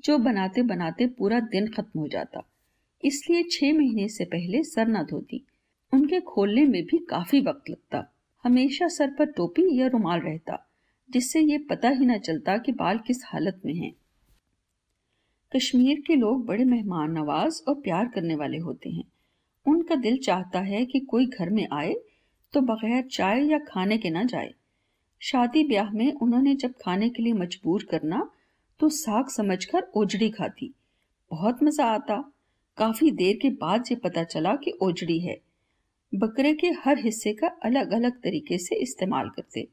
जो 0.04 0.18
बनाते 0.18 0.62
बनाते 0.62 1.06
पूरा 1.08 1.40
दिन 1.40 1.66
खत्म 1.68 2.00
हो 2.00 2.08
जाता। 2.08 2.42
इसलिए 3.02 3.42
छह 3.42 3.72
महीने 3.72 4.08
से 4.08 4.24
पहले 4.24 4.62
सर 4.64 4.88
न 4.88 5.02
धोती। 5.02 5.44
उनके 5.92 6.20
खोलने 6.20 6.64
में 6.64 6.82
भी 6.84 6.98
काफ़ी 6.98 7.40
वक्त 7.40 7.70
लगता। 7.70 8.04
हमेशा 8.44 8.88
सर 8.88 9.10
पर 9.10 9.26
टोपी 9.26 9.62
या 9.80 9.86
रुमाल 9.86 10.20
रहता, 10.20 10.58
जिससे 11.10 11.40
ये 11.40 11.58
पता 11.60 11.88
ही 11.88 12.06
न 12.06 12.18
चलता 12.18 12.56
कि 12.58 12.72
बाल 12.72 12.98
किस 12.98 13.22
हालत 13.24 13.60
में 13.64 13.74
हैं। 13.74 13.92
कश्मीर 15.52 16.00
के 16.06 16.14
लोग 16.14 16.44
बड़े 16.46 16.64
मेहमान 16.64 17.10
नवाज़ 17.10 17.60
और 17.68 17.74
प्यार 17.74 18.06
करने 18.06 18.34
वाले 18.34 18.58
होते 18.58 18.90
हैं। 18.90 19.04
उनका 19.66 19.94
दिल 19.94 20.16
चाहता 20.18 20.60
है 20.60 20.84
कि 20.84 21.00
कोई 21.00 21.26
घर 21.26 21.50
में 21.50 21.66
आए 21.72 21.94
तो 22.52 22.60
बगैर 22.60 23.02
चाय 23.02 23.44
या 23.44 23.58
खाने 23.58 23.98
के 23.98 24.10
ना 24.10 24.24
जाए। 24.24 24.52
शादी 25.20 25.62
ब्याह 25.64 25.90
में 25.90 26.12
उन्होंने 26.12 26.54
जब 26.54 26.72
खाने 26.80 27.08
के 27.08 27.22
लिए 27.22 27.32
मजबूर 27.32 27.86
करना 27.90 28.28
तो 28.80 28.88
साग 28.88 29.28
समझकर 29.28 29.90
ओजड़ी 29.96 30.30
खाती। 30.30 30.72
बहुत 31.30 31.62
मज़ा 31.62 31.84
आता। 31.84 32.22
काफ़ी 32.78 33.10
देर 33.10 33.38
के 33.42 33.50
बाद 33.50 33.84
ये 33.90 33.96
पता 33.96 34.24
चला 34.24 34.54
कि 34.54 34.78
ओजड़ी 34.82 35.18
है। 35.20 35.38
बकरे 36.12 36.54
के 36.54 36.70
हर 36.84 36.98
हिस्से 36.98 37.32
का 37.32 37.48
अलग 37.64 37.92
अलग 37.92 38.20
तरीके 38.22 38.58
से 38.58 38.76
इस्तेमाल 38.76 39.28
करते। 39.28 39.66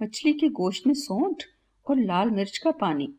मछली 0.00 0.32
के 0.32 0.48
गोश्त 0.48 0.86
में 0.86 0.94
सौंठ 0.94 1.42
और 1.86 2.00
लाल 2.00 2.30
मिर्च 2.30 2.58
का 2.58 2.70
पानी। 2.70 3.12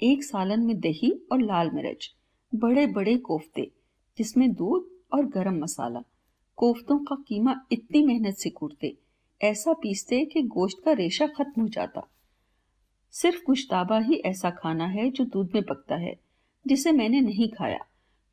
एक 0.00 0.24
सालन 0.24 0.60
में 0.60 0.80
दही 0.80 1.10
और 1.32 1.40
लाल 1.42 1.70
मिर्च 1.70 2.14
बड़े 2.54 2.86
बड़े 2.86 3.16
कोफ्ते, 3.16 3.70
जिसमें 4.18 4.52
दूध 4.52 4.86
और 5.12 5.26
गरम 5.26 5.58
मसाला। 5.58 6.02
कोफ्तों 6.56 6.98
का 6.98 7.16
कीमा 7.28 7.54
इतनी 7.72 8.02
मेहनत 8.02 8.34
से 8.34 8.50
कूटते, 8.50 8.96
ऐसा 9.40 9.72
पीसते 9.72 10.24
कि 10.24 10.42
गोश्त 10.42 10.82
का 10.84 10.92
रेशा 10.92 11.26
खत्म 11.26 11.62
हो 11.62 11.68
जाता। 11.68 12.08
सिर्फ़ 13.14 13.44
गुश्ताबा 13.46 13.98
ही 13.98 14.14
ऐसा 14.14 14.50
खाना 14.50 14.86
है 14.86 15.10
जो 15.10 15.24
दूध 15.24 15.50
में 15.54 15.62
पकता 15.62 15.96
है, 15.96 16.16
जिसे 16.66 16.92
मैंने 16.92 17.20
नहीं 17.20 17.48
खाया, 17.48 17.84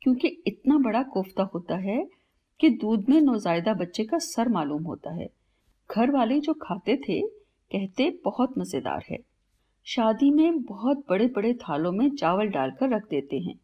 क्योंकि 0.02 0.28
इतना 0.46 0.78
बड़ा 0.78 1.02
कोफ्ता 1.02 1.42
होता 1.42 1.76
है 1.76 2.06
कि 2.60 2.70
दूध 2.70 3.08
में 3.08 3.20
नौजायदा 3.20 3.74
बच्चे 3.74 4.04
का 4.04 4.18
सर 4.18 4.48
मालूम 4.48 4.82
होता 4.82 5.10
है। 5.10 5.28
घर 5.90 6.10
वाले 6.10 6.40
जो 6.40 6.54
खाते 6.54 6.96
थे, 6.96 7.20
कहते 7.70 8.20
बहुत 8.24 8.58
मज़ेदार 8.58 9.04
है। 9.10 9.18
शादी 9.86 10.30
में 10.30 10.62
बहुत 10.62 11.04
बड़े 11.08 11.26
बड़े 11.26 11.52
थालों 11.54 11.90
में 11.92 12.08
चावल 12.10 12.46
डालकर 12.46 12.88
रख 12.88 13.02
देते 13.10 13.38
हैं। 13.38 13.54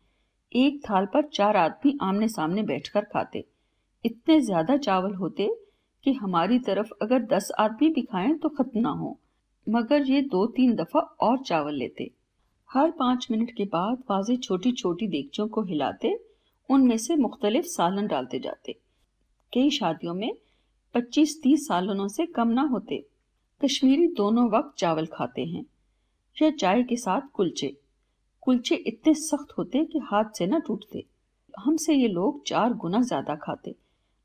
एक 0.52 0.78
थाल 0.80 1.06
पर 1.06 1.22
चार 1.28 1.56
आदमी 1.56 1.96
आमने 2.02 2.28
सामने 2.28 2.62
बैठकर 2.62 3.04
खाते। 3.04 3.44
इतने 4.04 4.40
ज़्यादा 4.40 4.76
चावल 4.76 5.14
होते 5.14 5.48
कि 6.04 6.12
हमारी 6.12 6.58
तरफ़ 6.58 6.90
अगर 7.02 7.22
दस 7.22 7.50
आदमी 7.58 7.88
भी 7.88 8.02
खाएँ 8.02 8.34
तो 8.34 8.48
खत्म 8.48 8.80
ना 8.80 8.88
हो। 8.88 9.18
मगर 9.68 10.02
ये 10.02 10.20
दो 10.22 10.46
तीन 10.46 10.74
दफ़ा 10.74 11.00
और 11.00 11.38
चावल 11.38 11.74
लेते। 11.74 12.10
हर 12.70 12.90
पाँच 12.90 13.26
मिनट 13.30 13.50
के 13.50 13.64
बाद 13.64 14.02
वाजे 14.10 14.36
छोटी 14.36 14.72
छोटी 14.72 15.08
देगचों 15.08 15.48
को 15.48 15.62
हिलाते, 15.62 16.16
उनमें 16.68 16.96
से 16.98 17.16
मुख्तलिफ़ 17.16 17.66
सालन 17.66 18.06
डालते 18.06 18.38
जाते। 18.38 18.76
कई 19.52 19.70
शादियों 19.70 20.14
में 20.14 20.32
पच्चीस 20.94 21.40
तीस 21.42 21.66
सालनों 21.68 22.08
से 22.08 22.26
कम 22.26 22.48
ना 22.48 22.62
होते। 22.62 23.04
कश्मीरी 23.60 24.06
दोनों 24.06 24.50
वक्त 24.50 24.78
चावल 24.78 25.06
खाते 25.06 25.44
हैं। 25.44 25.64
या 26.36 26.50
चाय 26.52 26.82
के 26.82 26.96
साथ 26.96 27.28
कुलचे। 27.34 27.76
कुलचे 28.42 28.74
इतने 28.76 29.14
सख्त 29.14 29.52
होते 29.58 29.84
कि 29.84 29.98
हाथ 30.04 30.30
से 30.36 30.46
न 30.46 30.60
टूटते। 30.60 31.04
हमसे 31.54 31.94
ये 31.94 32.08
लोग 32.08 32.42
चार 32.46 32.72
गुना 32.74 33.00
ज़्यादा 33.02 33.34
खाते, 33.36 33.74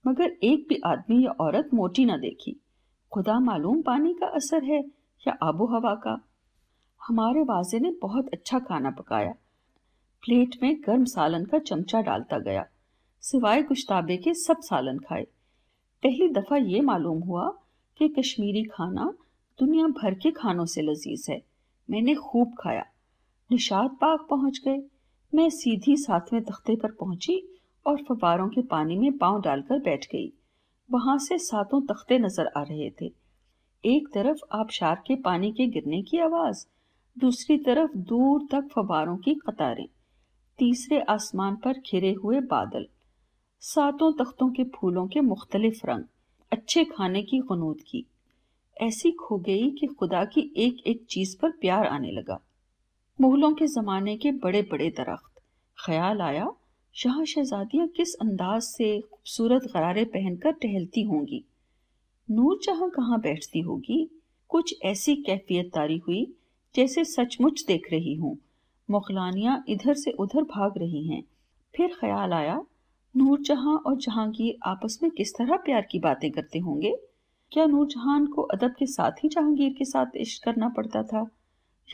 मगर 0.06 0.32
एक 0.44 0.66
भी 0.70 0.80
आदमी 0.86 1.24
या 1.26 1.32
औरत 1.40 1.70
मोटी 1.74 2.06
न 2.06 2.20
देखी। 2.20 2.56
खुदा 3.12 3.40
मालूम 3.40 3.82
पानी 3.82 4.14
का 4.14 4.28
असर 4.36 4.64
है 4.64 4.80
या 5.24 5.38
आबो 5.44 5.66
हवा 5.68 5.94
का। 5.98 6.18
हमारे 7.02 7.42
वाजे 7.44 7.80
ने 7.80 7.92
बहुत 8.02 8.30
अच्छा 8.34 8.60
खाना 8.60 8.90
पकाया। 8.92 9.34
प्लेट 10.24 10.56
में 10.64 10.76
गर्म 10.78 11.04
सालन 11.06 11.46
का 11.46 11.60
चमचा 11.60 12.02
डालता 12.02 12.38
गया, 12.40 12.66
सिवाय 13.24 13.62
गुश्ताबे 13.64 14.18
के 14.18 14.34
सब 14.36 14.62
सालन 14.62 14.98
खाए। 15.00 15.24
पहली 16.04 16.28
दफ़ा 16.32 16.58
ये 16.58 16.82
मालूम 16.82 17.22
हुआ 17.22 17.48
कि 18.00 18.08
कश्मीरी 18.10 18.64
खाना 18.66 19.06
दुनिया 19.60 19.88
भर 19.94 20.14
के 20.14 20.32
खानों 20.32 20.66
से 20.66 20.82
लजीज 20.82 21.26
है। 21.30 21.42
मैंने 21.90 22.16
खूब 22.16 22.54
खाया। 22.60 22.86
निषाद 23.50 23.92
बाग 23.92 24.20
पहुँच 24.30 24.60
गए। 24.66 24.82
मैं 25.34 25.50
सीधी 25.50 25.96
सातवें 25.98 26.42
तख्ते 26.44 26.76
पर 26.76 26.92
पहुँची 26.92 27.42
और 27.86 28.04
फवारों 28.04 28.48
के 28.50 28.62
पानी 28.62 28.98
में 28.98 29.18
पाँव 29.18 29.42
डालकर 29.42 29.80
बैठ 29.80 30.06
गई। 30.06 30.32
वहाँ 30.90 31.18
से 31.18 31.38
सातों 31.38 31.82
तख्ते 31.82 32.18
नज़र 32.20 32.52
आ 32.58 32.62
रहे 32.62 32.90
थे। 33.02 33.12
एक 33.84 34.08
तरफ़ 34.14 34.40
आबशार 34.52 35.04
के 35.08 35.16
पानी 35.16 35.52
के 35.52 35.68
गिरने 35.68 36.02
की 36.02 36.18
आवाज़, 36.18 36.66
दूसरी 37.18 37.58
तरफ़ 37.58 37.98
दूर 37.98 38.48
तक 38.52 38.68
फवारों 38.68 39.18
की 39.18 39.34
कतारें, 39.34 39.88
तीसरे 40.60 41.00
आसमान 41.00 41.56
पर 41.56 41.74
घिरे 41.74 42.14
हुए 42.14 42.40
बादल, 42.42 42.88
सातों 43.62 44.12
तख्तों 44.14 44.50
के 44.50 44.64
फूलों 44.76 45.08
के 45.08 45.22
मुख्तलिफ़ 45.22 45.86
रंग, 45.86 46.04
अच्छे 46.52 46.84
खाने 46.86 47.22
की 47.24 47.40
गनूद 47.42 47.82
की। 47.88 48.06
ऐसी 48.82 49.12
खो 49.12 49.38
गई 49.38 49.72
कि 49.72 49.88
खुदा 49.88 50.26
की 50.26 50.54
एक 50.58 50.88
एक 50.88 51.06
चीज़ 51.10 51.38
पर 51.42 51.52
प्यार 51.52 51.88
आने 51.88 52.12
लगा। 52.12 52.42
मुगलों 53.22 53.54
के 53.54 53.68
जमाने 53.68 54.18
के 54.18 54.32
बड़े 54.32 54.62
बड़े 54.62 54.90
दरख्त। 54.90 55.42
ख्याल 55.86 56.22
आया 56.22 56.52
शाह 56.94 57.24
शहजादियाँ 57.24 57.88
किस 57.88 58.14
अंदाज 58.14 58.62
से 58.62 59.02
खूबसूरत 59.02 59.62
गरारे 59.64 60.06
पहनकर 60.06 60.52
टहलती 60.52 61.02
होंगी? 61.02 61.44
नूर 62.32 62.60
जहाँ 62.64 62.90
कहाँ 62.90 63.22
बैठती 63.22 63.60
होगी? 63.60 64.22
कुछ 64.50 64.76
ऐसी 64.84 65.16
कैफियत 65.16 65.72
तारी 65.74 65.98
हुई, 65.98 66.34
जैसे 66.76 67.04
सचमुच 67.04 67.66
देख 67.68 67.92
रही 67.92 68.16
हूँ। 68.16 68.38
मुगलानियाँ 68.92 69.64
इधर 69.70 69.94
से 69.94 70.12
उधर 70.12 70.44
भाग 70.44 70.78
रही 70.78 71.08
हैं। 71.08 71.24
फिर 71.76 71.88
ख्याल 72.00 72.34
आया 72.34 72.66
नूरजहां 73.18 73.78
और 73.78 73.98
जहांगीर 73.98 74.58
आपस 74.66 75.00
में 75.04 75.12
किस 75.12 75.34
तरह 75.34 75.58
प्यार 75.58 75.88
की 75.92 76.00
बातें 76.00 76.32
करते 76.32 76.60
होंगे? 76.60 76.96
क्या 77.52 77.66
नूरजहान 77.66 78.26
को 78.26 78.42
अदब 78.42 78.76
के 78.80 78.86
साथ 78.86 79.12
ही 79.12 79.30
जहांगीर 79.30 79.74
के 79.74 79.86
साथ 79.86 80.06
इश्क 80.16 80.44
करना 80.44 80.70
पड़ता 80.70 81.04
था? 81.04 81.30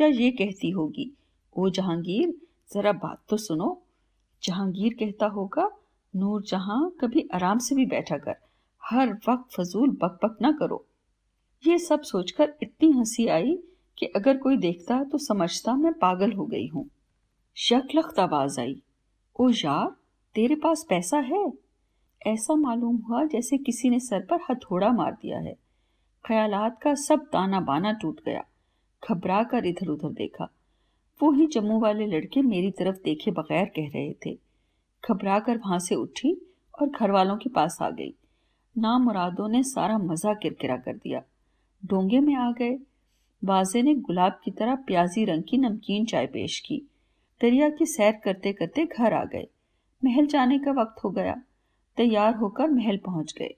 या 0.01 0.07
ये 0.07 0.31
कहती 0.31 0.69
होगी, 0.69 1.17
ओ 1.57 1.69
जहांगीर, 1.69 2.41
जरा 2.73 2.91
बात 2.91 3.21
तो 3.29 3.37
सुनो। 3.37 3.81
जहांगीर 4.43 4.93
कहता 4.93 5.25
होगा, 5.25 5.69
नूरजहां, 6.15 6.89
कभी 6.89 7.29
आराम 7.33 7.57
से 7.57 7.75
भी 7.75 7.85
बैठा 7.85 8.17
कर। 8.17 8.35
हर 8.85 9.13
वक्त 9.13 9.53
फजूल 9.53 9.89
बक 9.89 10.19
बक 10.23 10.37
ना 10.41 10.51
करो। 10.51 10.85
ये 11.67 11.77
सब 11.77 12.01
सोचकर 12.01 12.53
इतनी 12.63 12.91
हँसी 12.91 13.27
आई 13.27 13.59
कि 13.97 14.05
अगर 14.05 14.37
कोई 14.37 14.57
देखता 14.57 15.03
तो 15.03 15.17
समझता 15.17 15.75
मैं 15.75 15.93
पागल 15.93 16.31
हो 16.31 16.45
गई 16.45 16.67
हूँ। 16.67 16.89
शक्लख्त 17.55 18.19
आवाज़ 18.19 18.59
आई, 18.59 18.81
ओ 19.39 19.49
यार, 19.49 19.95
तेरे 20.35 20.55
पास 20.55 20.85
पैसा 20.89 21.17
है? 21.17 21.62
ऐसा 22.27 22.55
मालूम 22.55 22.95
हुआ 22.95 23.25
जैसे 23.25 23.57
किसी 23.57 23.89
ने 23.89 23.99
सर 23.99 24.19
पर 24.25 24.39
हथौड़ा 24.49 24.91
मार 24.91 25.11
दिया 25.11 25.39
है। 25.39 25.55
ख्यालात 26.25 26.81
का 26.81 26.95
सब 26.95 27.25
ताना 27.25 27.59
बाना 27.59 27.91
टूट 27.91 28.19
गया। 28.25 28.43
घबरा 29.09 29.43
कर 29.43 29.65
इधर 29.65 29.87
उधर 29.87 30.09
देखा। 30.09 30.49
वो 31.21 31.31
ही 31.31 31.47
जम्मू 31.47 31.79
वाले 31.79 32.07
लड़के 32.07 32.41
मेरी 32.41 32.71
तरफ़ 32.71 32.95
देखे 32.95 33.31
बगैर 33.31 33.65
कह 33.65 33.87
रहे 33.87 34.13
थे। 34.25 34.37
घबरा 35.09 35.39
कर 35.39 35.57
वहाँ 35.57 35.79
से 35.79 35.95
उठी 35.95 36.53
और 36.81 36.89
घर 36.89 37.11
वालों 37.11 37.37
के 37.37 37.49
पास 37.49 37.77
आ 37.81 37.89
गई। 37.89 38.13
ना 38.77 38.97
मुरादों 38.97 39.49
ने 39.49 39.63
सारा 39.63 39.97
मज़ा 39.97 40.33
किरकिरा 40.33 40.77
कर 40.77 40.93
दिया। 40.93 41.21
डोंगे 41.85 42.19
में 42.19 42.35
आ 42.35 42.51
गए। 42.51 42.79
बाजे 43.45 43.81
ने 43.81 43.95
गुलाब 43.95 44.39
की 44.43 44.51
तरह 44.51 44.75
प्याजी 44.75 45.25
रंग 45.25 45.43
की 45.49 45.57
नमकीन 45.57 46.05
चाय 46.05 46.27
पेश 46.27 46.59
की। 46.59 46.81
दरिया 47.41 47.69
की 47.69 47.85
सैर 47.85 48.21
करते 48.23 48.53
करते 48.53 48.85
घर 48.85 49.13
आ 49.13 49.23
गए। 49.25 49.47
महल 50.05 50.27
जाने 50.27 50.59
का 50.59 50.71
वक्त 50.71 51.03
हो 51.03 51.09
गया। 51.09 51.41
तैयार 51.97 52.35
होकर 52.35 52.67
महल 52.67 52.97
पहुँच 52.97 53.33
गए। 53.37 53.55